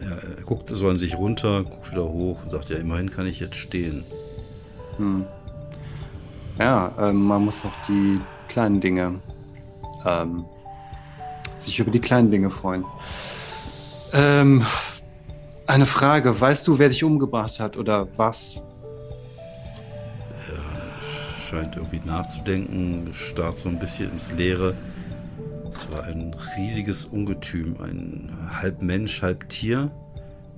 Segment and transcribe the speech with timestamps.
[0.00, 3.40] Er guckt so an sich runter, guckt wieder hoch und sagt, ja, immerhin kann ich
[3.40, 4.04] jetzt stehen.
[4.96, 5.26] Hm.
[6.58, 9.20] Ja, ähm, man muss auch die kleinen Dinge,
[10.04, 10.44] ähm,
[11.56, 12.84] sich über die kleinen Dinge freuen.
[14.12, 14.64] Ähm,
[15.66, 18.60] eine Frage, weißt du, wer dich umgebracht hat oder was?
[20.48, 21.02] Er
[21.48, 24.74] scheint irgendwie nachzudenken, starrt so ein bisschen ins Leere.
[25.80, 28.30] Es war ein riesiges Ungetüm, ein
[28.60, 29.90] halb Mensch, halb Tier.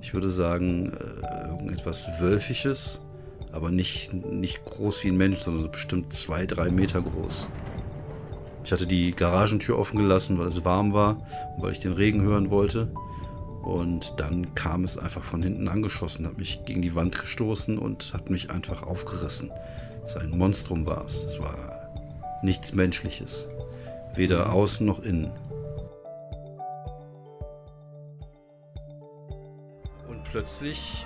[0.01, 2.99] Ich würde sagen, äh, irgendetwas Wölfisches,
[3.53, 7.47] aber nicht, nicht groß wie ein Mensch, sondern bestimmt zwei, drei Meter groß.
[8.65, 12.21] Ich hatte die Garagentür offen gelassen, weil es warm war und weil ich den Regen
[12.21, 12.91] hören wollte.
[13.61, 18.13] Und dann kam es einfach von hinten angeschossen, hat mich gegen die Wand gestoßen und
[18.13, 19.51] hat mich einfach aufgerissen.
[20.03, 21.23] Es ein Monstrum war es.
[21.23, 21.55] Es war
[22.43, 23.47] nichts Menschliches.
[24.15, 25.31] Weder außen noch innen.
[30.07, 31.05] Und plötzlich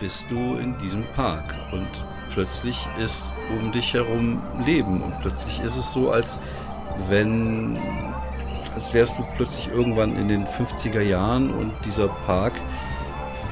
[0.00, 1.88] bist du in diesem Park und
[2.32, 6.38] plötzlich ist um dich herum Leben und plötzlich ist es so, als
[7.08, 7.78] wenn
[8.74, 12.52] als wärst du plötzlich irgendwann in den 50er Jahren und dieser Park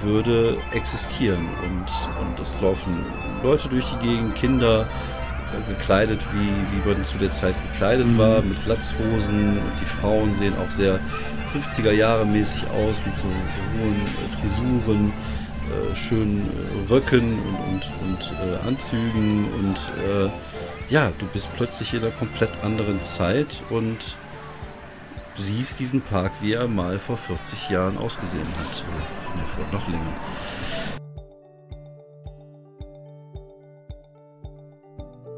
[0.03, 3.07] würde existieren und, und es laufen
[3.43, 4.87] Leute durch die Gegend, Kinder
[5.69, 10.55] gekleidet, wie, wie man zu der Zeit gekleidet war, mit Latzhosen und die Frauen sehen
[10.57, 11.01] auch sehr
[11.55, 15.13] 50er Jahre mäßig aus, mit so, hohen äh, Frisuren,
[15.65, 17.39] äh, schönen äh, Röcken
[17.69, 20.31] und, und, und äh, Anzügen und äh,
[20.89, 24.19] ja, du bist plötzlich in einer komplett anderen Zeit und
[25.37, 28.85] siehst diesen Park, wie er mal vor 40 Jahren ausgesehen hat.
[29.35, 30.13] Nee, vor noch länger.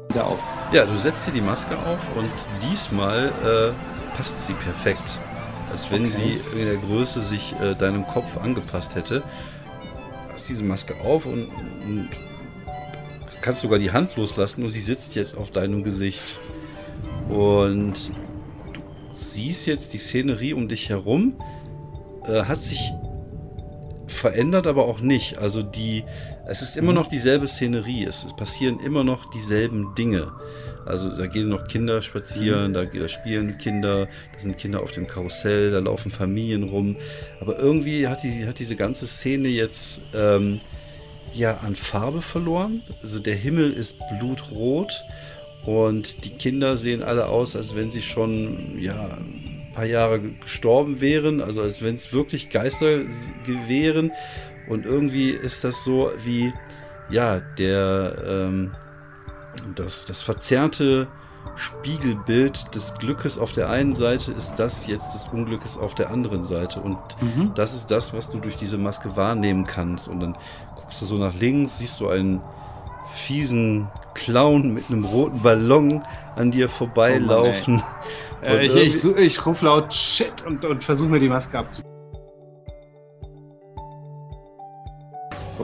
[0.09, 0.39] Wieder auf.
[0.71, 2.29] Ja, du setzt dir die Maske auf und
[2.69, 5.19] diesmal äh, passt sie perfekt.
[5.71, 6.39] Als wenn Okay.
[6.53, 9.23] sie in der Größe sich äh, deinem Kopf angepasst hätte.
[10.33, 11.47] Hast diese Maske auf und,
[11.85, 12.09] und
[13.41, 16.37] kannst sogar die Hand loslassen und sie sitzt jetzt auf deinem Gesicht.
[17.29, 18.09] Und
[18.73, 18.81] du
[19.13, 21.35] siehst jetzt die Szenerie um dich herum,
[22.25, 22.91] äh, hat sich
[24.07, 25.37] verändert, aber auch nicht.
[25.37, 26.03] Also die,
[26.49, 28.05] es ist immer noch dieselbe Szenerie.
[28.05, 30.31] Es, passieren immer noch dieselben Dinge.
[30.85, 35.07] Also da gehen noch Kinder spazieren, da, da spielen Kinder, da sind Kinder auf dem
[35.07, 36.95] Karussell, da laufen Familien rum.
[37.41, 40.59] Aber irgendwie hat, die, hat diese ganze Szene jetzt ähm,
[41.33, 42.81] ja an Farbe verloren.
[43.01, 45.03] Also der Himmel ist blutrot
[45.65, 51.01] und die Kinder sehen alle aus, als wenn sie schon ja ein paar Jahre gestorben
[51.01, 53.01] wären, also als wenn es wirklich Geister
[53.67, 54.13] wären.
[54.67, 56.53] Und irgendwie ist das so wie
[57.09, 58.71] ja der ähm,
[59.75, 61.07] das, das verzerrte
[61.55, 66.43] Spiegelbild des Glückes auf der einen Seite ist das jetzt des Unglückes auf der anderen
[66.43, 66.79] Seite.
[66.81, 67.51] Und Mhm.
[67.55, 70.07] das ist das, was du durch diese Maske wahrnehmen kannst.
[70.07, 70.37] Und dann
[70.75, 72.41] guckst du so nach links, siehst du einen
[73.13, 76.03] fiesen Clown mit einem roten Ballon
[76.35, 77.81] an dir vorbeilaufen.
[78.41, 81.29] Äh, Und ich, irgendwie- ich, su- ich rufe laut Shit und, und versuche mir die
[81.29, 81.81] Maske abzu.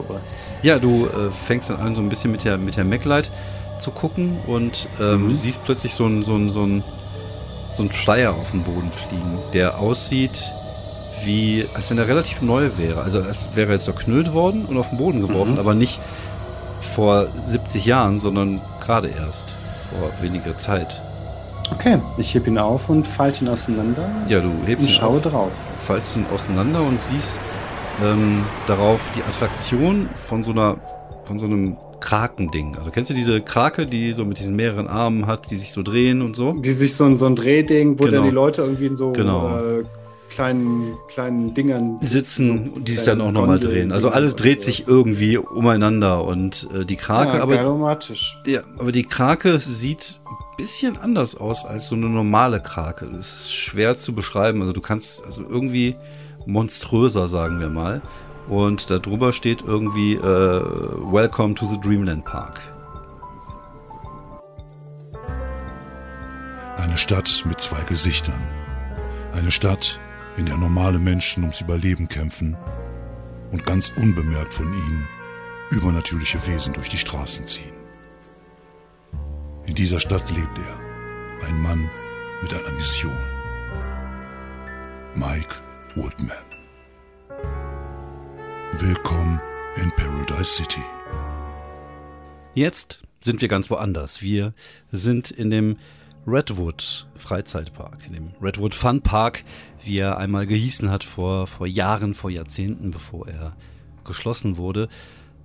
[0.06, 0.20] Vorbei.
[0.62, 3.30] Ja, du äh, fängst dann an, so ein bisschen mit der, mit der MacLight
[3.78, 5.34] zu gucken und ähm, Mhm.
[5.34, 6.82] siehst plötzlich so ein, so ein, so ein,
[7.76, 10.52] so ein Flyer auf dem Boden fliegen, der aussieht
[11.24, 13.00] wie, als wenn er relativ neu wäre.
[13.02, 15.58] Also als wäre er jetzt zerknüllt worden und auf den Boden geworfen, Mhm.
[15.58, 16.00] aber nicht
[16.94, 19.54] vor 70 Jahren, sondern gerade erst
[19.90, 21.00] vor weniger Zeit.
[21.72, 25.16] Okay, ich heb ihn auf und falte ihn auseinander Ja, du hebst und ihn schaue
[25.16, 25.50] auf, drauf.
[25.86, 27.38] faltest ihn auseinander und siehst
[28.02, 30.76] ähm, darauf die Attraktion von so einer,
[31.24, 32.76] von so einem Krakending.
[32.76, 35.82] Also kennst du diese Krake, die so mit diesen mehreren Armen hat, die sich so
[35.82, 36.52] drehen und so?
[36.54, 38.16] Die sich so, ein- so ein Drehding, wo Genau.
[38.18, 39.56] dann die Leute irgendwie in so Genau.
[39.58, 39.84] äh,
[40.28, 43.92] kleinen, kleinen Dingern Sitzen, so die sich dann auch nochmal drehen.
[43.92, 47.54] Also alles dreht sich irgendwie umeinander und äh, die Krake, ja, aber,
[48.46, 53.06] ja, aber die Krake sieht ein bisschen anders aus als so eine normale Krake.
[53.16, 54.60] Das ist schwer zu beschreiben.
[54.60, 55.94] Also du kannst also irgendwie
[56.46, 58.02] monströser, sagen wir mal.
[58.48, 62.60] Und darüber steht irgendwie äh, Welcome to the Dreamland Park.
[66.76, 68.42] Eine Stadt mit zwei Gesichtern.
[69.32, 69.98] Eine Stadt,
[70.36, 72.56] in der normale Menschen ums Überleben kämpfen
[73.52, 75.08] und ganz unbemerkt von ihnen
[75.70, 77.72] übernatürliche Wesen durch die Straßen ziehen.
[79.64, 81.90] In dieser Stadt lebt er, ein Mann
[82.42, 83.16] mit einer Mission.
[85.14, 85.63] Mike
[85.96, 86.36] Woodman.
[88.72, 89.40] Willkommen
[89.76, 90.80] in Paradise City.
[92.52, 94.20] Jetzt sind wir ganz woanders.
[94.20, 94.54] Wir
[94.90, 95.76] sind in dem
[96.26, 99.44] Redwood Freizeitpark, in dem Redwood Fun Park,
[99.84, 103.56] wie er einmal gehießen hat vor, vor Jahren, vor Jahrzehnten, bevor er
[104.04, 104.88] geschlossen wurde.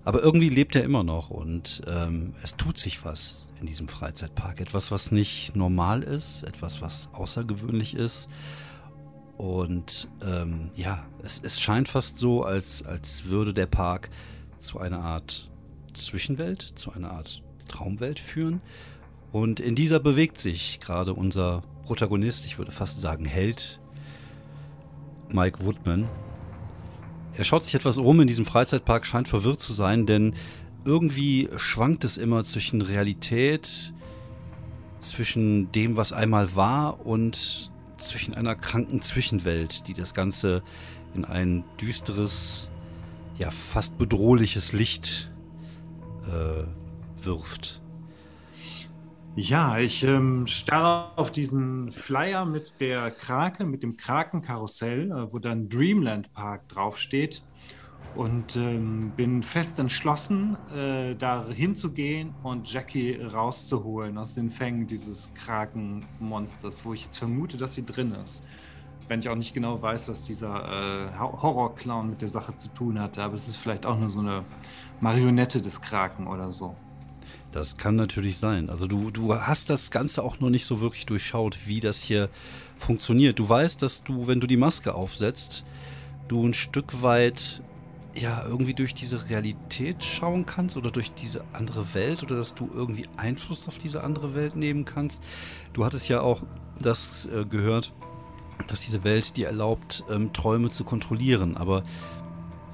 [0.03, 4.61] Aber irgendwie lebt er immer noch und ähm, es tut sich was in diesem Freizeitpark.
[4.61, 8.29] Etwas, was nicht normal ist, etwas, was außergewöhnlich ist.
[9.39, 14.09] Und ähm, ja, es, es scheint fast so, als, als würde der Park
[14.57, 15.49] zu einer Art
[15.93, 18.59] Zwischenwelt, zu einer Art Traumwelt führen.
[19.31, 23.79] Und in dieser bewegt sich gerade unser Protagonist, ich würde fast sagen Held,
[25.29, 26.09] Mike Woodman.
[27.37, 30.35] Er schaut sich etwas um in diesem Freizeitpark, scheint verwirrt zu sein, denn
[30.83, 33.93] irgendwie schwankt es immer zwischen Realität,
[34.99, 40.63] zwischen dem, was einmal war und zwischen einer kranken Zwischenwelt, die das Ganze
[41.13, 42.69] in ein düsteres,
[43.37, 45.31] ja fast bedrohliches Licht
[46.27, 46.63] äh,
[47.23, 47.81] wirft.
[49.35, 55.39] Ja, ich ähm, starre auf diesen Flyer mit der Krake, mit dem Krakenkarussell, äh, wo
[55.39, 57.43] dann Dreamland Park draufsteht
[58.15, 65.33] und ähm, bin fest entschlossen, äh, da hinzugehen und Jackie rauszuholen aus den Fängen dieses
[65.35, 68.43] Krakenmonsters, wo ich jetzt vermute, dass sie drin ist.
[69.07, 72.99] Wenn ich auch nicht genau weiß, was dieser äh, Horrorclown mit der Sache zu tun
[72.99, 74.43] hatte, aber es ist vielleicht auch nur so eine
[75.01, 76.75] Marionette des Kraken oder so.
[77.51, 78.69] Das kann natürlich sein.
[78.69, 82.29] Also du, du hast das Ganze auch noch nicht so wirklich durchschaut, wie das hier
[82.77, 83.39] funktioniert.
[83.39, 85.65] Du weißt, dass du, wenn du die Maske aufsetzt,
[86.27, 87.63] du ein Stück weit
[88.21, 92.69] ja irgendwie durch diese Realität schauen kannst oder durch diese andere Welt oder dass du
[92.73, 95.23] irgendwie Einfluss auf diese andere Welt nehmen kannst.
[95.73, 96.43] Du hattest ja auch
[96.79, 97.93] das äh, gehört,
[98.67, 101.83] dass diese Welt dir erlaubt, ähm, Träume zu kontrollieren, aber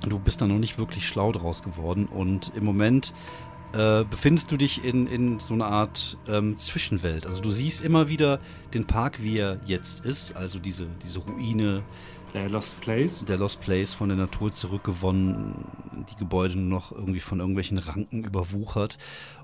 [0.07, 3.13] du bist da noch nicht wirklich schlau draus geworden und im Moment
[3.73, 7.25] äh, befindest du dich in, in so einer Art ähm, Zwischenwelt.
[7.25, 8.39] Also du siehst immer wieder
[8.73, 11.83] den Park, wie er jetzt ist, also diese, diese Ruine,
[12.35, 13.23] der Lost Place?
[13.25, 15.55] Der Lost Place von der Natur zurückgewonnen,
[16.09, 18.97] die Gebäude nur noch irgendwie von irgendwelchen Ranken überwuchert.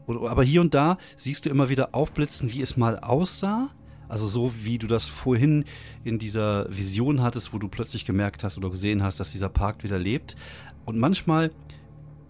[0.07, 3.69] aber hier und da siehst du immer wieder aufblitzen, wie es mal aussah.
[4.09, 5.63] Also so wie du das vorhin
[6.03, 9.83] in dieser Vision hattest, wo du plötzlich gemerkt hast oder gesehen hast, dass dieser Park
[9.83, 10.35] wieder lebt.
[10.83, 11.51] Und manchmal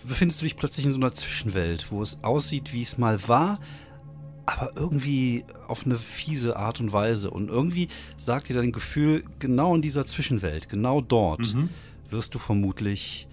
[0.08, 3.58] befindest du dich plötzlich in so einer Zwischenwelt, wo es aussieht, wie es mal war,
[4.46, 7.30] aber irgendwie auf eine fiese Art und Weise.
[7.32, 11.70] Und irgendwie sagt dir dein Gefühl, genau in dieser Zwischenwelt, genau dort, mhm.
[12.10, 13.28] wirst du vermutlich,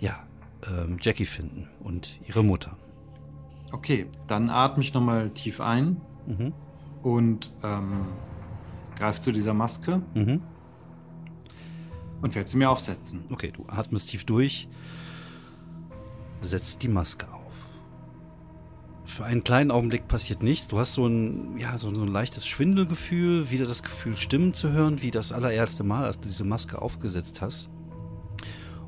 [0.00, 0.22] ja,
[0.66, 2.76] ähm, Jackie finden und ihre Mutter.
[3.72, 6.52] Okay, dann atme ich nochmal tief ein mhm.
[7.02, 8.06] und ähm,
[8.96, 10.40] greife zu dieser Maske mhm.
[12.22, 13.24] und werde sie mir aufsetzen.
[13.30, 14.68] Okay, du atmest tief durch,
[16.40, 17.43] setzt die Maske auf
[19.04, 20.68] für einen kleinen Augenblick passiert nichts.
[20.68, 24.70] Du hast so ein, ja, so, so, ein leichtes Schwindelgefühl, wieder das Gefühl, Stimmen zu
[24.70, 27.68] hören, wie das allererste Mal, als du diese Maske aufgesetzt hast.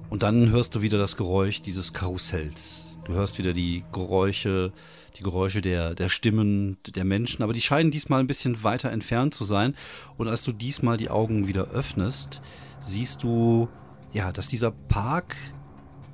[0.09, 2.99] Und dann hörst du wieder das Geräusch dieses Karussells.
[3.05, 4.73] Du hörst wieder die Geräusche,
[5.17, 9.35] die Geräusche der, der Stimmen der Menschen, aber die scheinen diesmal ein bisschen weiter entfernt
[9.35, 9.75] zu sein.
[10.17, 12.41] Und als du diesmal die Augen wieder öffnest,
[12.81, 13.69] siehst du,
[14.13, 15.37] ja, dass dieser Park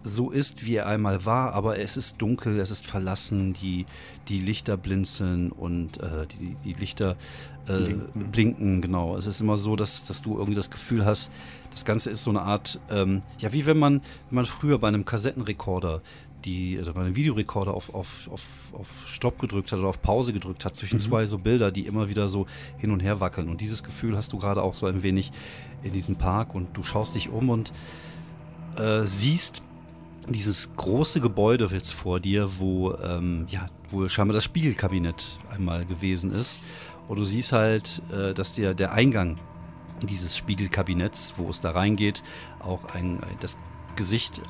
[0.04, 3.86] so ist, wie er einmal war, aber es ist dunkel, es ist verlassen, die,
[4.28, 7.16] die Lichter blinzeln und äh, die, die Lichter
[7.66, 8.30] äh, blinken.
[8.30, 8.82] blinken.
[8.82, 9.16] genau.
[9.16, 11.30] Es ist immer so, dass, dass du irgendwie das Gefühl hast,
[11.70, 14.88] das Ganze ist so eine Art, ähm, ja, wie wenn man, wenn man früher bei
[14.88, 16.02] einem Kassettenrekorder
[16.44, 20.32] die, oder bei einem Videorekorder auf, auf, auf, auf Stopp gedrückt hat oder auf Pause
[20.32, 21.00] gedrückt hat, zwischen mhm.
[21.00, 22.46] zwei so Bilder, die immer wieder so
[22.78, 23.48] hin und her wackeln.
[23.48, 25.30] Und dieses Gefühl hast du gerade auch so ein wenig
[25.82, 27.72] in diesem Park und du schaust dich um und
[28.76, 29.62] äh, siehst
[30.28, 36.32] dieses große Gebäude jetzt vor dir, wo, ähm, ja, wo scheinbar das Spiegelkabinett einmal gewesen
[36.32, 36.60] ist.
[37.08, 39.36] Und du siehst halt, äh, dass der, der Eingang
[40.02, 42.22] dieses Spiegelkabinetts, wo es da reingeht,
[42.60, 43.58] auch ein, das
[43.96, 44.42] Gesicht,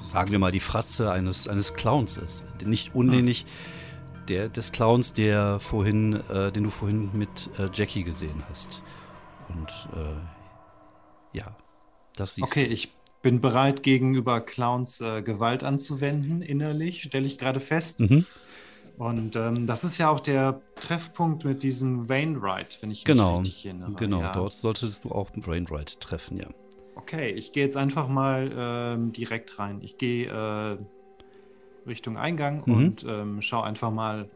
[0.00, 2.46] sagen wir mal die Fratze eines, eines Clowns ist.
[2.64, 3.46] Nicht unähnlich
[4.28, 8.82] der, des Clowns, der vorhin, äh, den du vorhin mit äh, Jackie gesehen hast.
[9.48, 11.56] Und äh, ja,
[12.16, 12.66] das siehst okay, du.
[12.66, 18.00] Okay, ich bin bereit, gegenüber Clowns äh, Gewalt anzuwenden, innerlich, stelle ich gerade fest.
[18.00, 18.26] Mhm.
[18.98, 23.48] Und ähm, das ist ja auch der Treffpunkt mit diesem Wainwright, wenn ich genau, mich
[23.48, 23.92] richtig erinnere.
[23.92, 24.32] Genau, ja.
[24.32, 26.48] dort solltest du auch Wainwright treffen, ja.
[26.96, 29.78] Okay, ich gehe jetzt einfach mal ähm, direkt rein.
[29.82, 30.78] Ich gehe äh,
[31.88, 32.74] Richtung Eingang mhm.
[32.74, 34.28] und ähm, schaue einfach mal,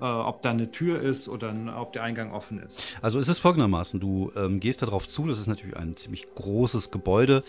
[0.00, 2.96] äh, ob da eine Tür ist oder ob der Eingang offen ist.
[3.02, 6.90] Also es ist folgendermaßen, du ähm, gehst darauf zu, das ist natürlich ein ziemlich großes
[6.90, 7.44] Gebäude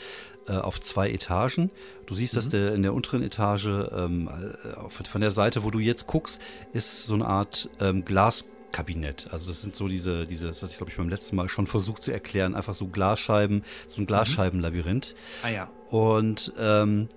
[0.47, 1.71] äh, auf zwei Etagen.
[2.05, 2.37] Du siehst, mhm.
[2.37, 6.41] dass der in der unteren Etage, ähm, äh, von der Seite, wo du jetzt guckst,
[6.73, 9.29] ist so eine Art ähm, Glas Kabinett.
[9.31, 11.67] Also das sind so diese, diese, das hatte ich glaube ich beim letzten Mal schon
[11.67, 15.15] versucht zu erklären, einfach so Glasscheiben, so ein Glasscheibenlabyrinth.
[15.43, 15.69] Ah ja.
[15.89, 17.07] Und ähm,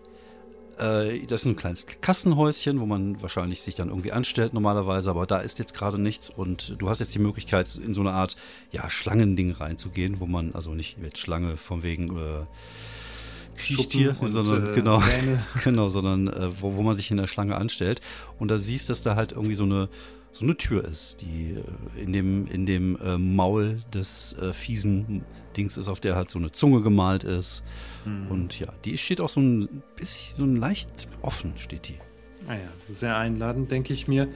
[0.79, 5.27] äh, das ist ein kleines Kassenhäuschen, wo man wahrscheinlich sich dann irgendwie anstellt normalerweise, aber
[5.27, 8.37] da ist jetzt gerade nichts und du hast jetzt die Möglichkeit, in so eine Art
[8.71, 12.45] ja, Schlangending reinzugehen, wo man, also nicht jetzt Schlange von wegen äh,
[13.57, 15.03] Kriechtier, Schuppen und, sondern äh, genau,
[15.65, 18.01] genau, sondern äh, wo, wo man sich in der Schlange anstellt
[18.39, 19.89] und da siehst, dass da halt irgendwie so eine
[20.33, 25.25] so eine Tür ist, die äh, in dem in dem äh, Maul des äh, fiesen
[25.57, 27.63] Dings ist, auf der halt so eine Zunge gemalt ist
[28.05, 28.31] Hm.
[28.31, 31.99] und ja, die steht auch so ein bisschen so ein leicht offen steht die.
[32.49, 34.29] Ah ja, sehr einladend, denke ich mir.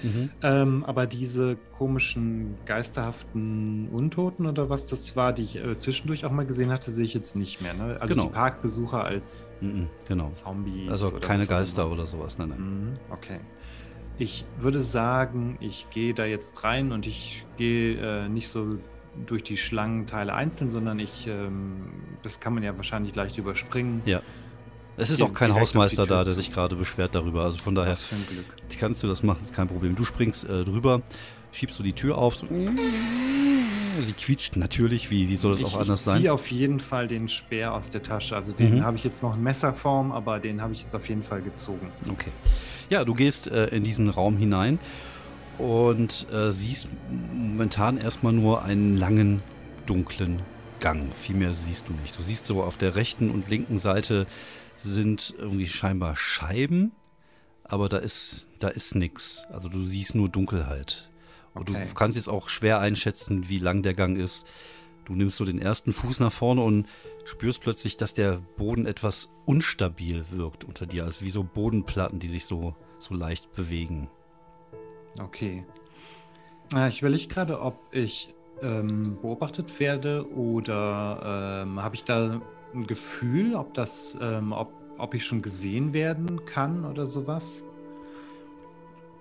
[0.42, 6.30] Ähm, aber diese komischen, geisterhaften Untoten oder was das war, die ich äh, zwischendurch auch
[6.32, 7.74] mal gesehen hatte, sehe ich jetzt nicht mehr.
[7.74, 7.96] Ne?
[8.00, 8.26] Also Genau.
[8.26, 10.30] die Parkbesucher als Mhm, genau.
[10.30, 10.90] Zombies.
[10.90, 12.60] Also oder keine Geister oder sowas, nein, nein.
[12.80, 13.38] Mhm, okay.
[14.18, 18.76] Ich würde sagen, ich gehe da jetzt rein und ich gehe äh, nicht so
[19.26, 21.90] durch die Schlangenteile einzeln, sondern ich, ähm,
[22.22, 24.02] das kann man ja wahrscheinlich leicht überspringen.
[24.04, 24.20] Ja.
[25.00, 27.44] Es ist auch kein Hausmeister da, der sich gerade beschwert darüber.
[27.44, 28.44] Also von daher Was für ein Glück.
[28.78, 29.96] kannst du das machen, ist kein Problem.
[29.96, 31.02] Du springst äh, drüber,
[31.52, 32.36] schiebst du die Tür auf.
[32.36, 32.46] So.
[32.46, 36.30] Sie quietscht natürlich, wie, wie soll das ich, auch anders ich ziehe sein?
[36.30, 38.34] auf jeden Fall den Speer aus der Tasche.
[38.36, 38.84] Also den Mhm.
[38.84, 41.90] habe ich jetzt noch in Messerform, aber den habe ich jetzt auf jeden Fall gezogen.
[42.10, 42.30] Okay.
[42.88, 44.78] Ja, du gehst äh, in diesen Raum hinein
[45.58, 46.88] und äh, siehst
[47.34, 49.42] momentan erstmal nur einen langen,
[49.86, 50.40] dunklen
[50.80, 51.14] Gang.
[51.14, 52.18] Viel mehr siehst du nicht.
[52.18, 54.26] Du siehst so auf der rechten und linken Seite
[54.82, 56.92] sind irgendwie scheinbar Scheiben,
[57.64, 59.44] aber da ist, da ist nix.
[59.50, 61.10] Also du siehst nur Dunkelheit.
[61.54, 61.86] Und Okay.
[61.88, 64.46] du kannst jetzt auch schwer einschätzen, wie lang der Gang ist.
[65.04, 66.86] Du nimmst so den ersten Fuß nach vorne und
[67.24, 71.04] spürst plötzlich, dass der Boden etwas unstabil wirkt unter dir.
[71.04, 74.08] Also wie so Bodenplatten, die sich so, so leicht bewegen.
[75.20, 75.64] Okay.
[76.72, 78.32] Ah, ich überlege gerade, ob ich
[78.62, 82.40] ähm, beobachtet werde oder ähm, habe ich da
[82.74, 87.64] ein Gefühl, ob das, ähm, ob, ob ich schon gesehen werden kann oder sowas.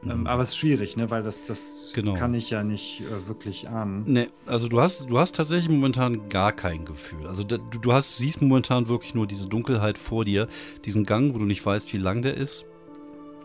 [0.05, 1.11] Ähm, aber es ist schwierig, ne?
[1.11, 2.15] Weil das, das Genau.
[2.15, 4.03] kann ich ja nicht äh, wirklich ahnen.
[4.05, 7.27] Ne, also du hast, du hast tatsächlich momentan gar kein Gefühl.
[7.27, 10.47] Also du, du hast, siehst momentan wirklich nur diese Dunkelheit vor dir,
[10.85, 12.65] diesen Gang, wo du nicht weißt, wie lang der ist.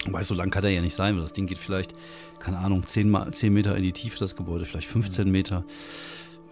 [0.06, 1.94] Wobei, so lang kann der ja nicht sein, weil das Ding geht vielleicht,
[2.38, 5.64] keine Ahnung, 10, mal, 10 Meter in die Tiefe, das Gebäude, vielleicht 15 Meter.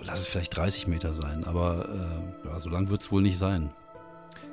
[0.04, 1.88] Lass es vielleicht 30 Meter sein, aber
[2.44, 3.70] äh, ja, so lang wird es wohl nicht sein.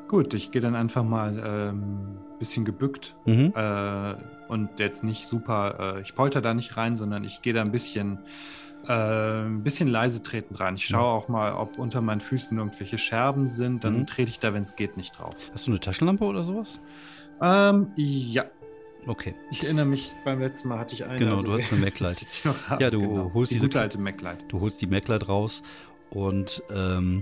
[0.08, 3.54] Gut, ich gehe dann einfach mal ein ähm, bisschen gebückt Mhm.
[3.56, 4.16] äh,
[4.48, 7.72] und jetzt nicht super, äh, ich polter da nicht rein, sondern ich gehe da ein
[7.72, 8.18] bisschen,
[8.88, 8.92] äh,
[9.44, 10.76] ein bisschen leise tretend rein.
[10.78, 14.08] Ich schaue auch mal, ob unter meinen Füßen irgendwelche Scherben sind, dann Mhm.
[14.08, 15.36] trete ich da, wenn es geht, nicht drauf.
[15.54, 16.80] Hast du eine Taschenlampe oder sowas?
[17.42, 18.46] Ähm, ja,
[19.08, 19.34] Okay.
[19.52, 21.18] ich erinnere mich, beim letzten Mal hatte ich eine.
[21.18, 22.28] Genau, du hast eine MacLight.
[22.80, 23.32] Ja, du genau.
[23.34, 24.46] holst die diese gute alte MacLight.
[24.48, 25.64] Du holst die MacLight raus
[26.10, 27.22] und ähm,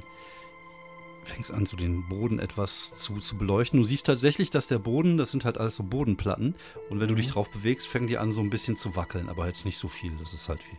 [1.24, 3.80] fängst an, so den Boden etwas zu, zu beleuchten.
[3.80, 6.56] Du siehst tatsächlich, dass der Boden, das sind halt alles so Bodenplatten.
[6.90, 9.48] Und wenn du dich drauf bewegst, fängt die an, so ein bisschen zu wackeln, aber
[9.48, 10.12] jetzt nicht so viel.
[10.20, 10.78] Das ist halt wie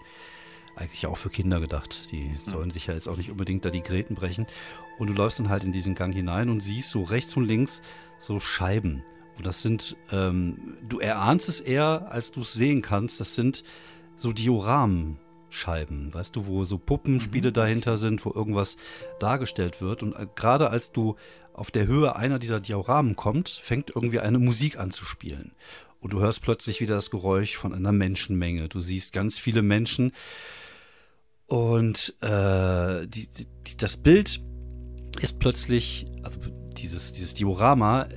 [0.74, 2.12] eigentlich auch für Kinder gedacht.
[2.12, 4.46] Die sollen sich ja jetzt auch nicht unbedingt da die Gräten brechen.
[4.96, 7.82] Und du läufst dann halt in diesen Gang hinein und siehst so rechts und links
[8.20, 9.02] so Scheiben.
[9.38, 13.20] Und das sind, ähm, du erahnst es eher, als du es sehen kannst.
[13.20, 13.62] Das sind
[14.16, 18.76] so Dioramen-Scheiben, weißt du, wo so Puppenspiele dahinter sind, wo irgendwas
[19.20, 20.02] dargestellt wird.
[20.02, 21.14] Und äh, gerade als du
[21.52, 25.52] auf der Höhe einer dieser Dioramen kommst, fängt irgendwie eine Musik an zu spielen.
[26.00, 28.68] Und du hörst plötzlich wieder das Geräusch von einer Menschenmenge.
[28.68, 30.12] Du siehst ganz viele Menschen.
[31.46, 34.40] Und äh, die, die, das Bild
[35.20, 36.40] ist plötzlich, also
[36.76, 38.08] dieses, dieses Diorama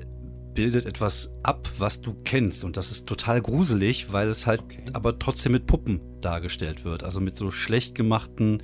[0.53, 2.63] bildet etwas ab, was du kennst.
[2.63, 4.83] Und das ist total gruselig, weil es halt Okay.
[4.93, 7.03] aber trotzdem mit Puppen dargestellt wird.
[7.03, 8.61] Also mit so schlecht gemachten,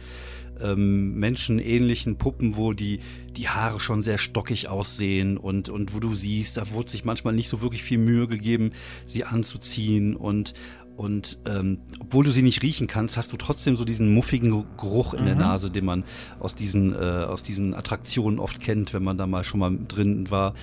[0.59, 2.99] ähm, menschenähnlichen Puppen, wo die,
[3.35, 7.33] die Haare schon sehr stockig aussehen und, und wo du siehst, da wurde sich manchmal
[7.33, 8.71] nicht so wirklich viel Mühe gegeben,
[9.05, 10.53] sie anzuziehen und
[10.95, 15.13] und ähm, obwohl du sie nicht riechen kannst, hast du trotzdem so diesen muffigen Geruch
[15.13, 15.41] in der Mhm.
[15.41, 16.03] Nase, den man
[16.39, 20.31] aus diesen, äh, aus diesen Attraktionen oft kennt, wenn man da mal schon mal drin
[20.31, 20.55] war.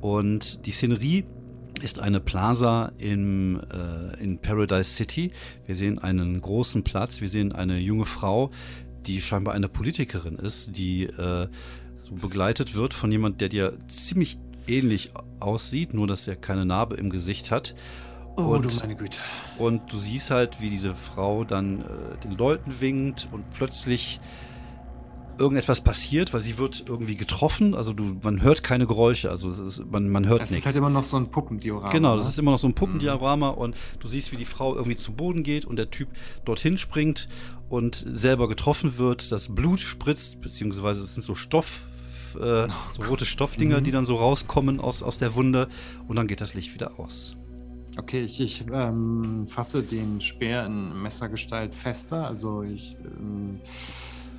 [0.00, 1.24] Und die Szenerie
[1.82, 5.30] ist eine Plaza im, äh, in Paradise City.
[5.66, 8.50] Wir sehen einen großen Platz, wir sehen eine junge Frau,
[9.06, 11.48] die scheinbar eine Politikerin ist, die äh,
[12.02, 16.96] so begleitet wird von jemand, der dir ziemlich ähnlich aussieht, nur dass er keine Narbe
[16.96, 17.74] im Gesicht hat.
[18.36, 19.18] Oh, Und- du meine Güte.
[19.58, 21.84] Und du siehst halt, wie diese Frau dann äh,
[22.24, 24.18] den Leuten winkt und plötzlich
[25.38, 27.74] irgendetwas passiert, weil sie wird irgendwie getroffen.
[27.74, 30.62] Also du, man hört keine Geräusche, also ist, man, man hört Das nichts.
[30.62, 31.90] ist halt immer noch so ein Puppendiorama.
[31.90, 32.30] Genau, das ne?
[32.30, 35.42] ist immer noch so ein Puppendiorama und du siehst, wie die Frau irgendwie zu Boden
[35.42, 36.08] geht und der Typ
[36.44, 37.28] dorthin springt
[37.68, 39.32] und selber getroffen wird.
[39.32, 41.88] Das Blut spritzt, beziehungsweise es sind so Stoff,
[42.34, 45.68] äh, so rote Stoffdinger, die dann so rauskommen aus, aus der Wunde
[46.08, 47.36] und dann geht das Licht wieder aus.
[47.98, 52.26] Okay, ich, ich ähm, fasse den Speer in Messergestalt fester.
[52.26, 53.58] Also ich ähm,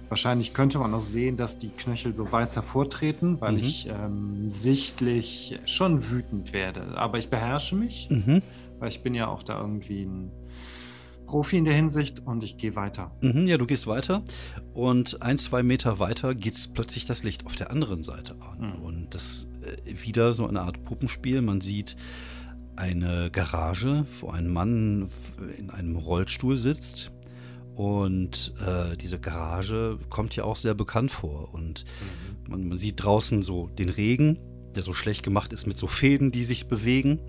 [0.10, 3.60] wahrscheinlich könnte man auch sehen, dass die Knöchel so weiß hervortreten, weil Mhm.
[3.60, 6.98] ich ähm, sichtlich schon wütend werde.
[6.98, 8.42] Aber ich beherrsche mich, Mhm.
[8.80, 10.32] weil ich bin ja auch da irgendwie ein
[11.26, 13.12] Profi in der Hinsicht und ich gehe weiter.
[13.22, 14.24] Mhm, ja, du gehst weiter
[14.74, 18.76] und ein, zwei Meter weiter geht plötzlich das Licht auf der anderen Seite an.
[18.78, 18.82] Mhm.
[18.82, 19.46] Und das
[19.86, 21.42] äh, wieder so eine Art Puppenspiel.
[21.42, 21.98] Man sieht
[22.78, 25.10] eine Garage, wo ein Mann
[25.58, 27.12] in einem Rollstuhl sitzt.
[27.78, 31.54] Und äh, diese Garage kommt ja auch sehr bekannt vor.
[31.54, 31.86] Und
[32.50, 34.40] man, man sieht draußen so den Regen,
[34.74, 37.20] der so schlecht gemacht ist mit so Fäden, die sich bewegen.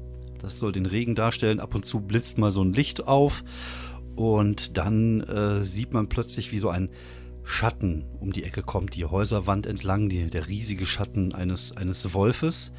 [0.40, 1.61] Das soll den Regen darstellen.
[1.61, 3.45] Ab und zu blitzt mal so ein Licht auf.
[4.17, 6.88] Und dann äh, sieht man plötzlich, wie so ein
[7.45, 12.73] Schatten um die Ecke kommt, die Häuserwand entlang, die, der riesige Schatten eines, eines Wolfes.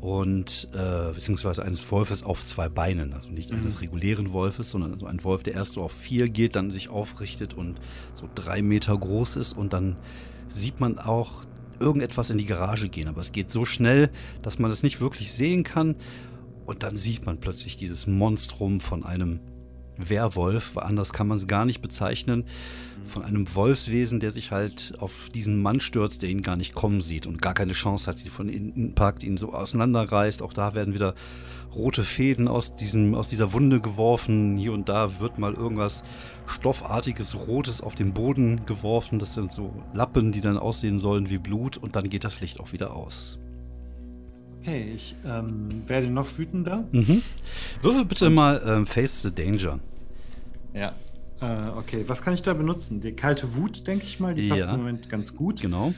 [0.00, 5.06] Und äh, beziehungsweise eines Wolfes auf zwei Beinen, also nicht eines regulären Wolfes, sondern so
[5.06, 7.78] ein Wolf, der erst so auf vier geht, dann sich aufrichtet und
[8.14, 9.52] so drei Meter groß ist.
[9.52, 9.96] Und dann
[10.48, 11.42] sieht man auch
[11.80, 15.32] irgendetwas in die Garage gehen, aber es geht so schnell, dass man es nicht wirklich
[15.32, 15.96] sehen kann.
[16.64, 19.40] Und dann sieht man plötzlich dieses Monstrum von einem
[19.96, 22.44] Werwolf, anders kann man es gar nicht bezeichnen,
[23.06, 27.00] von einem Wolfswesen, der sich halt auf diesen Mann stürzt, der ihn gar nicht kommen
[27.00, 30.42] sieht und gar keine Chance hat, sie von innen packt, ihn so auseinanderreißt.
[30.42, 31.14] Auch da werden wieder
[31.74, 34.56] rote Fäden aus, diesem, aus dieser Wunde geworfen.
[34.56, 36.04] Hier und da wird mal irgendwas
[36.46, 39.18] Stoffartiges, Rotes auf den Boden geworfen.
[39.18, 42.60] Das sind so Lappen, die dann aussehen sollen wie Blut und dann geht das Licht
[42.60, 43.38] auch wieder aus.
[44.60, 46.84] Okay, ich ähm, werde noch wütender.
[46.92, 47.22] Mhm.
[47.80, 49.78] Würfel bitte mal ähm, Face the Danger.
[50.74, 50.92] Ja.
[51.40, 53.00] Äh, okay, was kann ich da benutzen?
[53.00, 54.70] Die kalte Wut, denke ich mal, die passt Ja.
[54.72, 55.60] im Moment ganz gut.
[55.62, 55.94] Genau.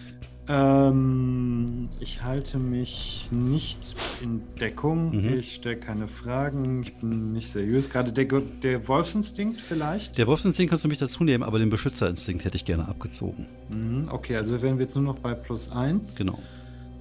[0.49, 5.11] Ähm, ich halte mich nicht in Deckung.
[5.17, 5.39] Mhm.
[5.39, 6.83] Ich stelle keine Fragen.
[6.83, 7.91] Ich bin nicht seriös.
[7.91, 8.27] Gerade der,
[8.63, 10.19] der Wolfsinstinkt vielleicht.
[10.19, 13.47] Der Wolfsinstinkt kannst du mich dazu nehmen, aber den Beschützerinstinkt hätte ich gerne abgezogen.
[13.69, 16.17] Mhm, okay, also wären wir jetzt nur noch bei plus eins.
[16.17, 16.39] Genau.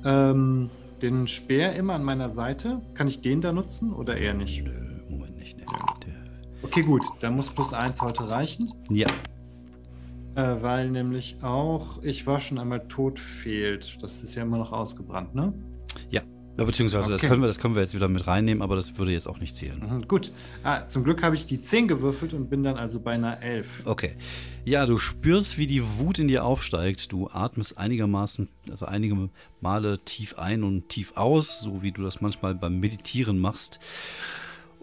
[0.05, 0.69] Ähm,
[1.01, 2.81] den Speer immer an meiner Seite.
[2.93, 4.63] Kann ich den da nutzen oder eher nicht?
[4.63, 4.71] Nö,
[5.09, 5.57] Moment nicht.
[5.57, 5.65] Nee.
[6.05, 6.13] Der,
[6.63, 7.03] Okay, gut.
[7.19, 8.65] Dann muss plus eins heute reichen.
[8.89, 9.07] ja,
[10.35, 13.97] Äh, weil nämlich auch ich war schon einmal tot fehlt.
[14.01, 15.53] Das ist ja immer noch ausgebrannt, ne?
[16.09, 16.21] ja.
[16.57, 17.27] Beziehungsweise das, Okay.
[17.29, 19.55] können wir, das können wir jetzt wieder mit reinnehmen, aber das würde jetzt auch nicht
[19.55, 19.79] zählen.
[19.79, 20.31] Mhm, gut.
[20.63, 23.81] Ah, zum Glück habe ich die 10 gewürfelt und bin dann also bei einer 11.
[23.85, 24.15] Okay.
[24.63, 27.11] Ja, du spürst, wie die Wut in dir aufsteigt.
[27.11, 32.21] Du atmest einigermaßen, also einige Male tief ein und tief aus, so wie du das
[32.21, 33.79] manchmal beim Meditieren machst.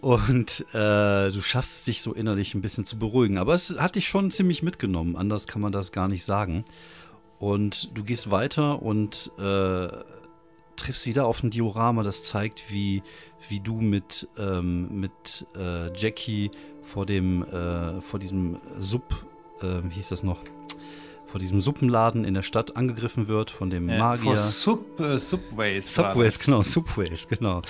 [0.00, 3.38] Und äh, du schaffst es dich so innerlich ein bisschen zu beruhigen.
[3.38, 5.16] Aber es hat dich schon ziemlich mitgenommen.
[5.16, 6.64] Anders kann man das gar nicht sagen.
[7.38, 9.88] Und du gehst weiter und äh,
[10.76, 13.02] triffst wieder auf ein Diorama, das zeigt, wie,
[13.48, 16.50] wie du mit, ähm, mit äh, Jackie
[16.82, 19.26] vor dem, äh, vor diesem Sub,
[19.60, 20.42] äh, wie hieß das noch,
[21.28, 24.24] vor diesem Suppenladen in der Stadt angegriffen wird von dem Äh, Magier.
[24.24, 25.94] vor Sub, äh, Subways.
[25.94, 27.62] Subways, genau, Subways, genau.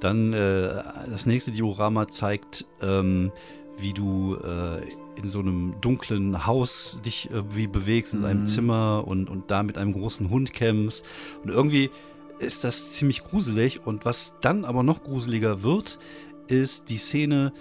[0.00, 3.32] Dann äh, das nächste Diorama zeigt, ähm,
[3.78, 4.82] wie du äh,
[5.20, 8.46] in so einem dunklen Haus dich irgendwie bewegst, in einem Mhm.
[8.46, 11.04] Zimmer und, und da mit einem großen Hund kämpfst.
[11.42, 11.90] Und irgendwie
[12.38, 13.80] ist das ziemlich gruselig.
[13.86, 15.98] Und was dann aber noch gruseliger wird,
[16.46, 17.52] ist die Szene,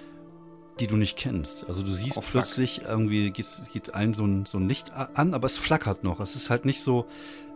[0.79, 1.65] die du nicht kennst.
[1.67, 2.31] Also du siehst Oh, fuck.
[2.31, 6.19] plötzlich irgendwie geht, geht ein so ein, so ein Licht an, aber es flackert noch.
[6.19, 7.05] Es ist halt nicht so,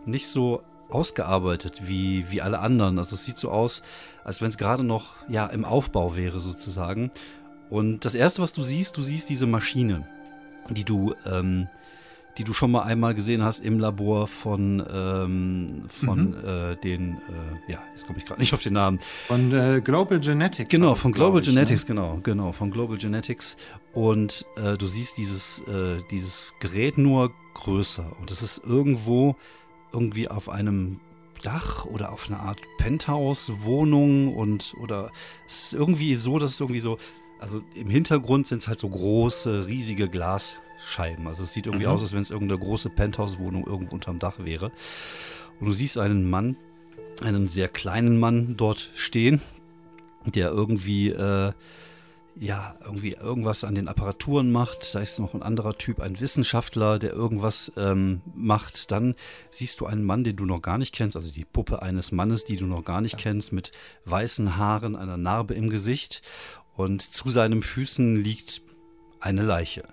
[0.06, 2.98] nicht so ausgearbeitet wie, wie alle anderen.
[2.98, 3.82] Also es sieht so aus,
[4.24, 7.10] als wenn es gerade noch ja, im Aufbau wäre sozusagen.
[7.70, 10.06] Und das Erste, was du siehst, du siehst diese Maschine,
[10.68, 11.68] die du, ähm,
[12.38, 16.44] die du schon mal einmal gesehen hast im Labor von, ähm, von Mhm.
[16.44, 17.18] äh, den,
[17.68, 20.70] äh, ja, jetzt komme ich gerade nicht auf den Namen, Von äh, Global Genetics.
[20.70, 21.54] Genau, von Global ich, ne?
[21.54, 23.56] Genetics, genau, genau, von Global Genetics.
[23.92, 28.10] Und äh, du siehst dieses, äh, dieses Gerät nur größer.
[28.20, 29.36] Und es ist irgendwo
[29.92, 31.00] irgendwie auf einem
[31.42, 35.10] Dach oder auf einer Art Penthouse-Wohnung und oder
[35.46, 36.98] es ist irgendwie so, dass es irgendwie so,
[37.40, 40.08] also im Hintergrund sind es halt so große, riesige
[40.82, 41.26] Glasscheiben.
[41.26, 41.92] Also es sieht irgendwie Mhm.
[41.92, 44.72] aus, als wenn es irgendeine große Penthouse-Wohnung irgendwo unterm Dach wäre.
[45.60, 46.56] Und du siehst einen Mann,
[47.22, 49.40] einen sehr kleinen Mann dort stehen,
[50.24, 51.52] der irgendwie, äh,
[52.34, 54.94] ja, irgendwie irgendwas an den Apparaturen macht.
[54.94, 58.90] Da ist noch ein anderer Typ, ein Wissenschaftler, der irgendwas ähm, macht.
[58.90, 59.14] Dann
[59.50, 62.44] siehst du einen Mann, den du noch gar nicht kennst, also die Puppe eines Mannes,
[62.44, 63.18] die du noch gar nicht ja.
[63.18, 63.72] kennst, mit
[64.06, 66.22] weißen Haaren, einer Narbe im Gesicht.
[66.74, 68.62] Und zu seinen Füßen liegt
[69.20, 69.84] eine Leiche.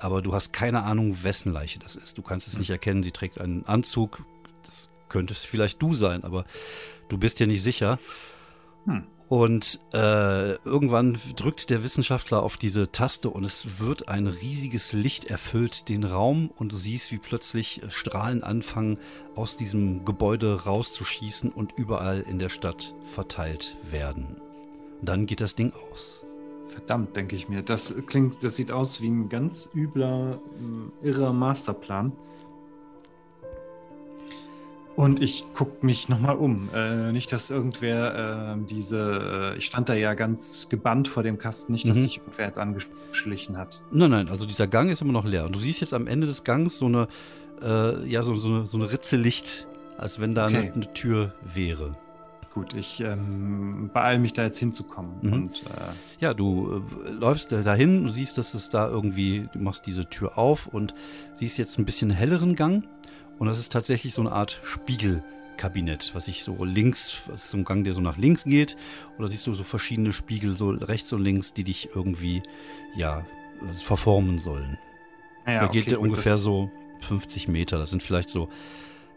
[0.00, 2.18] Aber du hast keine Ahnung, wessen Leiche das ist.
[2.18, 3.02] Du kannst es nicht erkennen.
[3.02, 4.22] Sie trägt einen Anzug.
[4.64, 6.44] Das könnte es vielleicht du sein, aber
[7.08, 7.98] du bist dir nicht sicher.
[8.84, 9.04] Hm.
[9.28, 15.26] Und äh, irgendwann drückt der Wissenschaftler auf diese Taste und es wird ein riesiges Licht
[15.26, 18.98] erfüllt den Raum und du siehst, wie plötzlich Strahlen anfangen,
[19.34, 24.36] aus diesem Gebäude rauszuschießen und überall in der Stadt verteilt werden.
[25.00, 26.24] Und dann geht das Ding aus.
[26.68, 27.62] Verdammt, denke ich mir.
[27.62, 30.38] Das klingt, das sieht aus wie ein ganz übler,
[31.02, 32.12] irrer Masterplan.
[34.98, 36.70] Und ich gucke mich nochmal um.
[36.74, 39.52] Äh, nicht, dass irgendwer äh, diese.
[39.54, 42.02] Äh, ich stand da ja ganz gebannt vor dem Kasten, nicht, dass mhm.
[42.02, 43.80] sich irgendwer jetzt angeschlichen hat.
[43.92, 45.46] Nein, nein, also dieser Gang ist immer noch leer.
[45.46, 47.06] Und du siehst jetzt am Ende des Gangs so eine,
[47.62, 50.56] äh, ja, so, so, eine, so eine Ritze Licht, als wenn da okay.
[50.56, 51.96] eine, eine, Tür wäre.
[52.58, 55.12] Gut, ich ähm, beeile mich da jetzt hinzukommen.
[55.22, 55.32] Mhm.
[55.32, 59.86] Und, äh, ja, du äh, läufst dahin, du siehst, dass es da irgendwie, du machst
[59.86, 60.92] diese Tür auf und
[61.34, 62.82] siehst jetzt ein bisschen helleren Gang
[63.38, 67.58] und das ist tatsächlich so eine Art Spiegelkabinett, was sich so links, was ist so
[67.58, 68.76] ein Gang, der so nach links geht.
[69.16, 72.42] Und da siehst du so verschiedene Spiegel, so rechts und links, die dich irgendwie,
[72.96, 73.24] ja,
[73.74, 74.78] verformen sollen.
[75.46, 77.78] Ja, da geht okay, der ungefähr so 50 Meter.
[77.78, 78.48] Das sind vielleicht so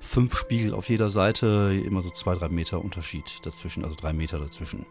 [0.02, 4.40] fünf Spiegel auf jeder Seite, immer so zwei, drei Meter Unterschied dazwischen, also drei Meter
[4.40, 4.86] dazwischen.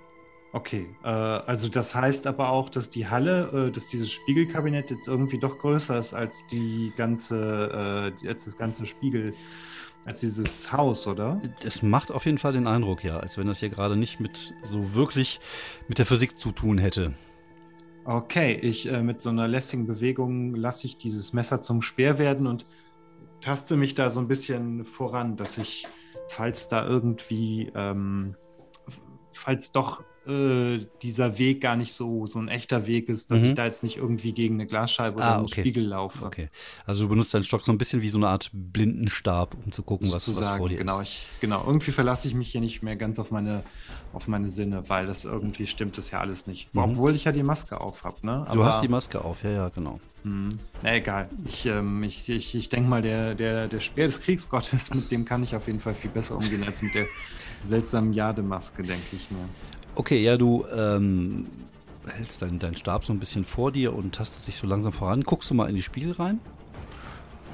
[0.52, 5.06] Okay, äh, also das heißt aber auch, dass die Halle, äh, dass dieses Spiegelkabinett jetzt
[5.06, 9.34] irgendwie doch größer ist als die ganze, äh, als das ganze Spiegel,
[10.04, 11.40] als dieses Haus, oder?
[11.62, 14.54] Das macht auf jeden Fall den Eindruck, ja, als wenn das hier gerade nicht mit
[14.64, 15.38] so wirklich
[15.86, 17.12] mit der Physik zu tun hätte.
[18.04, 22.48] Okay, ich äh, mit so einer lässigen Bewegung lasse ich dieses Messer zum Speer werden
[22.48, 22.66] und
[23.40, 25.86] taste mich da so ein bisschen voran, dass ich,
[26.28, 28.36] falls da irgendwie, ähm,
[29.32, 33.48] falls doch äh, dieser Weg gar nicht so, so ein echter Weg ist, dass mhm.
[33.48, 36.24] ich da jetzt nicht irgendwie gegen eine Glasscheibe oder ah, einen Spiegel laufe.
[36.24, 36.50] Okay.
[36.84, 39.82] Also du benutzt deinen Stock so ein bisschen wie so eine Art Blindenstab, um zu
[39.82, 41.08] gucken, was, was vor dir genau, ist.
[41.08, 43.62] Ich, genau, irgendwie verlasse ich mich hier nicht mehr ganz auf meine,
[44.12, 46.74] auf meine Sinne, weil das irgendwie stimmt das ja alles nicht.
[46.74, 46.82] Mhm.
[46.82, 48.44] Obwohl ich ja die Maske auf habe, ne?
[48.46, 50.00] Aber, du hast die Maske auf, ja, ja, genau.
[50.22, 50.50] Hm.
[50.82, 51.30] Na egal.
[51.46, 55.24] Ich, ähm, ich, ich, ich denke mal, der, der, der Speer des Kriegsgottes, mit dem
[55.24, 57.06] kann ich auf jeden Fall viel besser umgehen als mit der
[57.62, 59.48] seltsamen Jademaske, denke ich mir.
[59.94, 61.46] Okay, ja, du ähm,
[62.06, 65.22] hältst deinen dein Stab so ein bisschen vor dir und tastet dich so langsam voran.
[65.22, 66.40] Guckst du mal in die Spiegel rein?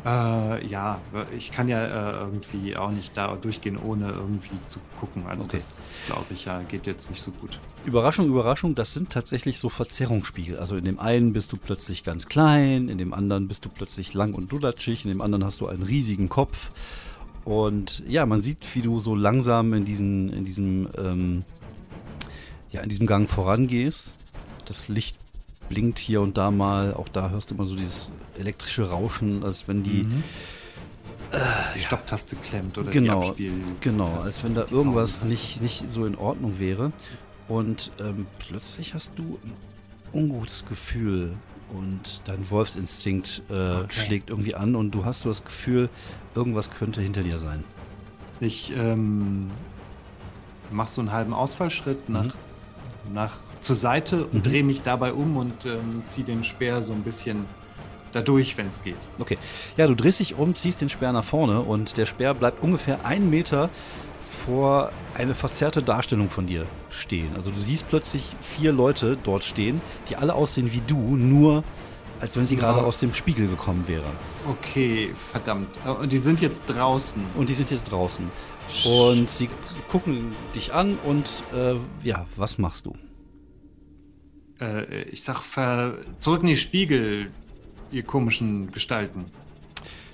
[0.07, 1.01] Äh, ja,
[1.37, 5.27] ich kann ja äh, irgendwie auch nicht da durchgehen, ohne irgendwie zu gucken.
[5.27, 5.57] Also okay.
[5.57, 7.59] das, glaube ich, ja, geht jetzt nicht so gut.
[7.85, 10.59] Überraschung, Überraschung, das sind tatsächlich so Verzerrungsspiegel.
[10.59, 14.15] Also in dem einen bist du plötzlich ganz klein, in dem anderen bist du plötzlich
[14.15, 16.71] lang und duddatschig, in dem anderen hast du einen riesigen Kopf.
[17.45, 21.45] Und ja, man sieht, wie du so langsam in diesen, in diesem ähm,
[22.71, 24.15] ja, in diesem Gang vorangehst.
[24.65, 25.17] Das Licht
[25.69, 26.95] blinkt hier und da mal.
[26.95, 30.05] Auch da hörst du immer so dieses elektrische Rauschen, als wenn die.
[30.05, 30.23] Mhm.
[31.33, 31.39] Äh,
[31.75, 33.51] die Stopptaste klemmt oder genau, die
[33.81, 36.93] Genau, als wenn da irgendwas nicht, nicht so in Ordnung wäre.
[37.49, 39.53] Und ähm, plötzlich hast du ein
[40.13, 41.35] ungutes Gefühl
[41.73, 43.87] und dein Wolfsinstinkt äh, okay.
[43.91, 45.89] schlägt irgendwie an und du hast so das Gefühl,
[46.35, 47.65] irgendwas könnte hinter dir sein.
[48.39, 49.51] Ich ähm,
[50.71, 52.46] mach so einen halben Ausfallschritt nach mhm
[53.13, 54.43] nach zur Seite und mhm.
[54.43, 57.47] drehe mich dabei um und ähm, ziehe den Speer so ein bisschen
[58.13, 58.97] dadurch, wenn es geht.
[59.19, 59.39] Okay.
[59.77, 63.05] Ja, du drehst dich um, ziehst den Speer nach vorne und der Speer bleibt ungefähr
[63.05, 63.69] einen Meter
[64.29, 67.31] vor eine verzerrte Darstellung von dir stehen.
[67.35, 71.65] Also du siehst plötzlich vier Leute dort stehen, die alle aussehen wie du, nur
[72.21, 74.13] als wenn sie gerade aus dem Spiegel gekommen wären.
[74.49, 75.69] Okay, verdammt.
[76.01, 77.23] Und die sind jetzt draußen.
[77.37, 78.31] Und die sind jetzt draußen.
[78.85, 79.49] Und sie
[79.89, 82.97] gucken dich an und äh, ja, was machst du?
[84.61, 85.43] Äh, ich sag,
[86.19, 87.31] zurück in die Spiegel,
[87.91, 89.27] ihr komischen Gestalten.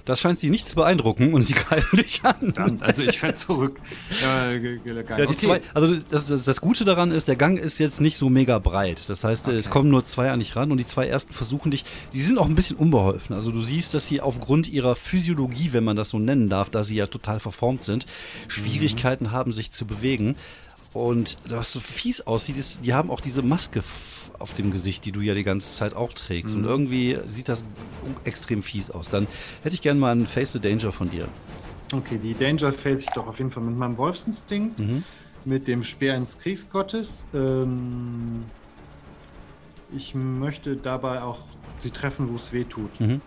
[0.04, 2.34] Das scheint sie nicht zu beeindrucken und sie greifen dich an.
[2.38, 3.80] Verdammt, also ich fäll zurück.
[4.24, 8.00] Äh, ja, die zwei, also das, das, das, Gute daran ist, der Gang ist jetzt
[8.00, 9.08] nicht so mega breit.
[9.08, 9.56] Das heißt, okay.
[9.56, 12.38] es kommen nur zwei an dich ran und die zwei ersten versuchen dich, die sind
[12.38, 13.34] auch ein bisschen unbeholfen.
[13.34, 16.82] Also du siehst, dass sie aufgrund ihrer Physiologie, wenn man das so nennen darf, da
[16.82, 18.06] sie ja total verformt sind,
[18.48, 19.32] Schwierigkeiten mhm.
[19.32, 20.36] haben, sich zu bewegen.
[20.92, 23.82] Und was so fies aussieht, ist, die haben auch diese Maske
[24.42, 26.54] auf dem Gesicht, die du ja die ganze Zeit auch trägst.
[26.54, 26.64] Mhm.
[26.64, 27.64] Und irgendwie sieht das
[28.24, 29.08] extrem fies aus.
[29.08, 29.26] Dann
[29.62, 31.28] hätte ich gerne mal einen Face the Danger von dir.
[31.92, 35.04] Okay, die Danger face ich doch auf jeden Fall mit meinem Wolfsinstinkt, mhm.
[35.44, 37.24] mit dem Speer ins Kriegsgottes.
[37.34, 38.44] Ähm,
[39.94, 41.40] ich möchte dabei auch
[41.78, 43.00] sie treffen, wo es weh tut.
[43.00, 43.20] Mhm.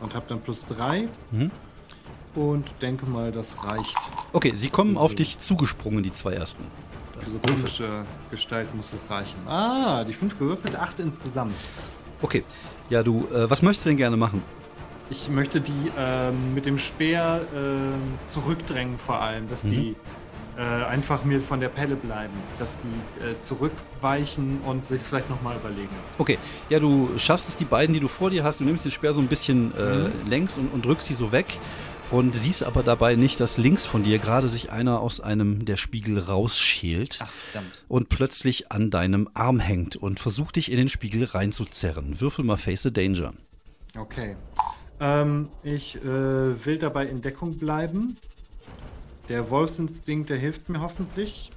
[0.00, 1.50] Und habe dann plus drei Mhm.
[2.34, 3.96] und denke mal, das reicht.
[4.32, 5.00] Okay, sie kommen So.
[5.00, 6.64] auf dich zugesprungen, die zwei ersten.
[7.20, 9.36] Für so komische Gestalt muss es reichen.
[9.46, 11.54] Ah, die fünf gewürfelt, acht insgesamt.
[12.22, 12.44] Okay,
[12.90, 14.42] ja, du, äh, was möchtest du denn gerne machen?
[15.10, 19.68] Ich möchte die ähm, mit dem Speer ähm, zurückdrängen, vor allem, dass Mhm.
[19.68, 19.96] die
[20.58, 25.56] äh, einfach mir von der Pelle bleiben, dass die äh, zurückweichen und sich vielleicht nochmal
[25.56, 25.90] überlegen.
[26.18, 26.38] Okay,
[26.70, 29.12] ja, du schaffst es, die beiden, die du vor dir hast, du nimmst den Speer
[29.12, 31.46] so ein bisschen äh, längs und, und drückst sie so weg
[32.10, 35.76] und siehst aber dabei nicht, dass links von dir gerade sich einer aus einem der
[35.76, 37.84] Spiegel rausschält Ach, verdammt.
[37.88, 42.20] und plötzlich an deinem Arm hängt und versucht dich in den Spiegel reinzuzerren.
[42.20, 43.34] Würfel mal Face the Danger.
[43.96, 44.36] Okay.
[45.00, 46.04] Ähm, ich äh,
[46.64, 48.16] will dabei in Deckung bleiben.
[49.28, 51.50] Der Wolfsinstinkt, der hilft mir hoffentlich.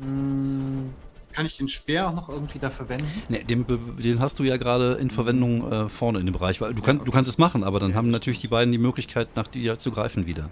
[0.00, 0.90] Mm,
[1.34, 3.06] kann ich den Speer auch noch irgendwie da verwenden?
[3.28, 3.66] Ne, den,
[3.98, 7.04] den hast du ja gerade in Verwendung äh, vorne in dem Bereich, weil du, kann,
[7.04, 9.90] du kannst es machen, aber dann haben natürlich die beiden die Möglichkeit, nach dir zu
[9.90, 10.50] greifen wieder.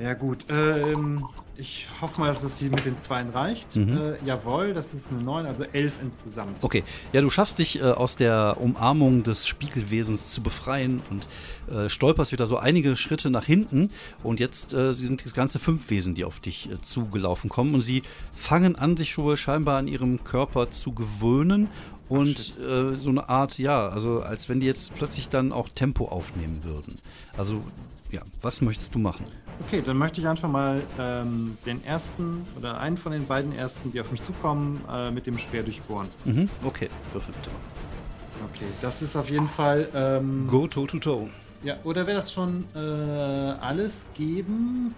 [0.00, 0.46] Ja, gut.
[0.48, 3.76] Ähm, ich hoffe mal, dass es hier mit den Zweien reicht.
[3.76, 3.96] Mhm.
[3.96, 6.56] Äh, jawohl, das ist eine 9, also 11 insgesamt.
[6.62, 11.28] Okay, ja, du schaffst dich äh, aus der Umarmung des Spiegelwesens zu befreien und
[11.70, 13.90] äh, stolperst wieder so einige Schritte nach hinten
[14.22, 17.82] und jetzt äh, sind das ganze fünf Wesen, die auf dich äh, zugelaufen kommen und
[17.82, 18.02] sie
[18.34, 21.68] fangen an, sich schon scheinbar an ihrem Körper zu gewöhnen
[22.10, 26.06] und äh, so eine Art, ja, also als wenn die jetzt plötzlich dann auch Tempo
[26.08, 26.98] aufnehmen würden.
[27.38, 27.62] Also,
[28.10, 29.24] ja, was möchtest du machen?
[29.66, 33.92] Okay, dann möchte ich einfach mal ähm, den ersten oder einen von den beiden ersten,
[33.92, 36.08] die auf mich zukommen, äh, mit dem Speer durchbohren.
[36.24, 38.50] Mhm, okay, würfel bitte mal.
[38.52, 39.88] Okay, das ist auf jeden Fall.
[39.94, 41.28] Ähm, Go toe to toe.
[41.62, 44.94] Ja, oder wäre das schon äh, alles geben?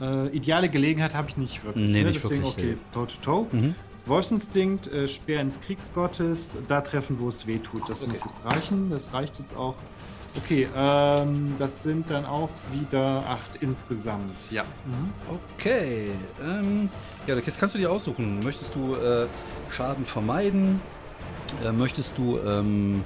[0.00, 1.88] Äh, ideale Gelegenheit habe ich nicht wirklich.
[1.88, 2.08] Nee, ne?
[2.08, 3.46] nicht Deswegen, wirklich, okay, toe to toe.
[3.52, 3.74] Mhm.
[4.10, 7.88] Wolfsinstinkt, äh, Speer ins Kriegsgottes, da treffen, wo es weh tut.
[7.88, 8.90] Das muss jetzt reichen.
[8.90, 9.76] Das reicht jetzt auch.
[10.36, 14.34] Okay, ähm, das sind dann auch wieder acht insgesamt.
[14.50, 14.64] Ja.
[14.84, 15.12] Mhm.
[15.56, 16.10] Okay.
[16.42, 16.88] Ähm,
[17.26, 18.40] ja, jetzt kannst du dir aussuchen.
[18.40, 19.26] Möchtest du äh,
[19.70, 20.80] Schaden vermeiden?
[21.64, 23.04] Äh, möchtest du ähm,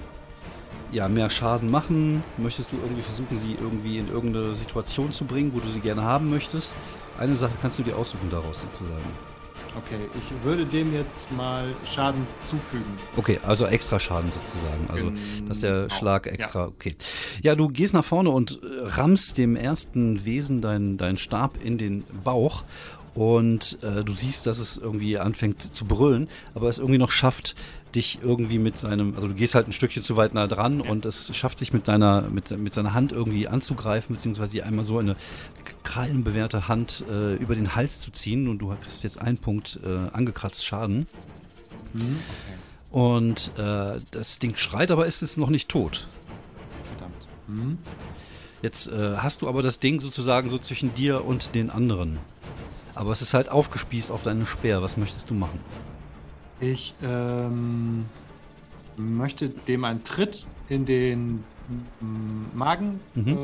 [0.93, 2.23] ja, mehr Schaden machen?
[2.37, 6.03] Möchtest du irgendwie versuchen, sie irgendwie in irgendeine Situation zu bringen, wo du sie gerne
[6.03, 6.77] haben möchtest?
[7.19, 9.34] Eine Sache kannst du dir aussuchen daraus sozusagen.
[9.77, 12.85] Okay, ich würde dem jetzt mal Schaden zufügen.
[13.17, 14.89] Okay, also extra Schaden sozusagen.
[14.89, 15.13] Also,
[15.49, 16.67] dass der Genau, Schlag extra.
[16.67, 16.95] Okay.
[17.43, 21.79] Ja, du gehst nach vorne und äh, rammst dem ersten Wesen deinen deinen Stab in
[21.79, 22.63] den Bauch.
[23.15, 27.55] Und äh, du siehst, dass es irgendwie anfängt zu brüllen, aber es irgendwie noch schafft,
[27.94, 31.07] dich irgendwie mit seinem, also du gehst halt ein Stückchen zu weit nah dran und
[31.07, 35.16] es schafft sich mit deiner, mit, mit seiner Hand irgendwie anzugreifen, beziehungsweise einmal so eine
[35.83, 40.09] krallenbewehrte Hand äh, über den Hals zu ziehen und du kriegst jetzt einen Punkt äh,
[40.12, 41.07] angekratzt Schaden.
[41.92, 42.18] Mhm.
[42.90, 46.09] Und äh, das Ding schreit, aber ist es noch nicht tot.
[46.90, 47.26] Verdammt.
[47.48, 47.78] Mhm.
[48.62, 52.18] Jetzt äh, hast du aber das Ding sozusagen so zwischen dir und den anderen.
[52.94, 54.80] Aber es ist halt aufgespießt auf deinen Speer.
[54.80, 55.61] Was möchtest du machen?
[56.61, 58.07] Ich ähm,
[58.97, 61.45] möchte dem einen Tritt in den
[62.55, 63.29] Magen Mhm.
[63.29, 63.37] äh,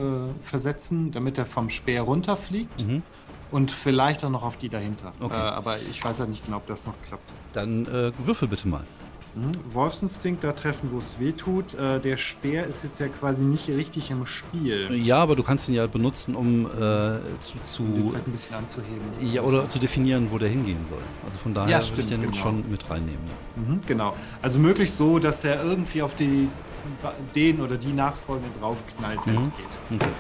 [0.47, 3.03] versetzen, damit er vom Speer runterfliegt Mhm.
[3.51, 5.13] und vielleicht auch noch auf die dahinter.
[5.21, 5.35] Okay.
[5.35, 7.31] Äh, aber ich weiß ja nicht genau, ob das noch klappt.
[7.55, 8.85] Dann äh, würfel bitte mal.
[9.35, 9.53] Mhm.
[9.73, 11.75] Wolfsinstinkt da treffen, wo es weh tut.
[11.75, 14.89] Äh, der Speer ist jetzt ja quasi nicht richtig im Spiel.
[14.95, 16.69] Ja, aber du kannst ihn ja benutzen, um äh,
[17.39, 19.01] zu, Um zu vielleicht ein bisschen anzuheben.
[19.21, 20.99] ja, oder zu definieren, wo der hingehen soll.
[21.27, 22.35] Also von daher Ja, würde ich stimmt, den genau.
[22.35, 23.21] schon mit reinnehmen.
[23.27, 23.63] Ja.
[23.63, 24.17] Mhm, genau.
[24.43, 26.49] Also möglichst so, dass er irgendwie auf die
[27.35, 29.53] den oder die Nachfolgende draufknallt, wenn es Mhm.
[29.57, 30.01] geht.
[30.03, 30.11] Okay.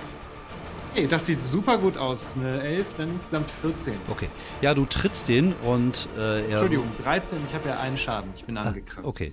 [0.92, 2.35] Hey, das sieht super gut aus.
[2.37, 3.94] Eine 11, dann insgesamt 14.
[4.09, 4.29] okay.
[4.61, 6.48] Ja, du trittst den und äh, er.
[6.50, 7.38] Entschuldigung, 13.
[7.48, 8.31] Ich habe ja einen Schaden.
[8.37, 9.07] Ich bin Ah, angekratzt.
[9.07, 9.33] okay.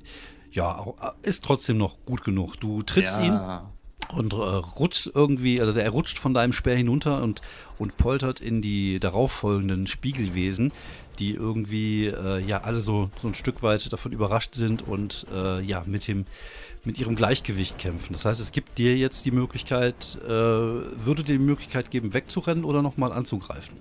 [0.51, 0.85] Ja,
[1.23, 2.59] ist trotzdem noch gut genug.
[2.59, 3.71] Du trittst ihn Ja.
[4.13, 7.41] Und äh, rutscht irgendwie, also er rutscht von deinem Speer hinunter und,
[7.77, 10.71] und poltert in die darauffolgenden Spiegelwesen,
[11.19, 15.61] die irgendwie äh, ja alle so, so ein Stück weit davon überrascht sind und äh,
[15.61, 16.25] ja mit dem
[16.83, 18.13] mit ihrem Gleichgewicht kämpfen.
[18.13, 22.63] Das heißt, es gibt dir jetzt die Möglichkeit, äh, würde dir die Möglichkeit geben, wegzurennen
[22.63, 23.75] oder nochmal anzugreifen.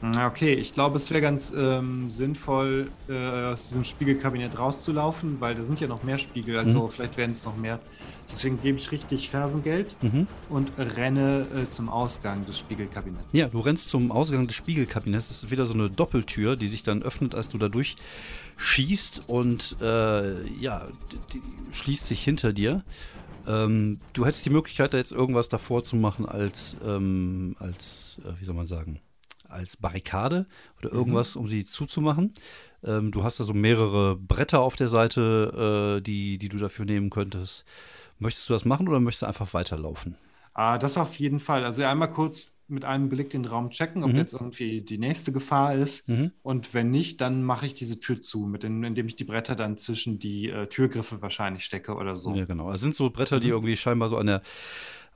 [0.00, 5.64] Okay, ich glaube, es wäre ganz ähm, sinnvoll, äh, aus diesem Spiegelkabinett rauszulaufen, weil da
[5.64, 6.90] sind ja noch mehr Spiegel, also Mhm.
[6.90, 7.80] vielleicht werden es noch mehr.
[8.30, 10.28] Deswegen gebe ich richtig Fersengeld Mhm.
[10.50, 13.34] und renne äh, zum Ausgang des Spiegelkabinetts.
[13.34, 15.28] Ja, du rennst zum Ausgang des Spiegelkabinetts.
[15.28, 19.76] Das ist wieder so eine Doppeltür, die sich dann öffnet, als du da durchschießt und
[19.80, 22.84] äh, ja, die, die schließt sich hinter dir.
[23.48, 28.38] Ähm, du hättest die Möglichkeit, da jetzt irgendwas davor zu machen, als, ähm, als äh,
[28.40, 29.00] wie soll man sagen,
[29.48, 30.46] als Barrikade
[30.78, 31.42] oder irgendwas, mhm.
[31.42, 32.32] um sie zuzumachen.
[32.84, 36.84] Ähm, du hast da so mehrere Bretter auf der Seite, äh, die, die du dafür
[36.84, 37.64] nehmen könntest.
[38.18, 40.16] Möchtest du das machen oder möchtest du einfach weiterlaufen?
[40.54, 41.64] Ah, das auf jeden Fall.
[41.64, 44.18] Also einmal kurz mit einem Blick den Raum checken, ob mhm.
[44.18, 46.08] jetzt irgendwie die nächste Gefahr ist.
[46.08, 46.32] Mhm.
[46.42, 49.54] Und wenn nicht, dann mache ich diese Tür zu, mit den, indem ich die Bretter
[49.54, 52.34] dann zwischen die äh, Türgriffe wahrscheinlich stecke oder so.
[52.34, 52.72] Ja, genau.
[52.72, 53.52] Es sind so Bretter, die mhm.
[53.54, 54.42] irgendwie scheinbar so an der,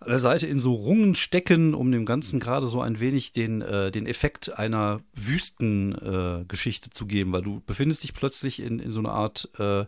[0.02, 3.62] an der Seite in so Rungen stecken, um dem Ganzen gerade so ein wenig den,
[3.62, 8.90] äh, den Effekt einer Wüstengeschichte äh, zu geben, weil du befindest dich plötzlich in, in
[8.90, 9.86] so einer Art äh,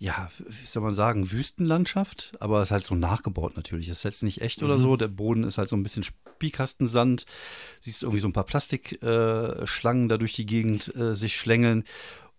[0.00, 3.88] ja, wie soll man sagen, Wüstenlandschaft, aber es ist halt so nachgebaut natürlich.
[3.88, 4.66] Es ist jetzt nicht echt mhm.
[4.66, 4.96] oder so.
[4.96, 7.26] Der Boden ist halt so ein bisschen Spiekastensand.
[7.80, 11.82] Siehst irgendwie so ein paar Plastikschlangen äh, da durch die Gegend äh, sich schlängeln.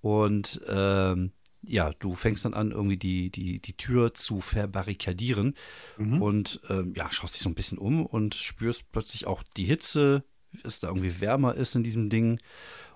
[0.02, 5.56] Und ähm, ja, du fängst dann an, irgendwie die, die, die Tür zu verbarrikadieren
[5.98, 6.22] mhm.
[6.22, 10.24] und ähm, ja, schaust dich so ein bisschen um und spürst plötzlich auch die Hitze,
[10.64, 12.40] es da irgendwie wärmer ist in diesem Ding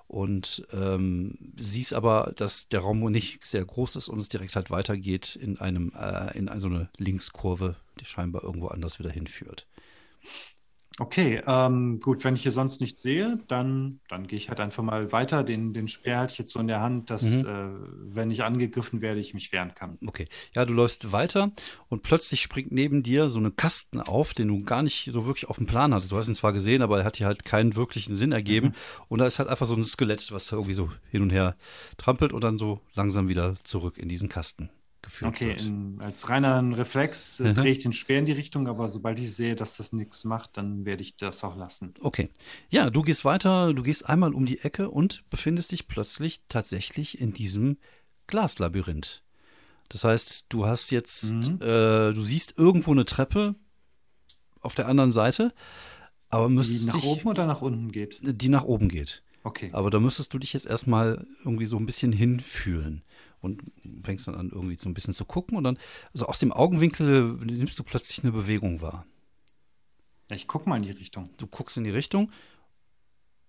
[0.08, 4.70] und ähm, siehst aber, dass der Raum nicht sehr groß ist und es direkt halt
[4.70, 9.68] weitergeht in einem äh, in so eine Linkskurve, die scheinbar irgendwo anders wieder hinführt.
[11.00, 14.84] Okay, ähm, gut, wenn ich hier sonst nichts sehe, dann, dann gehe ich halt einfach
[14.84, 15.44] mal weiter.
[15.44, 17.46] Den, den Speer halte ich jetzt so in der Hand, dass, mhm.
[17.48, 19.98] äh, wenn ich angegriffen werde, ich mich wehren kann.
[20.06, 21.52] Okay, ja, du läufst weiter
[21.90, 25.50] und plötzlich springt neben dir so eine Kasten auf, den du gar nicht so wirklich
[25.50, 26.12] auf dem Plan hattest.
[26.12, 28.68] Du hast ihn zwar gesehen, aber er hat dir halt keinen wirklichen Sinn ergeben.
[28.68, 28.74] Mhm.
[29.08, 31.56] Und da ist halt einfach so ein Skelett, was irgendwie so hin und her
[31.98, 34.70] trampelt und dann so langsam wieder zurück in diesen Kasten
[35.04, 35.62] geführt okay, wird.
[35.62, 37.54] Okay, als reiner Reflex äh, mhm.
[37.54, 40.58] drehe ich den Speer in die Richtung, aber sobald ich sehe, dass das nichts macht,
[40.58, 41.94] dann werde ich das auch lassen.
[42.00, 42.30] Okay.
[42.70, 47.22] Ja, du gehst weiter, du gehst einmal um die Ecke und befindest dich plötzlich tatsächlich
[47.22, 47.78] in diesem
[48.26, 49.22] Glaslabyrinth.
[49.90, 51.60] Das heißt, du hast jetzt, mhm.
[51.62, 53.56] äh, du siehst irgendwo eine Treppe
[54.62, 55.54] auf der anderen Seite,
[56.30, 58.20] aber müsstest Die nach dich, oben oder nach unten geht?
[58.22, 59.22] Die nach oben geht.
[59.44, 59.70] Okay.
[59.74, 63.04] Aber da müsstest du dich jetzt erstmal irgendwie so ein bisschen hinfühlen
[63.44, 63.62] und
[64.04, 65.78] fängst dann an, irgendwie so ein bisschen zu gucken und dann,
[66.14, 69.06] also aus dem Augenwinkel nimmst du plötzlich eine Bewegung wahr.
[70.30, 71.30] Ja, ich guck mal in die Richtung.
[71.38, 72.32] Du guckst in die Richtung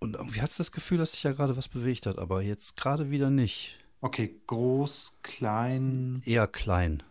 [0.01, 2.77] und irgendwie hast du das Gefühl, dass sich ja gerade was bewegt hat, aber jetzt
[2.77, 3.79] gerade wieder nicht.
[4.01, 6.21] Okay, groß, klein.
[6.27, 7.03] Eher klein.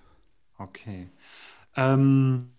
[0.57, 1.09] Okay.
[1.75, 2.51] Ähm,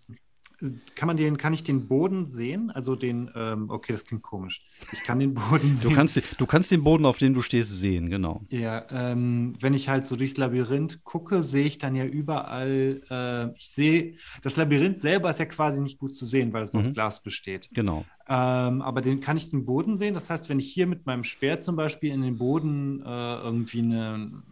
[0.94, 2.70] kann man den, kann ich den Boden sehen?
[2.70, 4.64] Also den, ähm, okay, das klingt komisch.
[4.92, 5.88] Ich kann den Boden sehen.
[5.88, 8.42] Du kannst, du kannst den Boden, auf dem du stehst, sehen, genau.
[8.50, 13.56] Ja, ähm, wenn ich halt so durchs Labyrinth gucke, sehe ich dann ja überall, äh,
[13.58, 16.80] ich sehe, das Labyrinth selber ist ja quasi nicht gut zu sehen, weil es mhm.
[16.80, 17.68] aus Glas besteht.
[17.72, 18.04] Genau.
[18.28, 20.14] Ähm, aber den kann ich den Boden sehen.
[20.14, 23.80] Das heißt, wenn ich hier mit meinem Speer zum Beispiel in den Boden äh, irgendwie
[23.80, 24.42] eine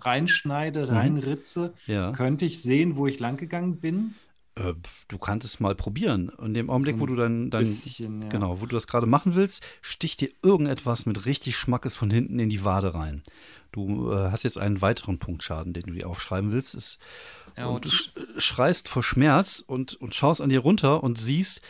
[0.00, 0.90] reinschneide, mhm.
[0.90, 2.12] reinritze, ja.
[2.12, 4.14] könnte ich sehen, wo ich langgegangen bin.
[4.58, 4.74] Äh,
[5.08, 6.30] du kannst es mal probieren.
[6.42, 8.28] In dem Augenblick, so wo du dann, dann bisschen, ja.
[8.28, 12.38] genau, wo du das gerade machen willst, sticht dir irgendetwas mit richtig Schmackes von hinten
[12.38, 13.22] in die Wade rein.
[13.72, 16.74] Du äh, hast jetzt einen weiteren Punktschaden, den du dir aufschreiben willst.
[16.74, 16.98] Ist,
[17.56, 17.90] ja, und du
[18.40, 21.60] schreist vor Schmerz und, und schaust an dir runter und siehst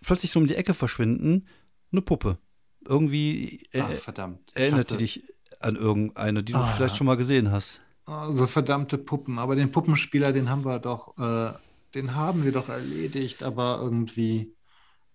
[0.00, 1.46] plötzlich so um die Ecke verschwinden
[1.92, 2.38] eine Puppe.
[2.84, 4.50] Irgendwie äh, Ach, verdammt.
[4.54, 5.24] erinnert die dich
[5.60, 6.66] an irgendeine, die du ah.
[6.66, 7.80] vielleicht schon mal gesehen hast.
[8.06, 9.38] Oh, so verdammte Puppen.
[9.38, 11.52] Aber den Puppenspieler, den haben wir doch äh,
[11.94, 14.54] den haben wir doch erledigt, aber irgendwie,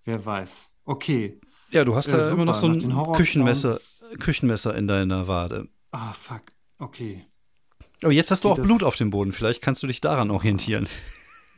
[0.04, 0.70] wer weiß.
[0.86, 1.40] Okay.
[1.72, 3.78] Ja, du hast da immer noch so ein Küchenmesser,
[4.20, 5.68] Küchenmesser in deiner Wade.
[5.92, 6.44] Ah, fuck.
[6.78, 7.26] Okay.
[8.04, 9.32] Aber jetzt hast du auch Blut auf dem Boden.
[9.32, 10.88] Vielleicht kannst du dich daran orientieren.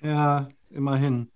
[0.03, 1.31] Ja, immerhin.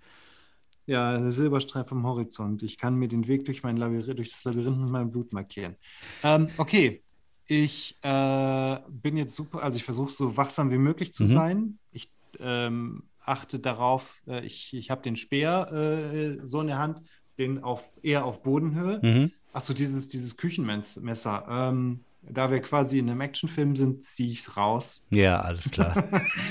[0.85, 2.63] Ja, der Silberstreif vom Horizont.
[2.63, 5.75] Ich kann mir den Weg durch, mein Labyrinth, durch das Labyrinth mit meinem Blut markieren.
[6.23, 7.03] Ähm, okay.
[7.47, 11.31] Ich äh, bin jetzt super, also ich versuche so wachsam wie möglich zu mhm.
[11.31, 11.79] sein.
[11.91, 17.01] Ich ähm, achte darauf, äh, ich, ich habe den Speer äh, so in der Hand,
[17.37, 18.99] den auf, eher auf Bodenhöhe.
[19.01, 19.31] Mhm.
[19.53, 21.45] Achso, dieses, dieses Küchenmesser.
[21.49, 25.05] Ähm, da wir quasi in einem Actionfilm sind, ziehe ich es raus.
[25.09, 25.95] Ja, alles klar.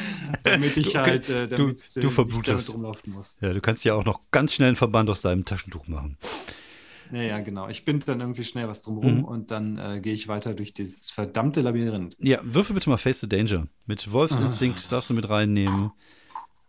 [0.43, 2.75] damit ich halt äh, damit, du, du äh, verblutest.
[2.75, 3.39] rumlaufen muss.
[3.41, 6.19] Ja, du kannst ja auch noch ganz schnell einen Verband aus deinem Taschentuch machen.
[7.13, 7.69] Ja, ja, genau.
[7.69, 9.25] Ich bin dann irgendwie schnell was drumherum mhm.
[9.25, 12.17] und dann äh, gehe ich weiter durch dieses verdammte Labyrinth.
[12.19, 13.67] Ja, würfel bitte mal Face the Danger.
[13.87, 14.91] Mit Wolfsinstinkt ah.
[14.91, 15.93] darfst du mit reinnehmen.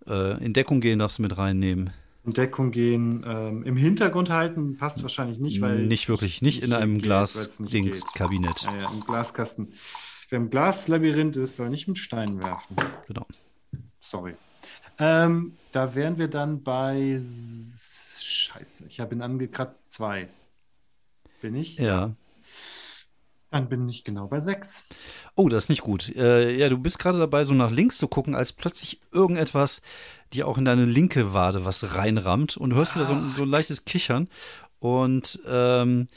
[0.08, 1.92] Äh, in Deckung gehen darfst du mit reinnehmen.
[2.24, 5.86] In Deckung gehen, ähm, im Hintergrund halten passt wahrscheinlich nicht, weil.
[5.86, 8.62] Nicht wirklich, nicht, in einem Glas-Dings-Kabinett.
[8.62, 9.74] Ja, ja, im Glaskasten.
[10.30, 12.78] Wer im Glaslabyrinth ist, soll nicht mit Steinen werfen.
[13.08, 13.26] Genau.
[14.00, 14.36] Sorry.
[15.00, 17.22] Ähm, da wären wir dann bei.
[18.20, 20.28] Scheiße, ich habe ihn angekratzt, zwei.
[21.42, 21.78] Bin ich?
[21.78, 22.12] Ja.
[23.52, 24.84] Dann bin ich genau bei sechs.
[25.36, 26.10] Oh, das ist nicht gut.
[26.16, 29.82] Äh, ja, du bist gerade dabei, so nach links zu gucken, als plötzlich irgendetwas
[30.34, 33.44] dir auch in deine linke Wade was reinrammt und du hörst wieder so, ein, so
[33.44, 34.30] ein leichtes Kichern.
[34.80, 36.08] Und ähm,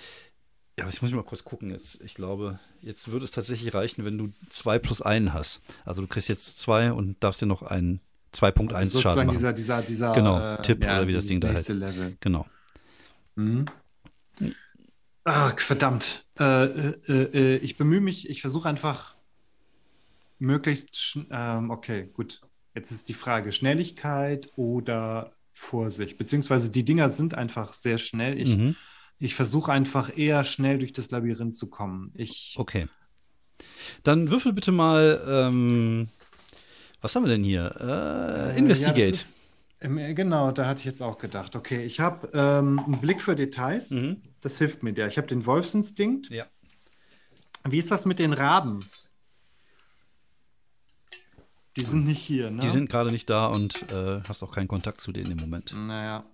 [0.78, 1.70] Ja, ich muss mal kurz gucken.
[1.70, 5.60] Jetzt, ich glaube, jetzt würde es tatsächlich reichen, wenn du zwei plus einen hast.
[5.84, 8.00] Also du kriegst jetzt zwei und darfst dir noch einen
[8.32, 9.36] 2.1 Also Schaden sozusagen machen.
[9.36, 11.68] dieser, dieser, dieser Genau, Tipp ja, oder wie das Ding da heißt.
[11.68, 12.16] Level.
[12.20, 12.46] Genau.
[13.34, 13.66] Mhm.
[15.24, 16.23] Ach, verdammt.
[16.38, 19.14] Äh, äh, äh, ich bemühe mich, ich versuche einfach
[20.38, 22.40] möglichst, ähm, okay, gut.
[22.74, 28.40] Jetzt ist die Frage, Schnelligkeit oder Vorsicht, beziehungsweise die Dinger sind einfach sehr schnell.
[28.40, 28.74] Ich, Mhm.
[29.20, 32.12] ich versuche einfach eher schnell durch das Labyrinth zu kommen.
[32.16, 32.88] Ich, Okay.
[34.02, 36.08] Dann würfel bitte mal, ähm,
[37.00, 37.76] was haben wir denn hier?
[37.80, 39.16] Äh, Äh, Investigate.
[39.16, 39.22] Ja,
[39.84, 41.54] äh, genau, da hatte ich jetzt auch gedacht.
[41.56, 43.90] Okay, ich habe ähm, einen Blick für Details.
[43.90, 44.22] Mhm.
[44.40, 45.06] Das hilft mir ja.
[45.06, 46.30] Ich habe den Wolfsinstinkt.
[46.30, 46.46] ja.
[47.66, 48.88] Wie ist das mit den Raben?
[51.78, 52.60] Die sind nicht hier, ne?
[52.60, 55.74] Die sind gerade nicht da und äh, hast auch keinen Kontakt zu denen im Moment.
[55.74, 56.24] Naja.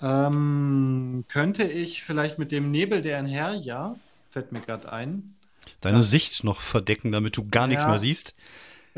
[0.00, 3.96] Ähm, könnte ich vielleicht mit dem Nebel, der einher, ja,
[4.30, 5.34] fällt mir gerade ein.
[5.80, 7.90] Deine Sicht noch verdecken, damit du gar nichts Ja.
[7.90, 8.34] mehr siehst.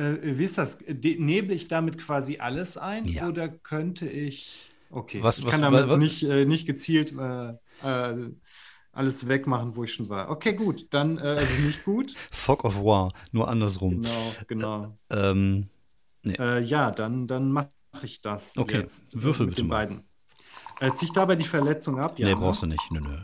[0.01, 0.79] Äh, wie ist das?
[0.87, 3.05] De nebel ich damit quasi alles ein?
[3.07, 3.29] Ja.
[3.29, 4.71] Oder könnte ich.
[4.91, 7.51] Okay, Was- ich was- kann damit was- nicht, äh, nicht gezielt äh,
[7.83, 8.31] äh,
[8.93, 10.31] alles wegmachen, wo ich schon war.
[10.31, 12.15] Okay, gut, dann äh, also nicht gut.
[12.33, 14.01] Fog of War, nur andersrum.
[14.01, 14.99] Genau, genau.
[15.11, 15.69] Ähm,
[16.27, 17.71] Äh, ja, dann, dann mache
[18.03, 18.57] ich das.
[18.59, 19.77] Okay, jetzt, äh, würfel mit bitte den mal.
[19.87, 20.05] beiden.
[20.81, 22.19] Äh, zieh ich dabei die Verletzung ab?
[22.19, 22.41] Ja, nee, ne?
[22.41, 22.83] brauchst du nicht.
[22.93, 23.17] Nö, nö.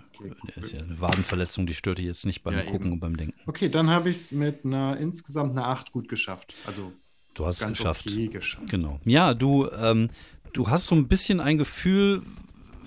[0.57, 2.93] Ist ja eine Wadenverletzung, die stört dich jetzt nicht beim Ja, Gucken eben.
[2.93, 3.35] und beim Denken.
[3.47, 6.55] Okay, dann habe ich es mit einer insgesamt einer 8 gut geschafft.
[6.67, 6.93] Also
[7.35, 8.07] Du hast es geschafft.
[8.07, 8.69] okay geschafft.
[8.71, 8.99] Genau.
[9.05, 10.09] Ja, du, ähm,
[10.55, 12.23] du hast so ein bisschen ein Gefühl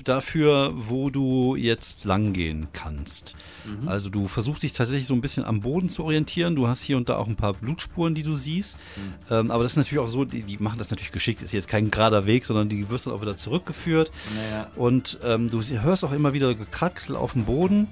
[0.03, 3.35] dafür, wo du jetzt langgehen kannst.
[3.65, 3.87] Mhm.
[3.87, 6.55] Also du versuchst dich tatsächlich so ein bisschen am Boden zu orientieren.
[6.55, 8.77] Du hast hier und da auch ein paar Blutspuren, die du siehst.
[8.77, 9.13] Mhm.
[9.29, 11.41] Ähm, aber das ist natürlich auch so, die, die machen das natürlich geschickt.
[11.41, 14.11] Ist jetzt kein gerader Weg, sondern die wirst dann auch wieder zurückgeführt.
[14.35, 14.67] Naja.
[14.75, 17.87] Und ähm, du hörst auch immer wieder Gekraxel auf dem Boden.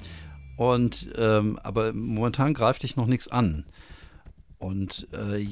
[0.57, 3.63] Und ähm, aber momentan greift dich noch nichts an.
[4.59, 5.45] Und äh,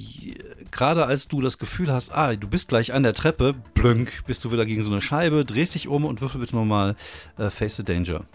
[0.72, 4.44] gerade als du das Gefühl hast, ah, du bist gleich an der Treppe, blönk, bist
[4.44, 6.96] du wieder gegen so eine Scheibe, drehst dich um und würfel bitte nochmal
[7.38, 8.26] äh, Face the Danger.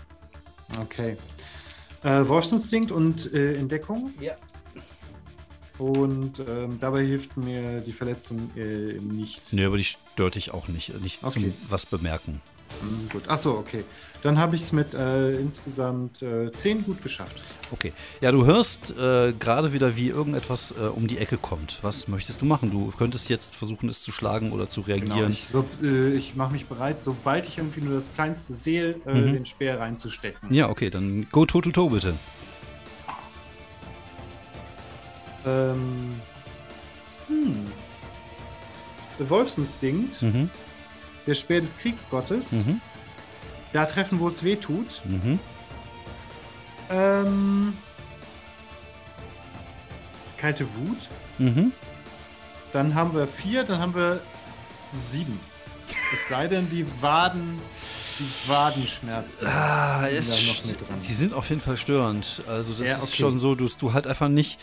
[0.81, 1.17] Okay.
[2.05, 4.13] Äh, Wolfsinstinkt und äh, Entdeckung.
[4.21, 4.35] Ja.
[5.79, 9.53] Und ähm, dabei hilft mir die Verletzung äh, nicht.
[9.53, 11.01] Nee, aber die stört dich auch nicht.
[11.03, 11.33] Nicht Okay.
[11.41, 12.41] zum was bemerken.
[12.81, 13.29] Hm, gut.
[13.29, 13.85] Achso, okay.
[14.23, 17.43] Dann habe ich es mit äh, insgesamt äh, 10 gut geschafft.
[17.73, 17.93] Okay.
[18.21, 21.79] Ja, du hörst äh, gerade wieder, wie irgendetwas äh, um die Ecke kommt.
[21.81, 22.71] Was möchtest du machen?
[22.71, 24.97] Du könntest jetzt versuchen, es zu schlagen oder zu Genau.
[25.15, 25.33] reagieren.
[25.33, 29.15] Ich, so, äh, ich mache mich bereit, sobald ich irgendwie nur das kleinste sehe, äh,
[29.15, 29.33] Mhm.
[29.33, 30.53] den Speer reinzustecken.
[30.53, 32.15] ja, okay, dann go toe to toe bitte.
[35.47, 36.21] Ähm,
[37.29, 37.67] hm.
[39.19, 40.51] Der Wolfsinstinkt, Mhm.
[41.27, 42.53] der Speer des Kriegsgottes.
[42.53, 42.81] Mhm.
[43.73, 45.01] Da treffen, wo es weh tut.
[45.05, 45.39] Mhm.
[46.91, 47.73] Ähm,
[50.37, 50.99] kalte Wut.
[51.39, 51.73] Mhm.
[52.73, 54.21] Dann haben wir vier, dann haben wir
[54.93, 55.39] sieben.
[56.13, 57.61] Es sei denn, die Waden,
[58.19, 59.47] die Wadenschmerzen.
[59.47, 61.01] Ah, sind es, da noch mit dran.
[61.01, 62.43] sie sind auf jeden Fall störend.
[62.49, 63.17] Also das Ja, ist okay.
[63.17, 64.59] schon so, dass du halt einfach nicht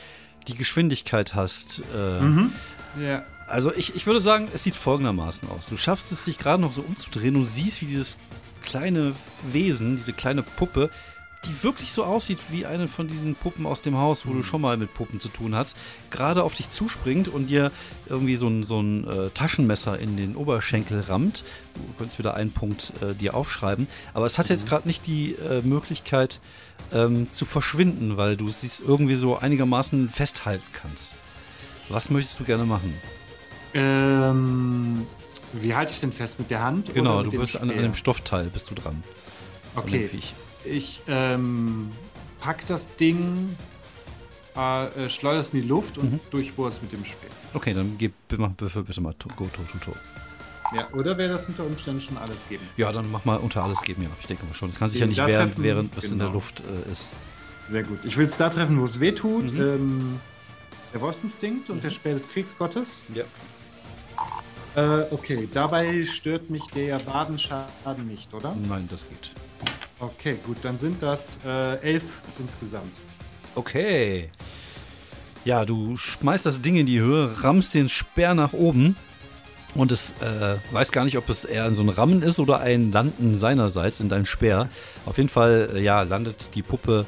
[0.47, 1.81] die Geschwindigkeit hast.
[1.95, 2.53] Äh, Mhm.
[3.01, 3.23] Ja.
[3.47, 5.67] Also ich, ich würde sagen, es sieht folgendermaßen aus.
[5.67, 8.17] Du schaffst es, dich gerade noch so umzudrehen und siehst, wie dieses
[8.67, 9.13] kleine
[9.51, 10.89] Wesen, diese kleine Puppe,
[11.45, 14.59] die wirklich so aussieht wie eine von diesen Puppen aus dem Haus, wo du schon
[14.59, 15.77] mal mit Puppen zu tun hast,
[16.09, 17.71] gerade auf dich zuspringt und dir
[18.07, 21.45] irgendwie so ein, so ein äh, Taschenmesser in den Oberschenkel rammt.
[21.75, 23.87] Du könntest wieder einen Punkt äh, dir aufschreiben.
[24.13, 26.41] Aber es hat jetzt gerade nicht die äh, Möglichkeit
[26.91, 31.15] ähm, zu verschwinden, weil du es irgendwie so einigermaßen festhalten kannst.
[31.87, 32.93] Was möchtest du gerne machen?
[33.73, 35.07] Ähm,
[35.53, 36.39] wie halte ich denn fest?
[36.39, 36.93] Mit der Hand?
[36.93, 39.03] Genau, oder mit du dem bist an, an dem Stoffteil bist du dran.
[39.75, 40.09] Okay,
[40.65, 41.91] ich ähm,
[42.39, 43.55] pack das Ding,
[44.55, 46.19] äh, äh, schleudere es in die Luft und Mhm.
[46.31, 47.29] durchbohre es mit dem Speer.
[47.53, 49.95] Okay, dann gib, mach bitte, bitte mal to, go to to to.
[50.75, 52.67] Ja, oder wäre das unter Umständen schon alles geben?
[52.75, 54.09] Ja, dann mach mal unter alles geben, ja.
[54.19, 54.69] Ich denke mal schon.
[54.69, 56.33] Das kann sich ja nicht da während, treffen, während es in der genau.
[56.35, 57.13] Luft äh, ist.
[57.69, 57.99] Sehr gut.
[58.03, 59.53] Ich will es da treffen, wo es weh tut.
[59.53, 59.61] Mhm.
[59.61, 60.19] Ähm,
[60.93, 63.05] der Wolfsinstinkt und der Speer des Kriegsgottes.
[63.13, 63.23] Ja.
[64.75, 68.55] Äh, okay, dabei stört mich der Badenschaden nicht, oder?
[68.67, 69.31] Nein, das geht.
[69.99, 72.95] Okay, gut, dann sind das äh, elf insgesamt.
[73.55, 74.29] Okay.
[75.45, 78.95] Ja, du schmeißt das Ding in die Höhe, rammst den Speer nach oben
[79.75, 82.91] und es äh, weiß gar nicht, ob es eher so ein Rammen ist oder ein
[82.91, 84.69] Landen seinerseits in deinem Speer.
[85.05, 87.05] Auf jeden Fall, äh, ja, landet die Puppe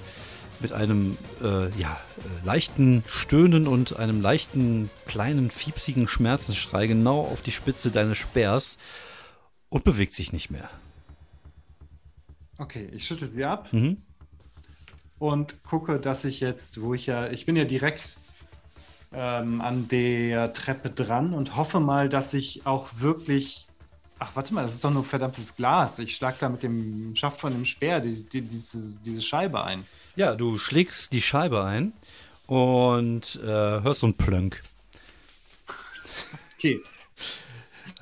[0.59, 7.41] mit einem äh, ja, äh, leichten Stöhnen und einem leichten, kleinen, fiepsigen Schmerzensschrei genau auf
[7.41, 8.77] die Spitze deines Speers
[9.69, 10.69] und bewegt sich nicht mehr.
[12.57, 13.97] Okay, ich schüttel sie ab Mhm.
[15.17, 18.17] und gucke, dass ich jetzt, wo ich ja, ich bin ja direkt
[19.13, 23.67] ähm, an der Treppe dran und hoffe mal, dass ich auch wirklich.
[24.19, 25.97] Ach, warte mal, das ist doch nur verdammtes Glas.
[25.99, 29.85] Ich schlag da mit dem Schaft von dem Speer die, die, diese, diese Scheibe ein.
[30.19, 31.93] Ja, du schlägst die Scheibe ein
[32.45, 34.61] und äh, hörst so ein Plönk.
[36.57, 36.81] Okay.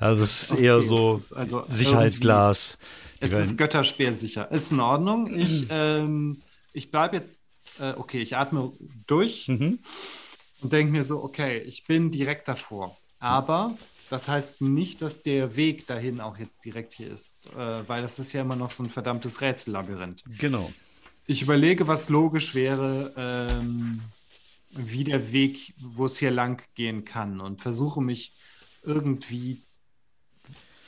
[0.00, 2.76] Also es ist Okay, eher so ist also Sicherheitsglas.
[3.20, 4.50] Die Es ist Götterspeer sicher.
[4.50, 5.32] Ist in Ordnung.
[5.32, 6.42] Ich, ähm,
[6.72, 7.52] ich bleibe jetzt.
[7.78, 8.72] Äh, okay, ich atme
[9.06, 9.46] durch.
[9.46, 9.78] Mhm.
[10.60, 12.98] und denke mir so, okay, ich bin direkt davor.
[13.20, 13.78] Aber
[14.10, 18.18] das heißt nicht, dass der Weg dahin auch jetzt direkt hier ist, äh, weil das
[18.18, 20.24] ist ja immer noch so ein verdammtes Rätsellabyrinth.
[20.26, 20.74] Genau.
[21.30, 24.00] Ich überlege, was logisch wäre, ähm,
[24.70, 28.32] wie der Weg, wo es hier lang gehen kann und versuche mich
[28.82, 29.60] irgendwie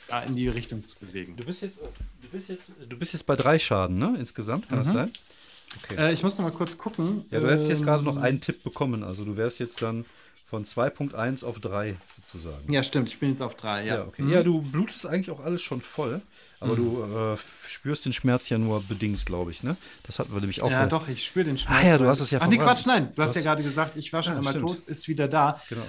[0.07, 1.37] da in die Richtung zu bewegen.
[1.37, 4.15] Du bist jetzt, du bist jetzt, du bist jetzt bei drei Schaden, ne?
[4.17, 4.93] Insgesamt, kann das Mhm.
[4.93, 5.11] sein?
[5.83, 5.95] Okay.
[5.97, 7.23] Äh, ich muss noch mal kurz gucken.
[7.29, 9.03] ja, du hättest jetzt Ähm, gerade noch einen Tipp bekommen.
[9.03, 10.05] Also du wärst jetzt dann
[10.51, 12.71] von 2.1 auf 3 sozusagen.
[12.71, 13.85] Ja, stimmt, ich bin jetzt auf drei.
[13.85, 14.21] Ja, Ja, okay.
[14.21, 14.29] Mhm.
[14.31, 16.21] Ja, du blutest eigentlich auch alles schon voll,
[16.59, 17.37] aber du äh,
[17.67, 19.77] spürst den Schmerz ja nur bedingt, glaube ich, ne?
[20.03, 20.69] Das hatten wir nämlich auch.
[20.69, 21.79] Ja, doch, ich spüre den Schmerz.
[21.81, 22.57] Ah ja, du hast es ja Ach nee.
[22.57, 23.13] Quatsch, nein.
[23.15, 24.67] Du hast hast- ja gerade gesagt, ich war schon Ja, einmal stimmt.
[24.67, 25.61] tot, ist wieder da.
[25.69, 25.81] Genau.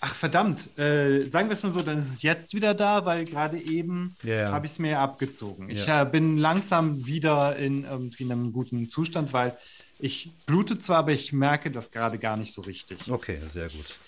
[0.00, 0.78] Ach, verdammt.
[0.78, 4.14] Äh, sagen wir es mal so, dann ist es jetzt wieder da, weil gerade eben
[4.22, 4.52] ja.
[4.52, 5.68] habe ich es mir abgezogen.
[5.68, 6.02] Ich Ja.
[6.02, 9.56] äh, bin langsam wieder in irgendwie einem guten Zustand, weil
[9.98, 13.10] ich blute zwar, aber ich merke das gerade gar nicht so richtig.
[13.10, 13.98] Okay, sehr gut.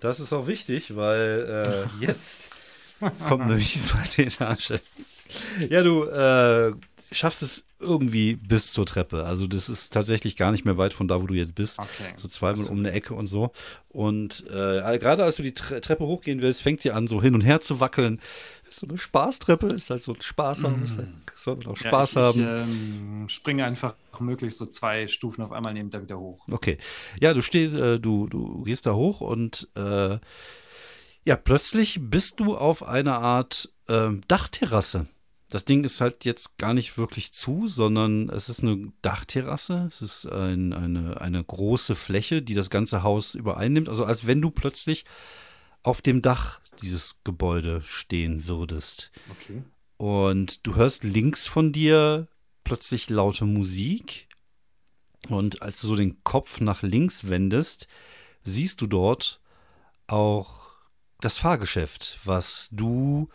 [0.00, 2.48] Das ist auch wichtig, weil äh, jetzt
[3.28, 4.74] kommt nämlich die zweite Etage.
[5.68, 6.72] Ja, du äh,
[7.10, 9.24] schaffst es irgendwie bis zur Treppe.
[9.24, 11.78] Also das ist tatsächlich gar nicht mehr weit von da, wo du jetzt bist.
[11.78, 12.12] Okay.
[12.16, 13.52] So zweimal um eine Ecke und so.
[13.88, 17.34] Und äh, gerade als du die Tre Treppe hochgehen willst, fängt sie an, so hin
[17.34, 18.20] und her zu wackeln.
[18.68, 20.96] Ist so eine Spaßtreppe, ist halt so ein Spaßhaus.
[20.96, 21.04] Da
[21.36, 22.40] soll man auch Ja, Spaß ich, haben.
[22.40, 26.46] Ich ähm, springe einfach möglichst so zwei Stufen auf einmal, nehme da wieder hoch.
[26.50, 26.78] Okay.
[27.20, 30.18] Ja, du stehst, äh, du, du gehst da hoch und äh,
[31.24, 35.06] ja, plötzlich bist du auf einer Art ähm, Dachterrasse.
[35.52, 39.84] Das Ding ist halt jetzt gar nicht wirklich zu, sondern es ist eine Dachterrasse.
[39.86, 43.90] Es ist ein, eine, eine große Fläche, die das ganze Haus übereinnimmt.
[43.90, 45.04] Also als wenn du plötzlich
[45.82, 49.12] auf dem Dach dieses Gebäude stehen würdest.
[49.30, 49.62] Okay.
[49.98, 52.28] Und du hörst links von dir
[52.64, 54.28] plötzlich laute Musik.
[55.28, 57.88] Und als du so den Kopf nach links wendest,
[58.42, 59.42] siehst du dort
[60.06, 60.70] auch
[61.20, 63.28] das Fahrgeschäft, was du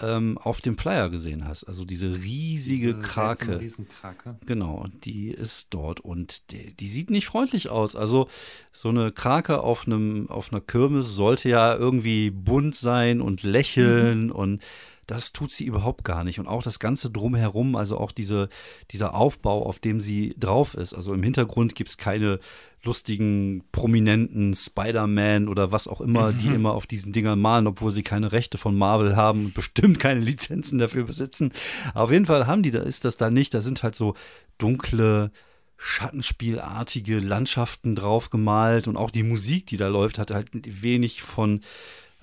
[0.00, 1.64] ähm, auf dem Flyer gesehen hast.
[1.64, 3.60] Also diese riesige Diese Krake.
[3.60, 4.36] Riesenkrake.
[4.44, 7.94] Genau, die ist dort und die, die sieht nicht freundlich aus.
[7.94, 8.28] Also
[8.72, 14.30] so eine Krake auf einem auf einer Kirmes sollte ja irgendwie bunt sein und lächeln
[14.30, 14.62] und
[15.06, 16.38] das tut sie überhaupt gar nicht.
[16.38, 18.48] Und auch das Ganze drumherum, also auch diese,
[18.90, 20.94] dieser Aufbau, auf dem sie drauf ist.
[20.94, 22.40] Also im Hintergrund gibt's keine
[22.82, 28.02] lustigen, prominenten Spider-Man oder was auch immer, die immer auf diesen Dingern malen, obwohl sie
[28.02, 31.52] keine Rechte von Marvel haben und bestimmt keine Lizenzen dafür besitzen.
[31.94, 33.54] Auf jeden Fall haben die, da ist das da nicht.
[33.54, 34.14] Da sind halt so
[34.58, 35.30] dunkle,
[35.76, 40.50] Schattenspielartige Landschaften drauf gemalt und auch die Musik, die da läuft, hat halt
[40.82, 41.60] wenig von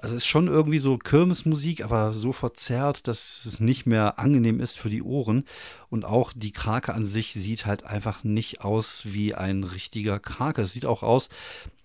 [0.02, 4.60] also es ist schon irgendwie so Kirmesmusik, aber so verzerrt, dass es nicht mehr angenehm
[4.60, 5.46] ist für die Ohren.
[5.90, 10.64] Und auch die Krake an sich sieht halt einfach nicht aus wie ein richtiger Krake.
[10.64, 11.30] Es sieht auch aus,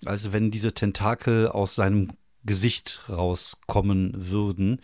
[0.04, 2.12] als wenn diese Tentakel aus seinem
[2.44, 4.80] Gesicht rauskommen würden.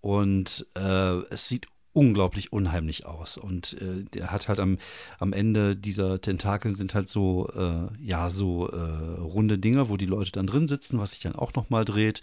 [0.00, 3.36] Und äh, es sieht unglaublich unheimlich aus.
[3.36, 4.78] Und äh, der hat halt am,
[5.18, 8.76] am Ende dieser Tentakeln sind halt so, äh, ja, so äh,
[9.20, 12.20] runde Dinger, wo die Leute dann drin sitzen, was sich dann auch nochmal dreht.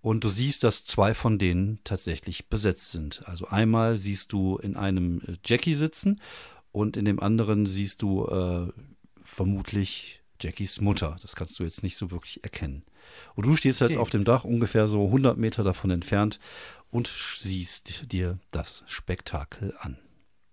[0.00, 3.22] Und du siehst, dass zwei von denen tatsächlich besetzt sind.
[3.26, 6.20] Also einmal siehst du in einem äh, Jackie sitzen
[6.72, 8.68] und in dem anderen siehst du äh,
[9.22, 11.16] vermutlich Jackies Mutter.
[11.22, 12.82] Das kannst du jetzt nicht so wirklich erkennen.
[13.34, 14.00] Und du stehst jetzt Okay.
[14.00, 16.40] auf dem Dach ungefähr so 100 Meter davon entfernt
[16.94, 19.98] und siehst dir das Spektakel an.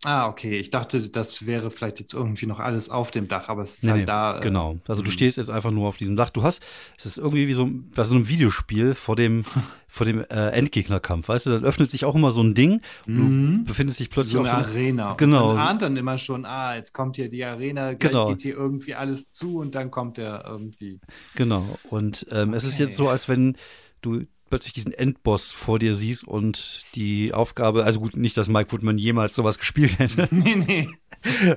[0.03, 0.57] Ah, okay.
[0.57, 3.83] Ich dachte, das wäre vielleicht jetzt irgendwie noch alles auf dem Dach, aber es ist
[3.83, 4.39] Nee, halt nee, da.
[4.39, 4.79] äh, genau.
[4.87, 5.13] Also du mhm.
[5.13, 6.31] stehst jetzt einfach nur auf diesem Dach.
[6.31, 6.63] Du hast,
[6.97, 9.45] es ist irgendwie wie so bei so einem Videospiel vor dem,
[9.87, 11.27] vor dem äh, Endgegnerkampf.
[11.27, 13.63] Weißt du, dann öffnet sich auch immer so ein Ding und du Mhm.
[13.65, 15.13] befindest dich plötzlich so eine auf Arena.
[15.13, 15.49] Genau.
[15.53, 18.29] Man ahnt dann immer schon, ah, jetzt kommt hier die Arena, gleich Genau.
[18.29, 20.99] geht hier irgendwie alles zu und dann kommt er irgendwie.
[21.35, 21.77] Genau.
[21.91, 22.83] Und ähm, es ist Okay.
[22.85, 23.55] jetzt so, als wenn
[24.01, 28.71] du plötzlich diesen Endboss vor dir siehst und die Aufgabe, also gut, nicht, dass Mike
[28.71, 30.27] Woodman jemals sowas gespielt hätte.
[30.31, 30.89] nee, nee.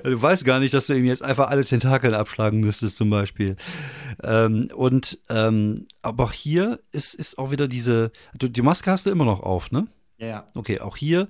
[0.03, 3.55] Du weißt gar nicht, dass du ihm jetzt einfach alle Tentakel abschlagen müsstest, zum Beispiel.
[4.23, 9.07] Ähm, und ähm, aber auch hier ist, ist auch wieder diese, du, die Maske hast
[9.07, 9.87] du immer noch auf, ne?
[10.17, 10.47] Ja, ja.
[10.53, 11.27] Okay, auch hier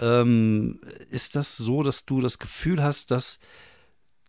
[0.00, 3.40] ähm, ist das so, dass du das Gefühl hast, dass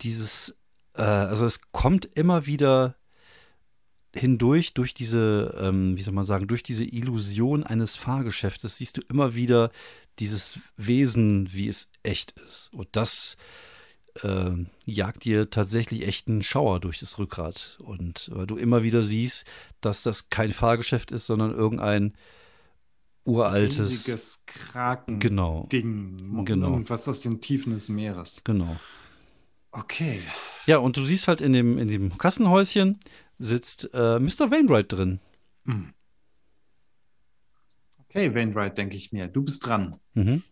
[0.02, 0.58] dieses,
[0.96, 2.96] äh, also es kommt immer wieder
[4.16, 9.02] hindurch, durch diese, ähm, wie soll man sagen, durch diese Illusion eines Fahrgeschäftes siehst du
[9.10, 9.72] immer wieder
[10.20, 12.72] dieses Wesen, wie es echt ist.
[12.74, 13.38] Und das
[14.22, 14.52] äh,
[14.86, 17.80] jagt dir tatsächlich echt einen Schauer durch das Rückgrat.
[17.84, 19.46] Und weil du immer wieder siehst,
[19.82, 22.14] dass das kein Fahrgeschäft ist, sondern irgendein
[23.26, 23.90] uraltes.
[23.90, 25.20] Riesiges Kraken.
[25.20, 25.68] Genau.
[25.72, 26.46] Ding.
[26.46, 26.72] Genau.
[26.72, 28.42] Irgendwas aus den Tiefen des Meeres.
[28.44, 28.78] Genau.
[29.72, 30.22] Okay.
[30.68, 33.00] Ja, und du siehst halt in dem, in dem Kassenhäuschen
[33.44, 34.52] sitzt äh, Mr.
[34.52, 35.20] Wainwright drin.
[35.66, 35.94] Hm.
[38.10, 39.28] Okay, Wainwright, denke ich mir.
[39.28, 39.96] Du bist dran.
[40.14, 40.44] Mhm.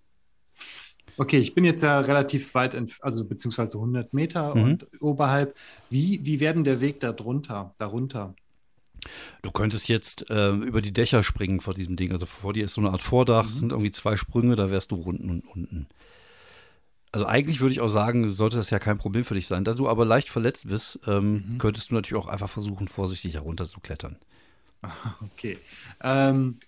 [1.17, 4.63] Okay, ich bin jetzt ja relativ weit, also beziehungsweise 100 Meter Mhm.
[4.63, 5.55] und oberhalb.
[5.89, 8.33] Wie, wie werden der Weg da drunter, darunter?
[9.41, 12.11] Du könntest jetzt äh, über die Dächer springen vor diesem Ding.
[12.11, 14.91] Also vor dir ist so eine Art Vordach, das sind irgendwie zwei Sprünge, da wärst
[14.91, 15.87] du unten und unten.
[17.13, 19.63] Also eigentlich würde ich auch sagen, sollte das ja kein Problem für dich sein.
[19.63, 23.65] Da du aber leicht verletzt bist, ähm, könntest du natürlich auch einfach versuchen, vorsichtig herunter
[23.65, 24.17] zu klettern.
[25.21, 25.63] Okay.
[26.01, 26.59] Ähm,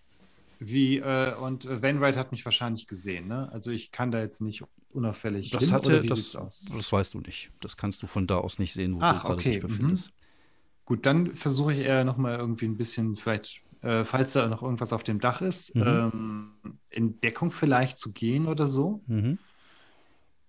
[0.59, 3.51] wie, äh, und Wainwright hat mich wahrscheinlich gesehen, ne?
[3.51, 4.63] Also ich kann da jetzt nicht
[4.93, 6.31] unauffällig Das hin, hatte, das,
[6.69, 7.51] das weißt du nicht.
[7.59, 10.11] Das kannst du von da aus nicht sehen, wo Ach, du gerade okay, dich befindest.
[10.85, 14.93] Gut, dann versuche ich eher nochmal irgendwie ein bisschen, vielleicht, äh, falls da noch irgendwas
[14.93, 15.81] auf dem Dach ist, Mhm.
[15.85, 16.51] ähm,
[16.89, 19.03] in Deckung vielleicht zu gehen oder so.
[19.07, 19.37] Mhm.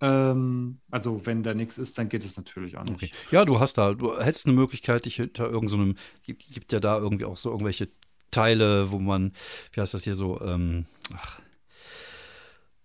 [0.01, 2.95] Ähm, also wenn da nichts ist, dann geht es natürlich auch nicht.
[2.95, 3.11] Okay.
[3.31, 6.97] Ja, du hast da, du hättest eine Möglichkeit, dich hinter irgendeinem, gibt, gibt ja da
[6.97, 7.89] irgendwie auch so irgendwelche
[8.31, 9.31] Teile, wo man,
[9.71, 11.39] wie heißt das hier so, ähm, ach,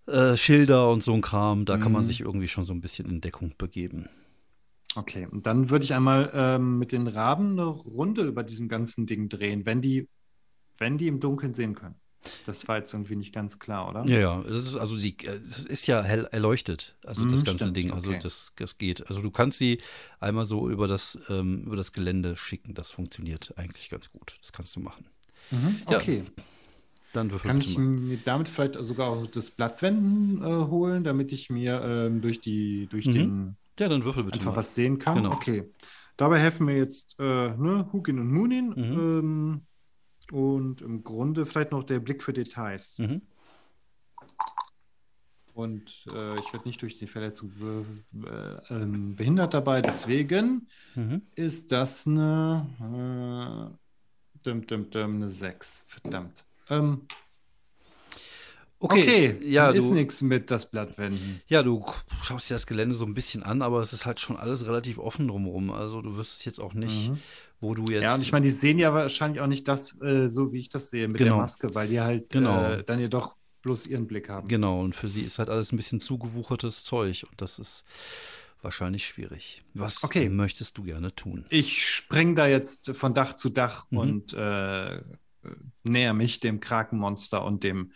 [0.07, 2.07] äh, Schilder und so ein Kram, da kann man Mhm.
[2.07, 4.07] sich irgendwie schon so ein bisschen in Deckung begeben.
[4.95, 9.05] Okay, und dann würde ich einmal ähm, mit den Raben eine Runde über diesem ganzen
[9.05, 10.09] Ding drehen, wenn die,
[10.77, 11.95] wenn die im Dunkeln sehen können.
[12.43, 14.03] Das war jetzt irgendwie nicht ganz klar, oder?
[14.03, 17.43] Ja, ja, es ist also die, äh, es ist ja hell erleuchtet, also das Mhm,
[17.43, 18.15] ganze stimmt, Ding, also okay.
[18.15, 19.07] das, das geht.
[19.07, 19.77] Also du kannst sie
[20.19, 24.37] einmal so über das, ähm, über das Gelände schicken, das funktioniert eigentlich ganz gut.
[24.41, 25.05] Das kannst du machen.
[25.51, 26.25] Mhm, Ja, okay.
[27.13, 31.49] Dann würfel Kann ich mir damit vielleicht sogar auch das Blattwenden äh, holen, damit ich
[31.49, 33.09] mir ähm, durch die, durch Mhm.
[33.09, 34.57] den Ja, dann würfel bitte einfach mal.
[34.57, 35.25] was sehen kann?
[35.25, 35.31] Genau.
[35.31, 35.71] Okay.
[36.17, 37.23] Dabei helfen mir jetzt äh,
[37.57, 38.91] ne, Hugin und Munin Mhm.
[38.91, 39.67] ähm,
[40.31, 42.97] und im Grunde vielleicht noch der Blick für Details.
[42.99, 43.21] Mhm.
[45.53, 47.85] Und äh, ich werde nicht durch die Verletzung be
[48.69, 49.81] äh, ähm, behindert dabei.
[49.81, 51.21] Deswegen Mhm.
[51.35, 55.83] ist das eine, äh, dum, dum, dum, eine 6.
[55.87, 56.45] Verdammt.
[56.69, 57.01] Ähm,
[58.83, 61.39] Okay, okay, ja, ist nichts mit das Blattwenden.
[61.47, 61.85] Ja, du
[62.23, 64.97] schaust dir das Gelände so ein bisschen an, aber es ist halt schon alles relativ
[64.97, 65.69] offen drumherum.
[65.69, 67.19] Also du wüsstest jetzt auch nicht, Mhm.
[67.61, 68.03] Wo du jetzt.
[68.03, 70.69] Ja, und ich meine, die sehen ja wahrscheinlich auch nicht das, äh, so wie ich
[70.69, 71.35] das sehe, mit Genau.
[71.35, 72.71] der Maske, weil die halt Genau.
[72.71, 74.47] äh, dann ja doch bloß ihren Blick haben.
[74.47, 77.85] Genau, und für sie ist halt alles ein bisschen zugewuchertes Zeug und das ist
[78.63, 79.63] wahrscheinlich schwierig.
[79.73, 80.29] Was Okay.
[80.29, 81.45] möchtest du gerne tun?
[81.49, 83.97] Ich spring da jetzt von Dach zu Dach Mhm.
[83.97, 85.01] und äh, äh,
[85.83, 87.91] näher mich dem Krakenmonster und dem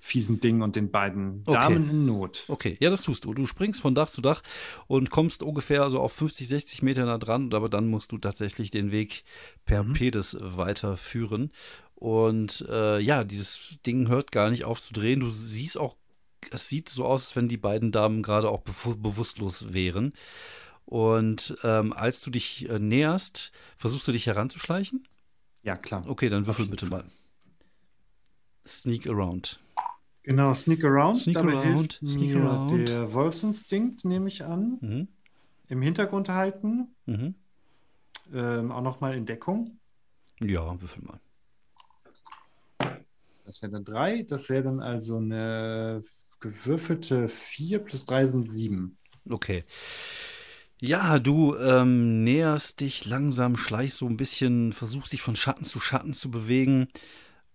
[0.00, 1.58] fiesen Ding und den beiden Okay.
[1.58, 2.44] Damen in Not.
[2.48, 3.34] Okay, ja, das tust du.
[3.34, 4.42] Du springst von Dach zu Dach
[4.86, 8.70] und kommst ungefähr so auf 50, 60 Meter nah dran, aber dann musst du tatsächlich
[8.70, 9.24] den Weg
[9.64, 9.92] per Mhm.
[9.94, 11.50] Pedis weiterführen.
[11.94, 15.20] Und äh, ja, dieses Ding hört gar nicht auf zu drehen.
[15.20, 15.96] Du siehst auch,
[16.52, 20.12] es sieht so aus, als wenn die beiden Damen gerade auch bewu- bewusstlos wären.
[20.84, 25.06] Und ähm, als du dich äh, näherst, versuchst du dich heranzuschleichen?
[25.62, 26.04] Ja, klar.
[26.08, 27.04] Okay, dann würfel bitte mal.
[28.68, 29.60] Sneak around.
[30.22, 31.16] Genau, Sneak Around.
[31.16, 32.88] Sneak Dabei around, sneak around.
[32.88, 34.76] der Wolfsinstinkt, nehme ich an.
[34.82, 35.08] Mhm.
[35.68, 36.94] Im Hintergrund halten.
[37.06, 37.34] Mhm.
[38.34, 39.78] Ähm, auch nochmal in Deckung.
[40.40, 41.18] Ja, würfel mal.
[43.46, 44.22] Das wäre dann drei.
[44.22, 46.02] Das wäre dann also eine
[46.40, 48.98] gewürfelte vier plus drei sind sieben.
[49.30, 49.64] Okay.
[50.78, 55.80] Ja, du ähm, näherst dich langsam, schleichst so ein bisschen, versuchst dich von Schatten zu
[55.80, 56.88] Schatten zu bewegen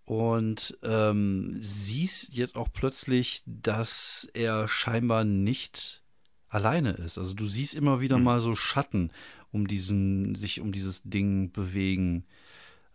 [0.06, 6.04] und ähm, siehst jetzt auch plötzlich, dass er scheinbar nicht
[6.50, 7.18] alleine ist.
[7.18, 8.24] Also du siehst immer wieder Hm.
[8.24, 9.12] mal so Schatten
[9.52, 12.26] um diesen, sich um dieses Ding bewegen.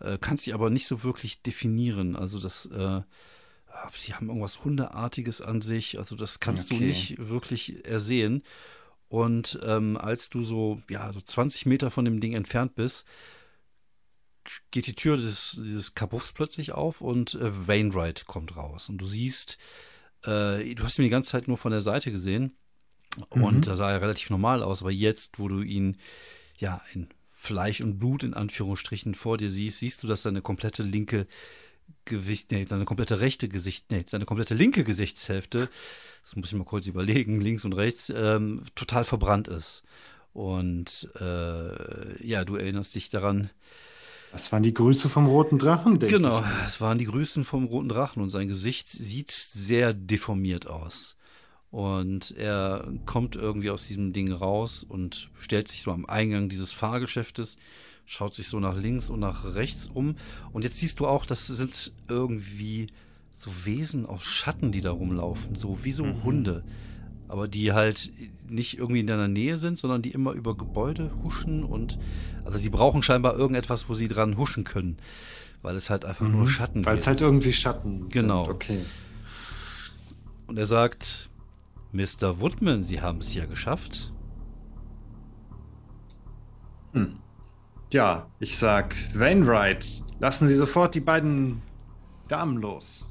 [0.00, 2.14] Äh, kannst die aber nicht so wirklich definieren.
[2.14, 3.00] Also das, äh,
[3.96, 5.98] sie haben irgendwas Hundeartiges an sich.
[5.98, 6.86] Also das kannst du Okay.
[6.86, 8.42] nicht wirklich ersehen.
[9.08, 13.06] Und ähm, als du so, ja, so 20 Meter von dem Ding entfernt bist,
[14.70, 18.88] geht die Tür des, dieses Kabuffs plötzlich auf und äh, Wainwright kommt raus.
[18.88, 19.58] Und du siehst,
[20.24, 22.56] äh, du hast ihn die ganze Zeit nur von der Seite gesehen.
[23.30, 23.62] Und Mhm.
[23.62, 24.82] da sah er relativ normal aus.
[24.82, 25.96] Aber jetzt, wo du ihn
[26.56, 30.82] ja in Fleisch und Blut in Anführungsstrichen vor dir siehst, siehst du, dass seine komplette
[30.82, 31.26] linke
[32.04, 35.70] Gewicht, nee, seine komplette rechte Gesicht, nee, seine komplette linke Gesichtshälfte,
[36.22, 39.82] das muss ich mal kurz überlegen, links und rechts, ähm, total verbrannt ist.
[40.32, 43.50] Und äh, ja, du erinnerst dich daran.
[44.32, 46.44] Das waren die Grüße vom roten Drachen, denke genau, ich.
[46.44, 51.16] Genau, es waren die Grüßen vom roten Drachen und sein Gesicht sieht sehr deformiert aus.
[51.70, 56.72] Und er kommt irgendwie aus diesem Ding raus und stellt sich so am Eingang dieses
[56.72, 57.56] Fahrgeschäftes,
[58.06, 60.16] schaut sich so nach links und nach rechts um.
[60.52, 62.88] Und jetzt siehst du auch, das sind irgendwie
[63.36, 66.24] so Wesen aus Schatten, die da rumlaufen, so wie so mhm.
[66.24, 66.64] Hunde.
[67.28, 68.10] Aber die halt
[68.48, 71.98] nicht irgendwie in deiner Nähe sind, sondern die immer über Gebäude huschen und
[72.44, 74.96] also sie brauchen scheinbar irgendetwas, wo sie dran huschen können.
[75.60, 76.32] Weil es halt einfach mhm.
[76.32, 78.44] nur Schatten Weil es halt irgendwie Schatten genau.
[78.44, 78.54] sind.
[78.54, 78.80] Okay.
[80.46, 81.28] Und er sagt,
[81.92, 82.40] Mr.
[82.40, 84.12] Woodman, Sie haben es ja geschafft.
[86.92, 87.18] Hm.
[87.92, 91.62] Ja, ich sag, Wainwright, lassen Sie sofort die beiden
[92.28, 93.08] Damen los.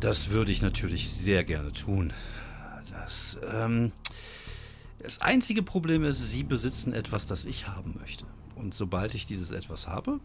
[0.00, 2.12] Das würde ich natürlich sehr gerne tun.
[2.90, 3.92] Das, ähm,
[5.00, 8.24] das einzige Problem ist, Sie besitzen etwas, das ich haben möchte.
[8.56, 10.20] Und sobald ich dieses etwas habe,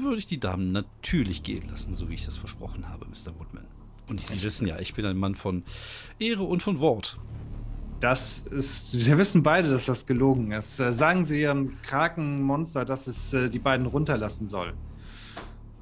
[0.00, 3.38] würde ich die Damen natürlich gehen lassen, so wie ich das versprochen habe, Mr.
[3.38, 3.66] Woodman.
[4.08, 5.64] Und Sie wissen ja, ich bin ein Mann von
[6.18, 7.18] Ehre und von Wort.
[8.00, 10.78] Das ist, wir wissen beide, dass das gelogen ist.
[10.78, 14.74] Äh, sagen Sie Ihrem Krakenmonster, dass es äh, die beiden runterlassen soll.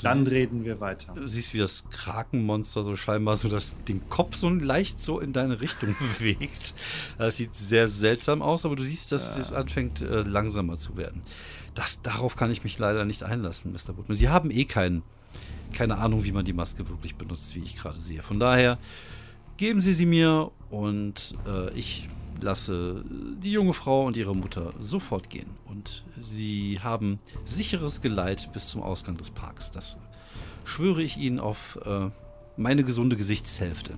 [0.03, 1.13] Dann reden wir weiter.
[1.15, 5.33] Du siehst, wie das Krakenmonster so scheinbar so das, den Kopf so leicht so in
[5.33, 6.75] deine Richtung bewegt.
[7.19, 9.43] Das sieht sehr seltsam aus, aber du siehst, dass ja.
[9.43, 11.23] es anfängt äh, langsamer zu werden.
[11.75, 13.97] Das, darauf kann ich mich leider nicht einlassen, Mr.
[13.97, 14.17] Woodman.
[14.17, 15.03] Sie haben eh keinen
[15.73, 18.23] keine Ahnung, wie man die Maske wirklich benutzt, wie ich gerade sehe.
[18.23, 18.79] Von daher
[19.57, 22.09] geben Sie sie mir und äh, ich
[22.43, 25.51] lasse die junge Frau und ihre Mutter sofort gehen.
[25.65, 29.71] Und sie haben sicheres Geleit bis zum Ausgang des Parks.
[29.71, 29.99] Das
[30.65, 32.11] schwöre ich Ihnen auf äh,
[32.57, 33.95] meine gesunde Gesichtshälfte.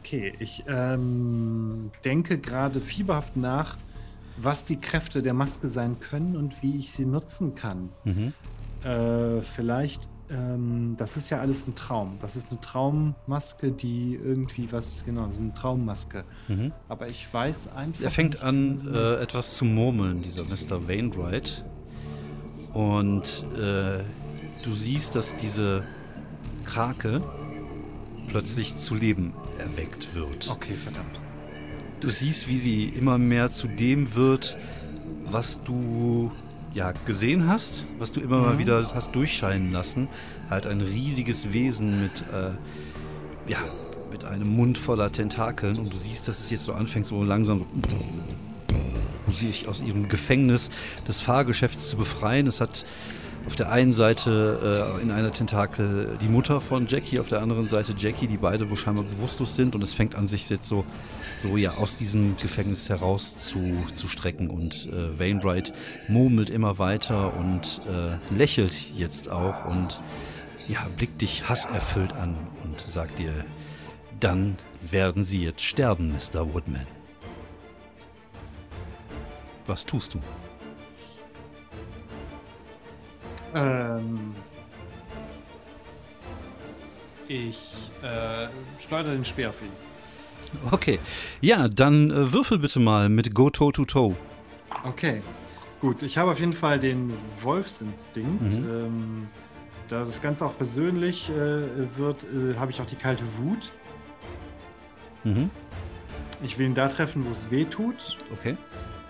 [0.00, 3.78] Okay, ich ähm, denke gerade fieberhaft nach,
[4.36, 7.88] was die Kräfte der Maske sein können und wie ich sie nutzen kann.
[8.04, 8.32] Mhm.
[8.84, 12.18] Äh, vielleicht, ähm, das ist ja alles ein Traum.
[12.20, 16.24] Das ist eine Traummaske, die irgendwie was, genau, das ist eine Traummaske.
[16.48, 16.72] Mhm.
[16.88, 18.02] Aber ich weiß einfach.
[18.02, 20.88] Er fängt nicht, an, äh, etwas zu murmeln, dieser Mr.
[20.88, 21.64] Wainwright.
[22.72, 24.02] Und äh,
[24.62, 25.82] du siehst, dass diese
[26.64, 27.22] Krake
[28.28, 30.50] plötzlich zu Leben erweckt wird.
[30.50, 31.20] Okay, verdammt.
[32.00, 34.56] Du siehst, wie sie immer mehr zu dem wird,
[35.30, 36.32] was du
[36.74, 38.44] ja, gesehen hast, was du immer mhm.
[38.44, 40.08] mal wieder hast durchscheinen lassen.
[40.50, 43.58] Halt ein riesiges Wesen mit, äh, ja,
[44.10, 47.66] mit einem Mund voller Tentakeln und du siehst, dass es jetzt so anfängt, so langsam
[47.88, 47.96] so
[49.32, 50.70] sich aus ihrem Gefängnis
[51.06, 52.46] des Fahrgeschäfts zu befreien.
[52.46, 52.84] Es hat
[53.46, 57.66] auf der einen Seite äh, in einer Tentakel die Mutter von Jackie, auf der anderen
[57.66, 60.84] Seite Jackie, die beide wohl scheinbar bewusstlos sind und es fängt an, sich jetzt so
[61.42, 64.48] so ja aus diesem Gefängnis heraus zu, zu strecken.
[64.48, 65.72] Und äh, Wainwright
[66.08, 70.00] murmelt immer weiter und äh, lächelt jetzt auch und
[70.68, 73.32] ja, blickt dich hasserfüllt an und sagt dir,
[74.20, 74.56] dann
[74.90, 76.54] werden sie jetzt sterben, Mr.
[76.54, 76.86] Woodman.
[79.66, 80.20] Was tust du?
[83.54, 84.34] Ähm,
[87.28, 88.48] ich äh,
[88.78, 89.70] schleudere den Speer auf ihn.
[90.70, 90.98] Okay.
[91.40, 94.16] Ja, dann äh, würfel bitte mal mit Go Toe to Toe.
[94.84, 95.22] Okay.
[95.80, 98.42] Gut, ich habe auf jeden Fall den Wolfsinstinkt.
[98.42, 98.70] Mhm.
[98.70, 99.28] Ähm,
[99.88, 103.72] da das Ganze auch persönlich äh, wird, äh, habe ich auch die kalte Wut.
[105.24, 105.50] Mhm.
[106.42, 108.18] Ich will ihn da treffen, wo es weh tut.
[108.32, 108.56] Okay.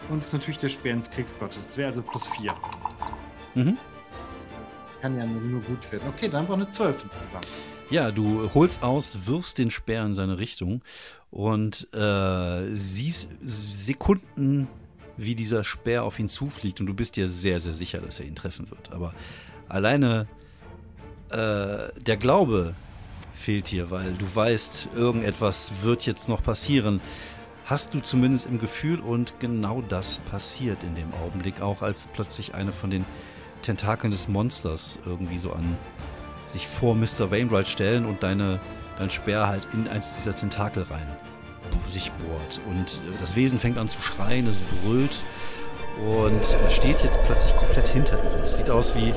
[0.08, 1.56] Und es ist natürlich der Speer ins Kriegsgottes.
[1.56, 2.52] Das wäre also plus 4.
[3.54, 3.78] Mhm.
[5.02, 6.08] Kann ja nur gut werden.
[6.08, 7.48] Okay, dann war eine 12 insgesamt.
[7.90, 10.80] Ja, du holst aus, wirfst den Speer in seine Richtung
[11.32, 14.68] und äh, siehst Sekunden,
[15.16, 18.26] wie dieser Speer auf ihn zufliegt und du bist dir sehr, sehr sicher, dass er
[18.26, 18.92] ihn treffen wird.
[18.92, 19.12] Aber
[19.68, 20.28] alleine
[21.30, 22.74] äh, der Glaube
[23.34, 27.00] fehlt dir, weil du weißt, irgendetwas wird jetzt noch passieren.
[27.64, 32.54] Hast du zumindest im Gefühl und genau das passiert in dem Augenblick auch, als plötzlich
[32.54, 33.04] eine von den
[33.62, 35.76] Tentakeln des Monsters irgendwie so an
[36.48, 37.30] sich vor Mr.
[37.30, 38.60] Wainwright stellen und deine
[38.98, 41.08] dein Speer halt in eins dieser Tentakel rein
[41.92, 42.60] sich bohrt.
[42.68, 45.24] Und äh, das Wesen fängt an zu schreien, es brüllt
[46.08, 48.42] und steht jetzt plötzlich komplett hinter ihm.
[48.42, 49.12] Es sieht aus wie,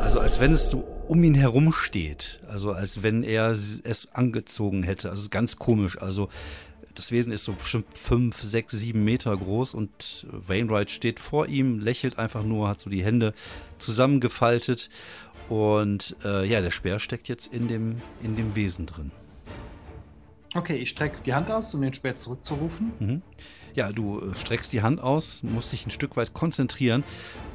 [0.00, 2.40] also als wenn es so um ihn herum steht.
[2.48, 5.10] Also als wenn er es angezogen hätte.
[5.10, 6.00] Also ganz komisch.
[6.00, 6.28] Also
[6.94, 11.78] das Wesen ist so bestimmt fünf, sechs, sieben Meter groß und Wainwright steht vor ihm,
[11.78, 13.32] lächelt einfach nur, hat so die Hände
[13.80, 14.90] zusammengefaltet
[15.48, 19.10] und äh, ja, der Speer steckt jetzt in dem, in dem Wesen drin.
[20.54, 22.92] Okay, ich strecke die Hand aus, um den Speer zurückzurufen.
[22.98, 23.22] Mhm.
[23.74, 27.04] Ja, du äh, streckst die Hand aus, musst dich ein Stück weit konzentrieren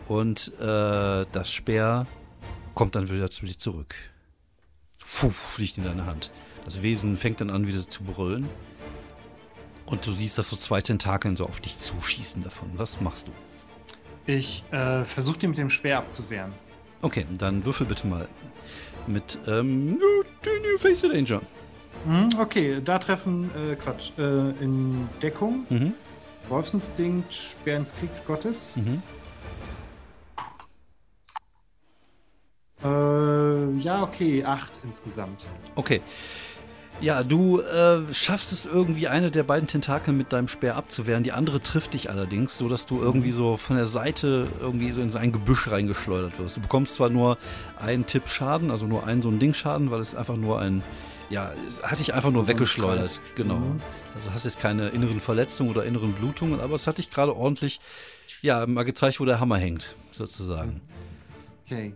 [0.08, 2.08] und äh, das Speer
[2.74, 3.96] kommt dann wieder zu dir zurück.
[5.00, 6.32] Puh, fliegt in deine Hand.
[6.66, 8.50] Das Wesen fängt dann an, wieder zu brüllen.
[9.86, 12.72] Und du siehst, dass so zwei Tentakeln so auf dich zuschießen davon.
[12.74, 13.32] Was machst du?
[14.28, 16.54] Ich äh, versuche die mit dem Speer abzuwehren.
[17.02, 18.28] Okay, dann würfel bitte mal
[19.08, 20.00] mit ähm,
[20.80, 21.42] Face the Danger.
[22.06, 25.66] Mhm, okay, da treffen, äh, Quatsch, äh, in Deckung.
[25.70, 25.94] Mhm.
[26.50, 28.76] Wolfsinstinkt, Speer ins Kriegsgottes.
[28.76, 29.02] Mhm.
[32.84, 35.46] Äh, ja, okay, acht insgesamt.
[35.76, 36.02] Okay.
[37.02, 41.24] Ja, du äh, schaffst es irgendwie, eine der beiden Tentakel mit deinem Speer abzuwehren.
[41.24, 45.02] Die andere trifft dich allerdings, so dass du irgendwie so von der Seite irgendwie so
[45.02, 46.58] in so ein Gebüsch reingeschleudert wirst.
[46.58, 47.38] Du bekommst zwar nur
[47.78, 50.84] einen Tipp Schaden, also nur einen so einen Ding Schaden, weil es einfach nur ein,
[51.30, 53.12] ja, es hat dich einfach nur So ein weggeschleudert.
[53.12, 53.36] Streif.
[53.36, 53.58] Genau.
[53.58, 53.82] Mhm.
[54.16, 57.82] Also hast jetzt keine inneren Verletzungen oder inneren Blutungen, aber es hat dich gerade ordentlich,
[58.42, 60.80] ja, mal gezeigt, wo der Hammer hängt, sozusagen.
[61.66, 61.94] Okay.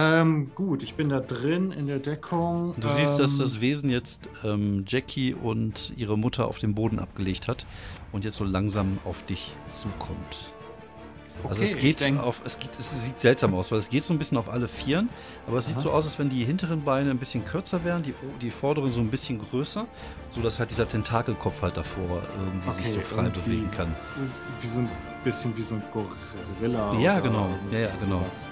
[0.00, 2.74] Ähm, gut, ich bin da drin in der Deckung.
[2.78, 7.00] Du siehst, dass Ähm, das Wesen jetzt ähm, Jackie und ihre Mutter auf den Boden
[7.00, 7.66] abgelegt hat
[8.12, 10.52] und jetzt so langsam auf dich zukommt.
[11.42, 13.88] also okay, es ich geht denk- auf, es, geht, es sieht seltsam aus, weil es
[13.90, 15.08] geht so ein bisschen auf alle Vieren,
[15.48, 15.82] aber es sieht Aha.
[15.82, 19.00] so aus, als wenn die hinteren Beine ein bisschen kürzer wären, die, die vorderen so
[19.00, 19.84] ein bisschen größer,
[20.30, 23.94] so dass halt dieser Tentakelkopf halt davor irgendwie sich Okay, so frei bewegen kann.
[24.60, 24.88] Wie so ein
[25.24, 26.94] bisschen wie so ein Gorilla.
[27.00, 27.50] Ja, genau.
[27.72, 28.20] Ja, ja, genau.
[28.20, 28.48] sowas.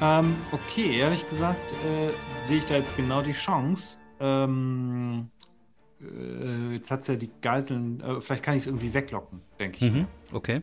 [0.00, 2.10] Ähm, okay, ehrlich gesagt äh,
[2.46, 3.98] sehe ich da jetzt genau die Chance.
[4.20, 5.28] Ähm,
[6.00, 8.00] äh, jetzt hat es ja die Geiseln.
[8.00, 9.92] Äh, vielleicht kann ich es irgendwie weglocken, denke ich.
[9.92, 10.06] Mhm.
[10.32, 10.62] Okay.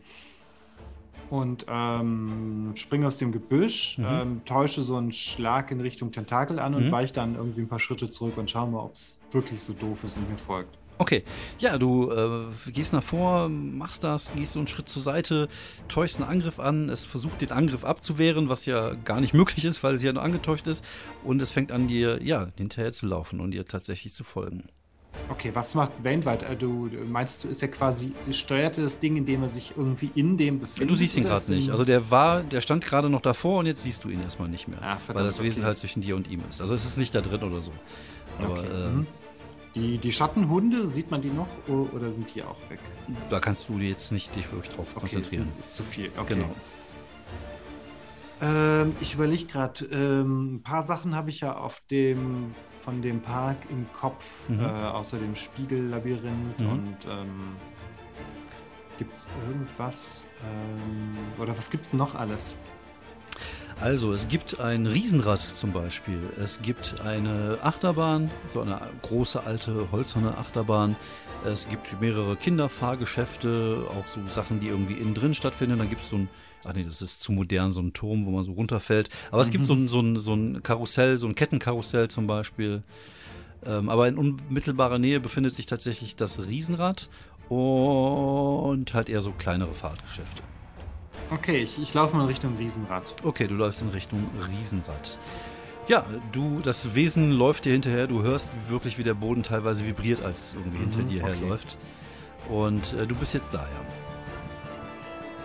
[1.28, 4.04] Und ähm, springe aus dem Gebüsch, Mhm.
[4.08, 6.92] ähm, täusche so einen Schlag in Richtung Tentakel an und Mhm.
[6.92, 10.04] weiche dann irgendwie ein paar Schritte zurück und schaue mal, ob es wirklich so doof
[10.04, 10.78] ist und mir folgt.
[10.98, 11.24] Okay,
[11.58, 15.48] ja, du äh, gehst nach vor, machst das, gehst so einen Schritt zur Seite,
[15.88, 19.82] täuschst einen Angriff an, es versucht den Angriff abzuwehren, was ja gar nicht möglich ist,
[19.82, 20.84] weil es ja nur angetäuscht ist
[21.22, 24.64] und es fängt an dir, ja, hinterher zu laufen und dir tatsächlich zu folgen.
[25.30, 26.42] Okay, was macht Wainwright?
[26.42, 30.10] Äh, Du du meinst du, ist er quasi, steuerte das Ding, indem er sich irgendwie
[30.14, 30.90] in dem befindet?
[30.90, 33.82] du siehst ihn gerade nicht, also der war, der stand gerade noch davor und jetzt
[33.82, 35.66] siehst du ihn erstmal nicht mehr, Ah, verdammt, weil das Wesen okay.
[35.68, 36.60] halt zwischen dir und ihm ist.
[36.60, 37.72] Also es ist nicht da drin oder so.
[38.38, 39.06] Aber Okay, äh, mhm.
[39.76, 42.80] Die, die Schattenhunde, sieht man die noch oder sind die auch weg?
[43.30, 45.46] da kannst du jetzt nicht dich wirklich drauf Okay, konzentrieren.
[45.48, 46.10] Ist, ist zu viel.
[46.18, 46.34] Okay.
[46.34, 46.50] Genau.
[48.40, 53.20] Ähm, ich überlege gerade, ähm, ein paar Sachen habe ich ja auf dem von dem
[53.20, 54.60] Park im Kopf, Mhm.
[54.60, 56.68] äh, außer dem Spiegellabyrinth Mhm.
[56.68, 57.56] und ähm,
[58.98, 62.56] gibt es irgendwas ähm, oder was gibt es noch alles?
[63.78, 66.18] Also, es gibt ein Riesenrad zum Beispiel.
[66.42, 70.96] Es gibt eine Achterbahn, so eine große alte hölzerne Achterbahn.
[71.44, 75.78] Es gibt mehrere Kinderfahrgeschäfte, auch so Sachen, die irgendwie innen drin stattfinden.
[75.78, 76.28] Dann gibt es so ein,
[76.64, 79.10] ach nee, das ist zu modern, so ein Turm, wo man so runterfällt.
[79.30, 82.82] Aber es gibt so ein, so, ein, so ein Karussell, so ein Kettenkarussell zum Beispiel.
[83.64, 87.10] Ähm, aber in unmittelbarer Nähe befindet sich tatsächlich das Riesenrad
[87.50, 90.42] und halt eher so kleinere Fahrtgeschäfte.
[91.30, 93.14] Okay, ich, ich laufe mal in Richtung Riesenrad.
[93.24, 95.18] Okay, du läufst in Richtung Riesenrad.
[95.88, 98.06] Ja, du, das Wesen läuft dir hinterher.
[98.06, 101.32] Du hörst wirklich, wie der Boden teilweise vibriert, als es irgendwie hinter Mhm, dir okay.
[101.36, 101.78] herläuft.
[102.48, 103.66] Und äh, du bist jetzt da, ja.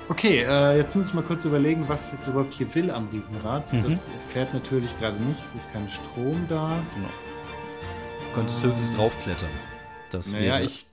[0.09, 3.07] Okay, äh, jetzt muss ich mal kurz überlegen, was ich jetzt überhaupt hier will am
[3.13, 3.71] Riesenrad.
[3.71, 3.83] Mhm.
[3.83, 6.69] Das fährt natürlich gerade nicht, es ist kein Strom da.
[6.95, 7.07] Genau.
[8.27, 9.49] Du könntest Ähm, höchstens draufklettern.
[10.11, 10.85] Das Naja, ich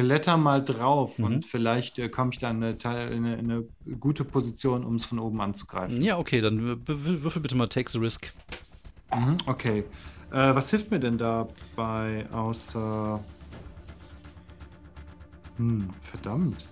[0.00, 1.24] kletter mal drauf Mhm.
[1.24, 3.64] und vielleicht äh, komme ich dann in eine, in eine, in eine
[3.98, 6.02] gute Position, um es von oben anzugreifen.
[6.02, 8.30] Ja, okay, dann würfel bitte mal Take the Risk.
[9.14, 9.84] Mhm, okay.
[10.30, 13.24] Äh, was hilft mir denn dabei außer.
[15.56, 16.66] Hm, verdammt.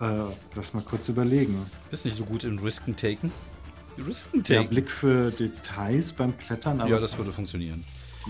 [0.00, 0.24] Äh,
[0.54, 1.64] lass mal kurz überlegen.
[1.90, 3.32] Bist nicht so gut im Risken Taken.
[3.96, 4.70] Risken Der Taken.
[4.70, 7.84] Blick für Details beim Klettern, aber ja, das würde funktionieren.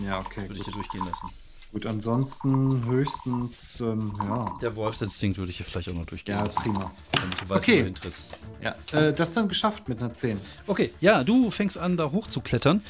[0.04, 0.42] Ja, okay.
[0.48, 1.28] Würde ich dir durchgehen lassen.
[1.74, 4.46] Gut, ansonsten höchstens, ähm, ja.
[4.62, 6.92] Der Wolfsinstinkt würde ich hier vielleicht auch noch durchgehen Ja, prima.
[7.12, 7.84] Damit du weißt, Okay.
[7.84, 8.64] wo du.
[8.64, 10.40] Ja, äh, das dann geschafft mit einer 10.
[10.66, 12.82] Okay, ja, du fängst an, da hochzuklettern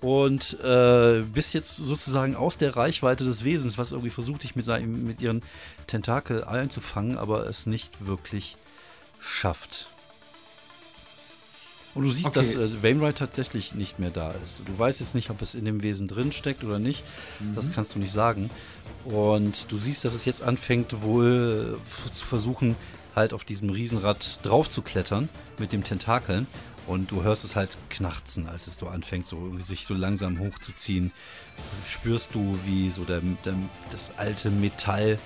[0.00, 4.66] und äh, bist jetzt sozusagen aus der Reichweite des Wesens, was irgendwie versucht, dich mit,
[4.66, 5.42] mit ihren
[5.86, 8.56] Tentakel einzufangen, aber es nicht wirklich
[9.20, 9.88] schafft.
[11.94, 12.34] Und du siehst, Okay.
[12.38, 14.62] dass äh, Wainwright tatsächlich nicht mehr da ist.
[14.66, 17.04] Du weißt jetzt nicht, ob es in dem Wesen drin steckt oder nicht.
[17.54, 18.48] Das kannst du nicht sagen.
[19.04, 22.76] Und du siehst, dass es jetzt anfängt, wohl äh, zu versuchen,
[23.14, 25.28] halt auf diesem Riesenrad drauf zu klettern
[25.58, 26.46] mit dem Tentakeln.
[26.86, 31.12] Und du hörst es halt knarzen, als es so anfängt, so sich so langsam hochzuziehen.
[31.86, 33.54] Spürst du, wie so der, der,
[33.90, 35.18] das alte Metall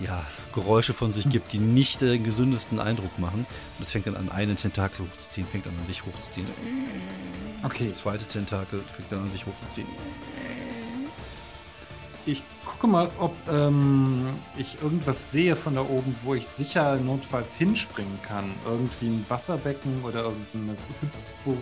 [0.00, 3.46] ja, Geräusche von sich gibt, die nicht den gesündesten Eindruck machen.
[3.78, 6.46] Und es fängt dann an, einen Tentakel hochzuziehen, fängt dann an, sich hochzuziehen.
[7.62, 7.88] Okay.
[7.88, 9.88] Das zweite Tentakel fängt dann an, sich hochzuziehen.
[12.26, 14.26] Ich gucke mal, ob ähm,
[14.56, 18.52] ich irgendwas sehe von da oben, wo ich sicher notfalls hinspringen kann.
[18.64, 21.58] Irgendwie ein Wasserbecken oder irgendeine Hüpfburg.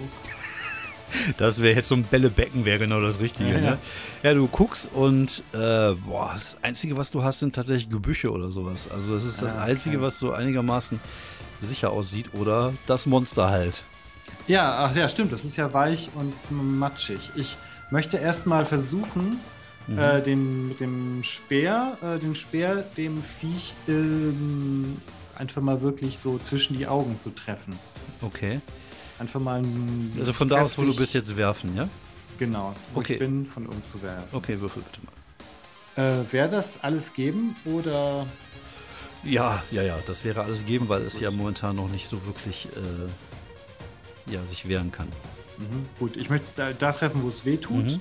[1.37, 3.51] Das wäre jetzt so ein Bällebecken, wäre genau das Richtige.
[3.51, 3.79] Ja, ne?
[4.23, 8.51] ja du guckst und äh, boah, das Einzige, was du hast, sind tatsächlich Gebüsche oder
[8.51, 8.91] sowas.
[8.91, 9.71] Also das ist das Ah, okay.
[9.73, 11.01] Einzige, was so einigermaßen
[11.61, 12.31] sicher aussieht.
[12.35, 13.85] Oder das Monster halt.
[14.47, 15.33] Ja, ach ja, stimmt.
[15.33, 17.31] Das ist ja weich und matschig.
[17.37, 17.57] Ich
[17.91, 19.39] möchte erstmal versuchen,
[19.87, 19.99] Mhm.
[19.99, 23.75] äh, den, mit dem Speer, äh, den Speer dem Viech
[25.37, 27.79] einfach mal wirklich so zwischen die Augen zu treffen.
[28.23, 28.61] Okay.
[29.19, 31.89] Einfach mal ein Also von da aus, wo du bist, jetzt werfen, ja?
[32.39, 33.15] Genau, wo Okay.
[33.15, 34.29] ich bin, von oben zu werfen.
[34.33, 35.13] Okay, würfel bitte mal.
[36.21, 38.27] Äh, Wäre das alles geben oder
[39.23, 42.69] Ja, ja, ja, das wäre alles geben, weil es ja momentan noch nicht so wirklich
[42.77, 45.09] äh, ja, sich wehren kann.
[45.59, 45.87] Mhm.
[46.01, 47.85] Gut, ich möchte es da, da treffen, wo es weh tut.
[47.85, 48.01] Mhm.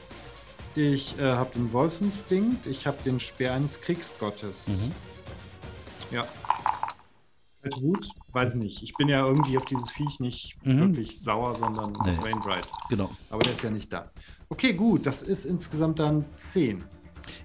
[0.75, 4.67] Ich äh, habe den Wolfsinstinkt, ich habe den Speer eines Kriegsgottes.
[4.69, 4.91] Mhm.
[6.09, 6.27] Ja.
[7.61, 8.07] Mit Wut?
[8.33, 8.81] Weiß nicht.
[8.83, 10.79] Ich bin ja irgendwie auf dieses Viech nicht Mhm.
[10.79, 12.11] wirklich sauer, sondern Nee.
[12.11, 12.67] auf Wainwright.
[12.89, 13.11] Genau.
[13.29, 14.11] Aber der ist ja nicht da.
[14.49, 16.83] Okay, gut, das ist insgesamt dann 10.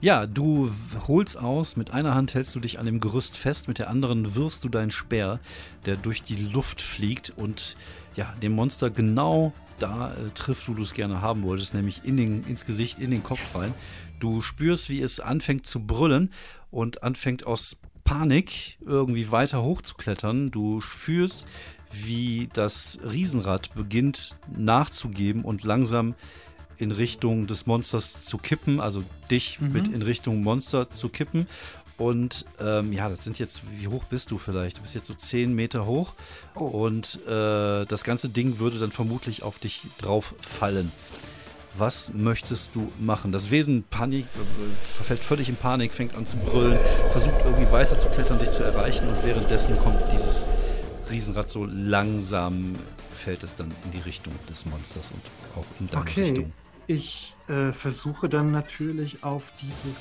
[0.00, 0.70] Ja, du
[1.06, 4.34] holst aus, mit einer Hand hältst du dich an dem Gerüst fest, mit der anderen
[4.34, 5.38] wirfst du deinen Speer,
[5.86, 7.76] der durch die Luft fliegt und
[8.16, 12.16] ja, dem Monster genau da äh, trifft, wo du es gerne haben wolltest, nämlich in
[12.16, 13.72] den, ins Gesicht, in den Kopf rein.
[14.18, 16.32] Du spürst, wie es anfängt zu brüllen
[16.72, 17.76] und anfängt aus
[18.08, 20.50] Panik irgendwie weiter hochzuklettern.
[20.50, 21.46] Du fühlst,
[21.92, 26.14] wie das Riesenrad beginnt nachzugeben und langsam
[26.78, 29.72] in Richtung des Monsters zu kippen, also dich Mhm.
[29.72, 31.46] mit in Richtung Monster zu kippen.
[31.98, 34.78] Und ähm, ja, das sind jetzt, wie hoch bist du vielleicht?
[34.78, 36.14] Du bist jetzt so 10 Meter hoch.
[36.54, 36.64] Oh.
[36.64, 40.92] Und äh, das ganze Ding würde dann vermutlich auf dich drauf fallen.
[41.76, 43.30] Was möchtest du machen?
[43.30, 46.78] Das Wesen Panik, äh, verfällt völlig in Panik, fängt an zu brüllen,
[47.12, 50.46] versucht irgendwie weiter zu klettern, dich zu erreichen und währenddessen kommt dieses
[51.10, 52.74] Riesenrad so langsam,
[53.14, 55.22] fällt es dann in die Richtung des Monsters und
[55.60, 56.22] auch in deine Okay.
[56.22, 56.52] Richtung.
[56.86, 60.00] Ich äh, versuche dann natürlich auf dieses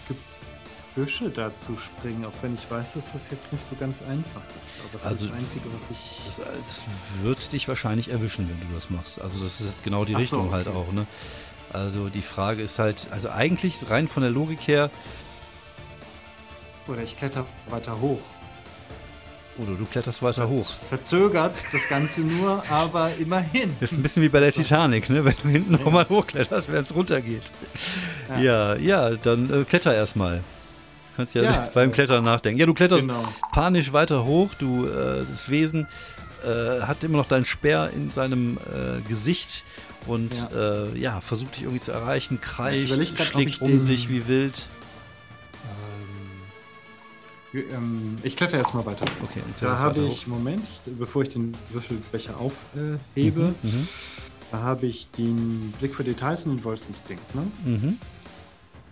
[0.95, 4.41] Gebüsche da zu springen, auch wenn ich weiß, dass das jetzt nicht so ganz einfach
[4.41, 4.83] ist.
[4.83, 6.21] Aber das Also, ist das Einzige, was ich.
[6.25, 6.85] Das, das
[7.23, 9.21] wird dich wahrscheinlich erwischen, wenn du das machst.
[9.21, 10.77] Also das ist genau die Ach so, Richtung halt okay.
[10.77, 11.05] auch, ne?
[11.73, 14.89] Also die Frage ist halt, also eigentlich rein von der Logik her,
[16.87, 18.19] Oder ich kletter weiter hoch.
[19.57, 20.71] oder du kletterst weiter Das hoch.
[20.87, 23.75] verzögert das Ganze nur, aber immerhin.
[23.79, 25.25] Das ist ein bisschen wie bei der Titanic, ne?
[25.25, 27.51] Wenn du hinten nochmal hochkletterst, während es runtergeht.
[28.39, 30.37] Ja, ja, dann äh, kletter erstmal.
[30.37, 30.43] Du
[31.17, 32.59] kannst ja, Ja, beim äh, Klettern nachdenken.
[32.59, 33.23] Ja, du kletterst Genau.
[33.51, 34.51] panisch weiter hoch.
[34.57, 35.87] Du, äh, das Wesen
[36.43, 39.63] äh, hat immer noch deinen Speer in seinem äh, Gesicht
[40.05, 40.85] und ja.
[40.85, 44.69] Äh, ja, versucht dich irgendwie zu erreichen, kreischt, grad, schlägt um sich wie wild.
[47.53, 49.05] Ähm, ähm, ich kletter erstmal weiter.
[49.23, 53.63] Okay, Da habe ich, Moment, ich, bevor ich den Würfelbecher aufhebe, hoch.
[53.63, 53.87] Mhm,
[54.51, 57.35] da habe ich den Blick für Details und den Wolfsinstinkt.
[57.35, 57.51] Ne?
[57.65, 57.99] mhm.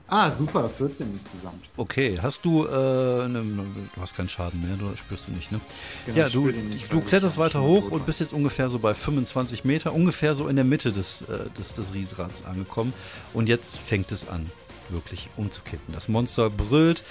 [0.08, 1.66] Ah, super, 14 insgesamt.
[1.78, 5.52] Okay, hast du, äh, ne, ne, du hast keinen Schaden mehr, du spürst du nicht,
[5.52, 5.60] ne?
[6.06, 9.66] Genau, ja, du, nicht, du kletterst weiter hoch und bist jetzt ungefähr so bei 25
[9.66, 12.94] Meter, ungefähr so in der Mitte des, äh, des, des Riesenrads angekommen.
[13.34, 14.52] Und jetzt fängt es an,
[14.90, 15.92] wirklich umzukippen.
[15.94, 17.04] Das Monster brüllt,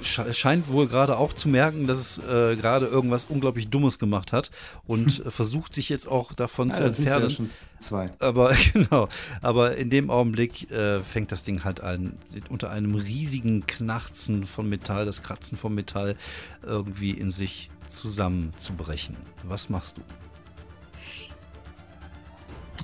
[0.00, 4.50] scheint wohl gerade auch zu merken, dass es äh, gerade irgendwas unglaublich Dummes gemacht hat
[4.86, 7.30] und äh, versucht sich jetzt auch davon Ja, zu sind ja entfernen.
[7.30, 8.10] schon zwei.
[8.18, 9.08] Aber genau,
[9.40, 12.18] aber in dem Augenblick äh, fängt das Ding halt an,
[12.48, 16.16] unter einem riesigen Knarzen von Metall, das Kratzen von Metall
[16.62, 19.16] irgendwie in sich zusammenzubrechen.
[19.44, 20.02] Was machst du?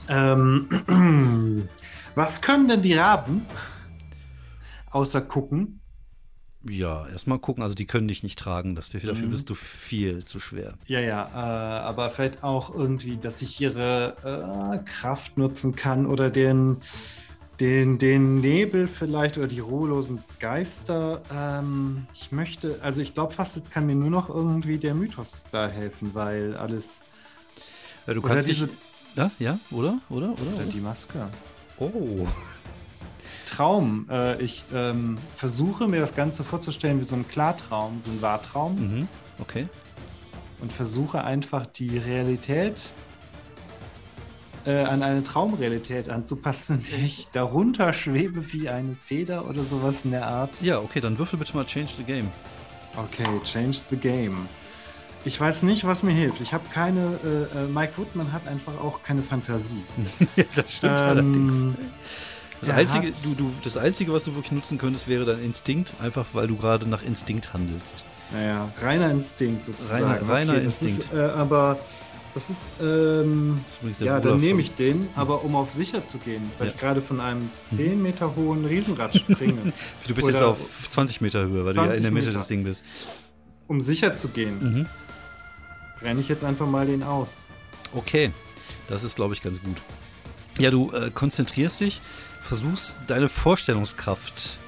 [0.08, 0.68] Ähm,
[2.14, 3.46] was können denn die Raben
[4.90, 5.79] außer gucken?
[6.68, 9.30] Ja, erstmal gucken, also die können dich nicht tragen, das, dafür Mhm.
[9.30, 10.74] bist du viel zu schwer.
[10.86, 14.14] Ja, ja, äh, aber vielleicht auch irgendwie, dass ich ihre
[14.82, 16.76] äh, Kraft nutzen kann oder den,
[17.60, 21.22] den, den Nebel vielleicht oder die ruhelosen Geister.
[21.32, 25.44] Ähm, ich möchte, also ich glaube fast, jetzt kann mir nur noch irgendwie der Mythos
[25.50, 27.00] da helfen, weil alles.
[28.06, 28.76] Ja, du Oder kannst diese dich,
[29.16, 29.58] Ja, ja?
[29.70, 29.98] Oder?
[30.10, 30.32] Oder?
[30.32, 30.64] Oder oder?
[30.66, 31.26] die Maske.
[31.78, 32.26] Oh.
[33.60, 34.06] Traum.
[34.10, 38.76] Äh, ich ähm, versuche mir das Ganze vorzustellen wie so ein Klartraum, so ein Wahrtraum
[38.76, 39.08] Mhm.
[39.38, 39.68] Okay.
[40.62, 42.88] und versuche einfach die Realität
[44.64, 50.06] äh, an eine Traumrealität anzupassen, in der ich darunter schwebe wie eine Feder oder sowas
[50.06, 50.60] in der Art.
[50.62, 52.28] Ja, okay, dann würfel bitte mal Change the Game.
[52.96, 54.48] Okay, change the game.
[55.26, 56.40] Ich weiß nicht, was mir hilft.
[56.40, 57.00] Ich habe keine.
[57.54, 59.84] Äh, äh, Mike Woodman hat einfach auch keine Fantasie.
[60.36, 61.66] ja, das stimmt Ähm, allerdings.
[62.60, 65.94] Das er einzige, du, du, das Einzige, was du wirklich nutzen könntest, wäre dein Instinkt,
[66.00, 68.04] einfach weil du gerade nach Instinkt handelst.
[68.32, 70.04] Naja, reiner Instinkt sozusagen.
[70.04, 71.04] Reiner- reiner das Instinkt.
[71.04, 71.78] Ist, äh, aber
[72.34, 72.60] das ist.
[72.80, 76.68] Ähm, Das ist ja, dann nehme ich den, aber um auf sicher zu gehen, weil
[76.68, 76.74] Ja.
[76.74, 79.72] Ich gerade von einem 10 Meter hohen Riesenrad springe.
[80.06, 80.58] Du bist jetzt auf
[80.88, 82.38] 20 Meter Höhe, weil du ja 20 in der Mitte Meter.
[82.38, 82.84] des Ding bist.
[83.66, 84.86] um sicher zu gehen, Mhm.
[86.00, 87.46] brenne ich jetzt einfach mal den aus.
[87.92, 88.32] Okay,
[88.86, 89.76] das ist, glaube ich, ganz gut.
[90.58, 92.00] Ja, du äh, konzentrierst dich,
[92.40, 94.58] versuchst deine Vorstellungskraft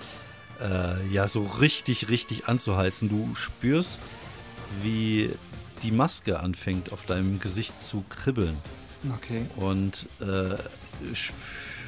[0.61, 3.09] äh, ja so richtig, richtig anzuheizen.
[3.09, 4.01] Du spürst,
[4.83, 5.31] wie
[5.83, 8.57] die Maske anfängt auf deinem Gesicht zu kribbeln
[9.17, 9.47] Okay.
[9.57, 10.57] und äh,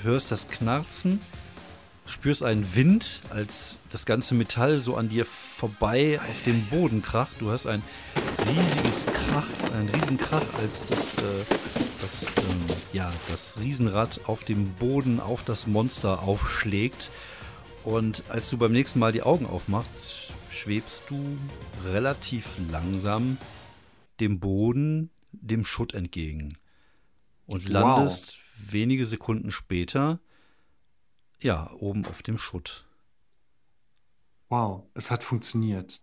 [0.03, 1.20] hörst das Knarzen,
[2.07, 7.36] spürst einen Wind, als das ganze Metall so an dir vorbei auf dem Boden kracht.
[7.40, 7.82] Du hast ein
[8.46, 11.44] riesiges Krach, einen riesigen Krach, als das, äh,
[12.00, 17.11] das, ähm, ja, das Riesenrad auf dem Boden auf das Monster aufschlägt.
[17.84, 21.38] Und als du beim nächsten Mal die Augen aufmachst, schwebst du
[21.84, 23.38] relativ langsam
[24.20, 26.57] dem Boden, dem Schutt entgegen.
[27.46, 27.72] Und Wow.
[27.72, 30.20] landest wenige Sekunden später,
[31.41, 32.87] ja, oben auf dem Schutt.
[34.49, 36.01] Wow, es hat funktioniert.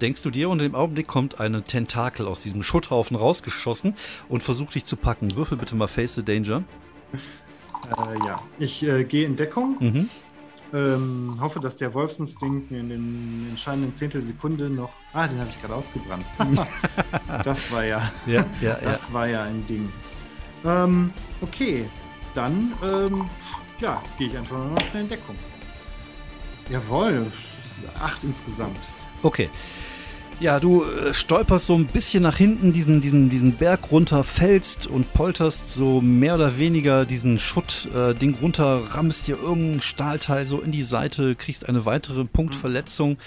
[0.00, 3.94] Denkst du dir, und im Augenblick kommt eine Tentakel aus diesem Schutthaufen rausgeschossen
[4.28, 5.36] und versucht dich zu packen.
[5.36, 6.64] Würfel bitte mal Face the Danger.
[7.98, 9.76] Äh, ja, ich äh, gehe in Deckung.
[9.78, 10.10] Mhm.
[10.72, 14.92] Ähm, hoffe, dass der Wolfsinstinkt mir in den entscheidenden Zehntelsekunde noch.
[15.12, 16.24] Ah, den habe ich gerade ausgebrannt.
[17.44, 18.78] das war ja, Ja, ja, ja.
[18.80, 19.92] das war ja ein Ding.
[20.64, 21.86] Ähm, okay,
[22.34, 23.28] dann ähm,
[23.80, 25.36] ja, gehe ich einfach mal schnell in Deckung.
[26.70, 27.26] Jawohl,
[28.00, 28.78] acht insgesamt.
[29.22, 29.48] Okay.
[30.38, 34.86] Ja, du äh, stolperst so ein bisschen nach hinten diesen, diesen, diesen Berg runter, fällst
[34.86, 40.72] und polterst so mehr oder weniger diesen Schutt-Ding runter, rammst dir irgendein Stahlteil so in
[40.72, 43.18] die Seite, kriegst eine weitere Punktverletzung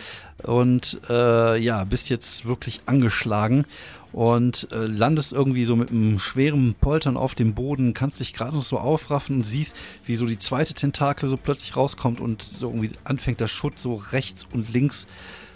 [0.41, 3.65] und äh, ja, bist jetzt wirklich angeschlagen
[4.13, 8.55] und äh, landest irgendwie so mit einem schweren Poltern auf dem Boden, kannst dich gerade
[8.55, 12.67] noch so aufraffen und siehst, wie so die zweite Tentakel so plötzlich rauskommt und so
[12.67, 15.07] irgendwie anfängt der Schutt so rechts und links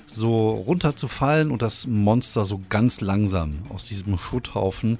[0.07, 4.97] so runterzufallen und das Monster so ganz langsam aus diesem Schutthaufen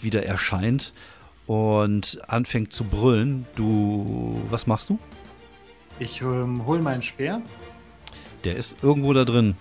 [0.00, 0.92] wieder erscheint
[1.46, 3.46] und anfängt zu brüllen.
[3.54, 4.98] Du, was machst du?
[6.00, 7.42] Ich ähm, hole meinen Speer.
[8.44, 9.56] Der ist irgendwo da drin.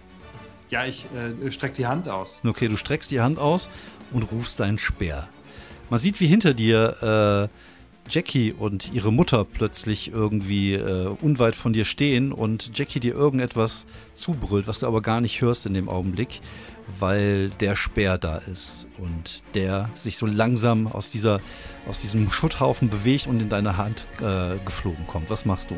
[0.70, 2.42] Ja, ich äh, strecke die Hand aus.
[2.46, 3.70] Okay, du streckst die Hand aus
[4.12, 5.28] und rufst deinen Speer.
[5.90, 11.74] Man sieht, wie hinter dir äh, Jackie und ihre Mutter plötzlich irgendwie äh, unweit von
[11.74, 15.90] dir stehen und Jackie dir irgendetwas zubrüllt, was du aber gar nicht hörst in dem
[15.90, 16.40] Augenblick,
[17.00, 21.40] weil der Speer da ist und der sich so langsam aus, dieser,
[21.88, 25.30] aus diesem Schutthaufen bewegt und in deine Hand äh, geflogen kommt.
[25.30, 25.76] Was machst du?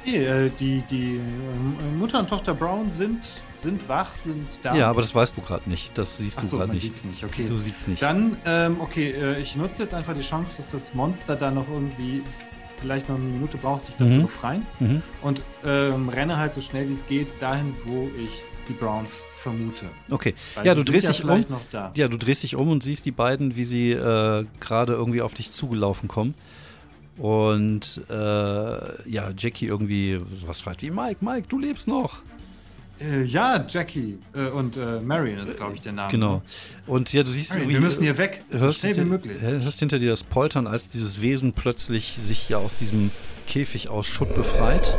[0.00, 4.74] Okay, äh, die, die äh, Mutter und Tochter Brown sind, sind wach, sind da.
[4.74, 5.96] Ja, aber das weißt du gerade nicht.
[5.96, 6.84] Das siehst Ach du so, gerade man nicht.
[6.86, 7.24] sieht's nicht.
[7.24, 7.44] Okay.
[7.46, 8.02] Du siehst nicht.
[8.02, 11.68] Dann, ähm, okay, äh, ich nutze jetzt einfach die Chance, dass das Monster da noch
[11.68, 12.22] irgendwie
[12.80, 14.12] vielleicht noch eine Minute braucht, sich da Mhm.
[14.12, 14.66] zu befreien.
[14.80, 15.02] Mhm.
[15.22, 18.30] Und ähm, renne halt so schnell wie es geht dahin, wo ich
[18.68, 19.86] die Browns vermute.
[20.10, 20.34] Okay.
[20.54, 21.30] Weil Ja, du drehst ja dich um.
[21.30, 21.92] vielleicht noch da.
[21.96, 25.34] Ja, du drehst dich um und siehst die beiden, wie sie äh, gerade irgendwie auf
[25.34, 26.34] dich zugelaufen kommen.
[27.18, 32.20] Und äh, ja, Jackie irgendwie was schreit wie Mike, Mike, du lebst noch.
[33.02, 36.10] Äh, ja, Jackie äh, und äh, Marion ist, glaube ich, der Name.
[36.10, 36.42] Genau.
[36.86, 37.74] Und ja, du siehst Marion, irgendwie.
[37.74, 39.40] wir müssen hier weg, so hörst, schnell wie hinter, möglich.
[39.40, 43.10] hörst hinter dir das Poltern, als dieses Wesen plötzlich sich ja aus diesem
[43.46, 44.96] Käfig aus Schutt befreit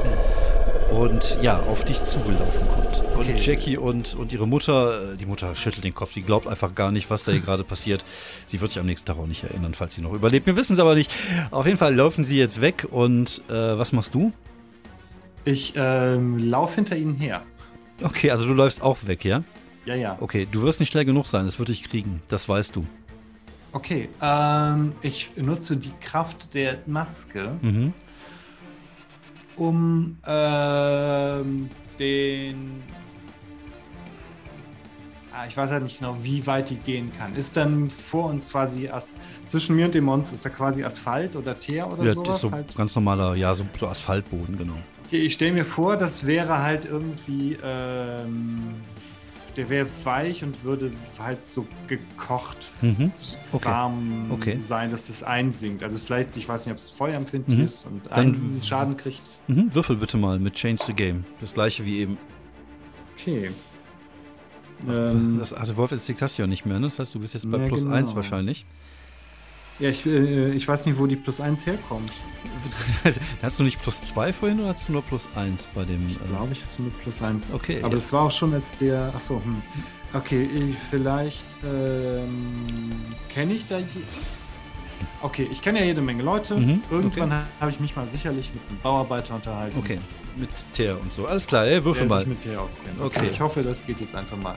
[0.92, 3.00] und ja, auf dich zugelaufen kommt.
[3.00, 3.36] Und Okay.
[3.38, 6.92] Jackie und, und ihre Mutter, äh, die Mutter schüttelt den Kopf, die glaubt einfach gar
[6.92, 8.04] nicht, was da hier gerade passiert.
[8.48, 10.46] Sie wird sich am nächsten Tag auch nicht erinnern, falls sie noch überlebt.
[10.46, 11.10] Wir wissen es aber nicht.
[11.52, 14.34] Auf jeden Fall laufen sie jetzt weg und äh, was machst du?
[15.46, 17.44] Ich ähm, laufe hinter ihnen her.
[18.04, 19.44] Okay, also du läufst auch weg, ja?
[19.86, 20.18] Ja, ja.
[20.20, 22.86] Okay, du wirst nicht schnell genug sein, es wird dich kriegen, das weißt du.
[23.72, 27.94] Okay, ähm, ich nutze die Kraft der Maske, Mhm.
[29.56, 31.70] um ähm,
[32.00, 32.84] den
[35.32, 37.34] Ja, ich weiß halt nicht genau, wie weit die gehen kann.
[37.36, 39.16] Ist dann vor uns quasi As
[39.48, 42.28] zwischen mir und dem Monster ist da quasi Asphalt oder Teer oder Ja, sowas?
[42.28, 42.76] das ist so halt?
[42.76, 44.78] ganz normaler, ja, so, so Asphaltboden, genau.
[45.14, 48.56] Okay, ich stelle mir vor, das wäre halt irgendwie, ähm,
[49.56, 53.12] der wäre weich und würde halt so gekocht Mhm.
[53.52, 53.66] Okay.
[53.70, 54.58] warm Okay.
[54.60, 55.84] sein, dass es einsinkt.
[55.84, 57.64] Also vielleicht, ich weiß nicht, ob es feuerempfindlich Mhm.
[57.64, 59.22] ist und Dann- einen Schaden kriegt.
[59.48, 59.72] Mhm.
[59.76, 61.26] Würfel bitte mal mit Change the Game.
[61.40, 62.18] Das gleiche wie eben.
[63.16, 63.52] Okay.
[64.90, 66.88] Ähm, das Arte Wolf Instinct hast du ja nicht mehr, ne?
[66.88, 67.96] Das heißt, du bist jetzt bei Ja, plus genau.
[67.96, 68.66] 1 wahrscheinlich.
[69.80, 72.12] Ja, ich, äh, ich weiß nicht, wo die plus 1 herkommt.
[73.42, 76.08] hast du nicht plus 2 vorhin oder hast du nur plus 1 bei dem.
[76.08, 77.54] Ich äh, glaube, ich hatte mit plus 1.
[77.54, 79.14] Okay, Aber das war auch schon als der.
[79.16, 79.62] Achso, hm.
[80.14, 82.92] Okay, ich, vielleicht ähm,
[83.30, 83.80] kenne ich da.
[85.22, 86.56] Okay, ich kenne ja jede Menge Leute.
[86.58, 87.42] Mhm, Irgendwann okay.
[87.60, 89.78] habe ich mich mal sicherlich mit einem Bauarbeiter unterhalten.
[89.78, 90.00] Okay,
[90.36, 91.26] mit Teer und so.
[91.26, 92.20] Alles klar, ey, Der würfel mal.
[92.20, 93.00] sich mit dir auskennt.
[93.02, 93.30] Okay.
[93.32, 94.56] Ich hoffe, das geht jetzt einfach mal.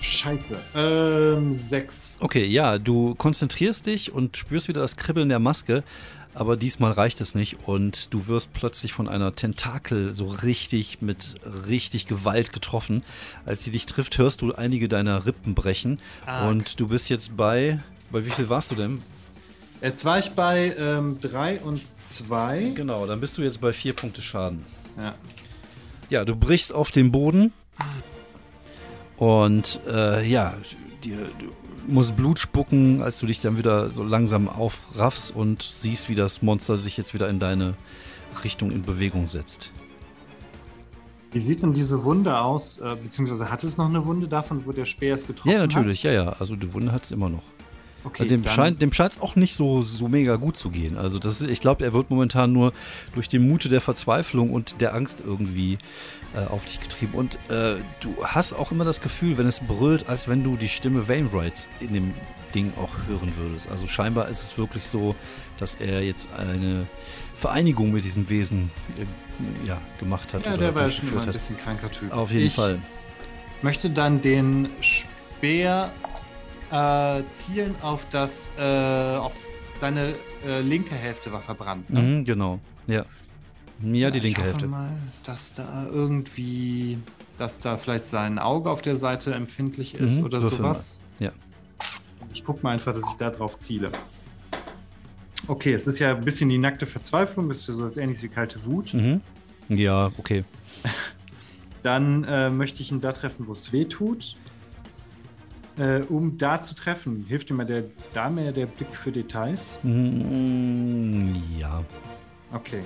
[0.00, 0.58] Scheiße.
[0.74, 2.12] Ähm, sechs.
[2.20, 5.82] Okay, ja, du konzentrierst dich und spürst wieder das Kribbeln der Maske,
[6.34, 11.34] aber diesmal reicht es nicht und du wirst plötzlich von einer Tentakel so richtig mit
[11.66, 13.02] richtig Gewalt getroffen.
[13.44, 16.48] Als sie dich trifft, hörst du einige deiner Rippen brechen Arg.
[16.48, 17.80] und du bist jetzt bei,
[18.10, 19.02] bei wie viel warst du denn?
[19.80, 22.72] Jetzt war ich bei ähm, drei und zwei.
[22.74, 24.64] Genau, dann bist du jetzt bei vier Punkte Schaden.
[24.96, 25.14] Ja.
[26.10, 27.52] Ja, du brichst auf den Boden
[29.18, 30.54] und äh, ja,
[31.04, 31.52] dir, du
[31.92, 36.42] musst Blut spucken, als du dich dann wieder so langsam aufraffst und siehst, wie das
[36.42, 37.74] Monster sich jetzt wieder in deine
[38.42, 39.70] Richtung in Bewegung setzt.
[41.30, 42.78] Wie sieht denn diese Wunde aus?
[42.78, 45.74] Äh, beziehungsweise hat es noch eine Wunde davon, wo der Speer es getroffen Ja, hat?
[45.74, 46.28] natürlich, ja, ja.
[46.38, 47.42] Also die Wunde hat es immer noch.
[48.08, 50.96] Okay, dem dann- scheint dem scheint's auch nicht so, so mega gut zu gehen.
[50.96, 52.72] Also das, ich glaube, er wird momentan nur
[53.14, 55.78] durch den Mute der Verzweiflung und der Angst irgendwie
[56.34, 57.12] äh, auf dich getrieben.
[57.14, 60.68] Und äh, du hast auch immer das Gefühl, wenn es brüllt, als wenn du die
[60.68, 62.14] Stimme Wainwrights in dem
[62.54, 63.70] Ding auch hören würdest.
[63.70, 65.14] Also scheinbar ist es wirklich so,
[65.58, 66.86] dass er jetzt eine
[67.36, 71.32] Vereinigung mit diesem Wesen äh, ja, gemacht hat Ja, oder der war schon immer ein
[71.32, 72.10] bisschen kranker Typ.
[72.12, 72.78] Auf jeden ich Fall.
[73.62, 75.90] möchte dann den Speer
[76.70, 78.62] äh, zielen auf das, äh,
[79.16, 79.32] auf
[79.78, 80.12] seine
[80.46, 81.88] äh, linke Hälfte war verbrannt.
[81.90, 82.00] Ne?
[82.02, 83.04] Mhm, genau, ja.
[83.80, 84.66] Ja, die ich linke hoffe Hälfte.
[84.66, 84.90] mal,
[85.22, 86.98] dass da irgendwie,
[87.36, 90.98] dass da vielleicht sein Auge auf der Seite empfindlich ist Mhm, oder sowas.
[91.20, 91.26] mal.
[91.26, 91.32] Ja.
[92.34, 93.92] Ich gucke mal einfach, dass ich da drauf ziele.
[95.46, 98.24] Okay, es ist ja ein bisschen die nackte Verzweiflung, das ist ja so was ähnliches
[98.24, 98.92] wie kalte Wut.
[98.94, 99.20] Mhm.
[99.68, 100.44] Ja, okay.
[101.82, 104.36] Dann äh, möchte ich ihn da treffen, wo es weh tut.
[105.78, 109.78] Äh, um da zu treffen, hilft mir der Dame der Blick für Details.
[109.84, 111.84] Mm, ja.
[112.52, 112.82] Okay,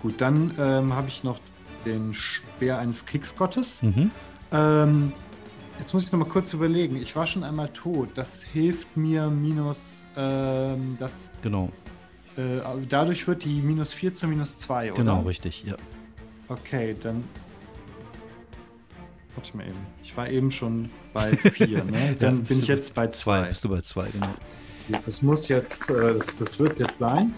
[0.00, 1.38] gut, dann ähm, habe ich noch
[1.84, 3.82] den Speer eines Kriegsgottes.
[3.82, 4.10] Mhm.
[4.52, 5.12] Ähm,
[5.78, 6.96] jetzt muss ich noch mal kurz überlegen.
[6.96, 8.10] Ich war schon einmal tot.
[8.14, 11.28] Das hilft mir minus ähm, das.
[11.42, 11.70] Genau,
[12.36, 15.02] Äh, dadurch wird die minus 4 zu minus 2, oder?
[15.02, 15.74] genau, richtig, ja.
[16.48, 17.24] Okay, dann.
[19.34, 19.78] Warte mal eben.
[20.02, 22.16] Ich war eben schon bei 4, ne?
[22.18, 23.48] Dann bist bin ich jetzt bei Zwei, 2.
[23.48, 24.34] bist du bei zwei, genau.
[25.04, 27.32] Das muss jetzt, äh, das, das wird jetzt sein.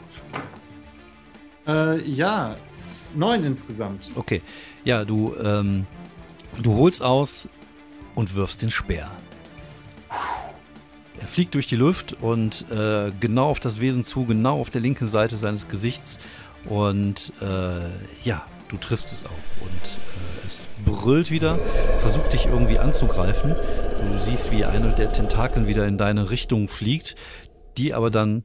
[1.67, 2.57] Äh, ja,
[3.15, 4.11] 9 insgesamt.
[4.15, 4.43] Okay.
[4.85, 5.87] Ja, du, ähm,
[6.63, 7.49] du holst aus
[8.15, 9.11] und wirfst den Speer.
[11.21, 14.81] Er fliegt durch die Luft und äh, genau auf das Wesen zu, genau auf der
[14.81, 16.19] linken Seite seines Gesichts.
[16.69, 17.81] Und äh,
[18.25, 19.65] ja, du triffst es auch.
[19.65, 20.12] Und äh,
[20.85, 21.59] brüllt wieder,
[21.99, 23.55] versucht dich irgendwie anzugreifen.
[24.13, 27.17] Du siehst, wie eine der Tentakeln wieder in deine Richtung fliegt,
[27.79, 28.45] die aber dann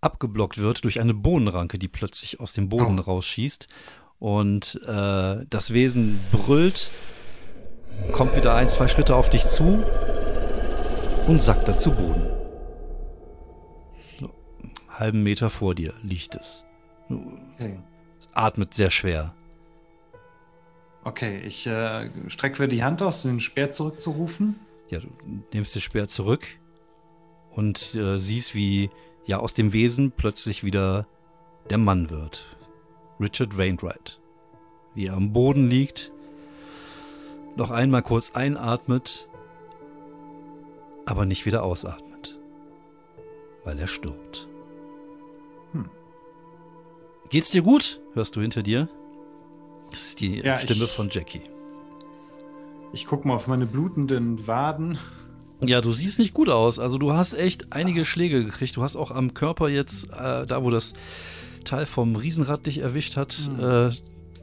[0.00, 3.02] abgeblockt wird durch eine Bohnenranke, die plötzlich aus dem Boden Oh.
[3.02, 3.66] rausschießt.
[4.18, 6.90] Und äh, das Wesen brüllt,
[8.12, 9.84] kommt wieder ein, zwei Schritte auf dich zu
[11.26, 12.22] und sackt dann zu Boden.
[14.20, 14.30] So,
[14.88, 16.64] halben Meter vor dir liegt es.
[17.10, 17.80] Okay.
[18.18, 19.34] Es atmet sehr schwer.
[21.06, 24.58] Okay, ich äh, strecke die Hand aus, den Speer zurückzurufen.
[24.88, 25.06] Ja, du
[25.52, 26.44] nimmst das Speer zurück
[27.52, 28.90] und äh, siehst, wie
[29.24, 31.06] ja aus dem Wesen plötzlich wieder
[31.70, 32.44] der Mann wird.
[33.20, 34.20] Richard Wainwright.
[34.96, 36.10] Wie er am Boden liegt,
[37.54, 39.28] noch einmal kurz einatmet,
[41.04, 42.36] aber nicht wieder ausatmet,
[43.62, 44.48] weil er stirbt.
[45.70, 45.88] Hm.
[47.30, 48.00] Geht's dir gut?
[48.14, 48.88] Hörst du hinter dir?
[49.96, 51.40] Das ist die Ja, Stimme ich- von Jackie.
[52.92, 54.98] Ich gucke mal auf meine blutenden Waden.
[55.62, 56.78] Ja, du siehst nicht gut aus.
[56.78, 58.76] Also du hast echt einige Schläge gekriegt.
[58.76, 60.92] Du hast auch am Körper jetzt, äh, da wo das
[61.64, 63.58] Teil vom Riesenrad dich erwischt hat, Hm.
[63.58, 63.90] äh,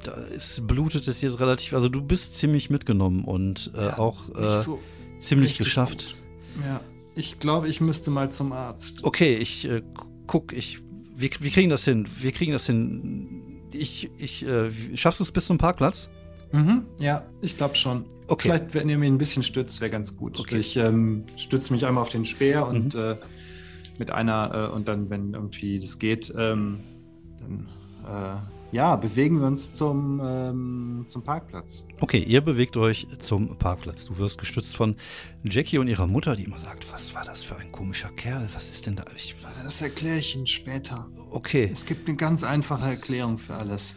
[0.03, 1.73] da ist, blutet es jetzt relativ.
[1.73, 4.79] Also du bist ziemlich mitgenommen und äh, Ja, auch äh, so,
[5.19, 6.15] ziemlich geschafft.
[6.55, 6.63] gut.
[6.65, 6.81] Ja,
[7.15, 9.03] ich glaube, ich müsste mal zum Arzt.
[9.03, 9.83] Okay, ich äh,
[10.25, 10.79] guck, ich.
[11.15, 12.07] Wir, wir kriegen das hin.
[12.19, 13.42] Wir kriegen das hin.
[13.73, 16.09] Ich, ich, äh, schaffst du es bis zum Parkplatz?
[16.51, 18.05] Mhm, ja, ich glaube schon.
[18.27, 18.49] Okay.
[18.49, 20.39] Vielleicht, wenn ihr mir ein bisschen stützt, wäre ganz gut.
[20.39, 20.55] Okay.
[20.55, 20.61] Mhm.
[20.61, 23.17] Ich ähm, stütze mich einmal auf den Speer und äh,
[23.97, 26.79] mit einer, äh, und dann, wenn irgendwie das geht, ähm,
[27.39, 27.69] dann
[28.05, 28.37] äh,
[28.73, 31.85] ja, bewegen wir uns zum, ähm, zum Parkplatz.
[32.01, 34.05] Okay, ihr bewegt euch zum Parkplatz.
[34.05, 34.95] Du wirst gestützt von
[35.43, 38.47] Jackie und ihrer Mutter, die immer sagt, was war das für ein komischer Kerl?
[38.53, 39.05] Was ist denn da?
[39.15, 41.07] Ich, Das erkläre ich Ihnen später.
[41.33, 41.69] Okay.
[41.71, 43.95] Es gibt eine ganz einfache Erklärung für alles.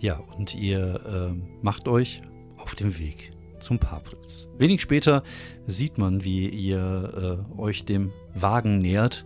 [0.00, 2.22] Ja, und ihr ähm, macht euch
[2.56, 4.46] auf den Weg zum Parkplatz.
[4.58, 5.22] Wenig später
[5.66, 9.24] sieht man, wie ihr äh, euch dem Wagen nähert.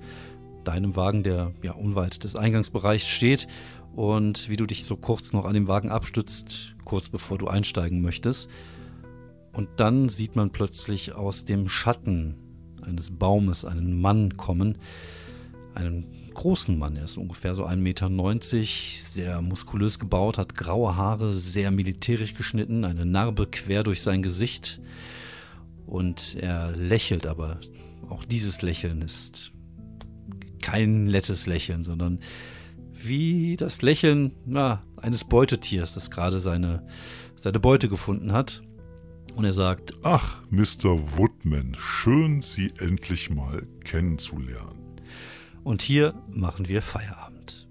[0.65, 3.49] Deinem Wagen, der ja unweit des Eingangsbereichs steht.
[3.95, 8.01] Und wie du dich so kurz noch an dem Wagen abstützt, kurz bevor du einsteigen
[8.01, 8.49] möchtest.
[9.53, 12.37] Und dann sieht man plötzlich aus dem Schatten
[12.81, 14.79] eines Baumes einen Mann kommen.
[15.75, 18.11] Einen großen Mann, er ist ungefähr so 1,90 Meter,
[19.11, 24.81] sehr muskulös gebaut, hat graue Haare, sehr militärisch geschnitten, eine Narbe quer durch sein Gesicht.
[25.87, 27.61] Und er lächelt, aber
[28.09, 29.53] auch dieses Lächeln ist
[30.61, 32.21] kein nettes Lächeln, sondern
[32.93, 36.87] wie das Lächeln na, eines Beutetiers, das gerade seine,
[37.37, 38.63] seine Beute gefunden hat.
[39.35, 41.19] Und er sagt, Ach, Mr.
[41.19, 44.82] Woodman, schön, Sie endlich mal kennenzulernen.
[45.65, 47.69] Und hier machen wir Feierabend.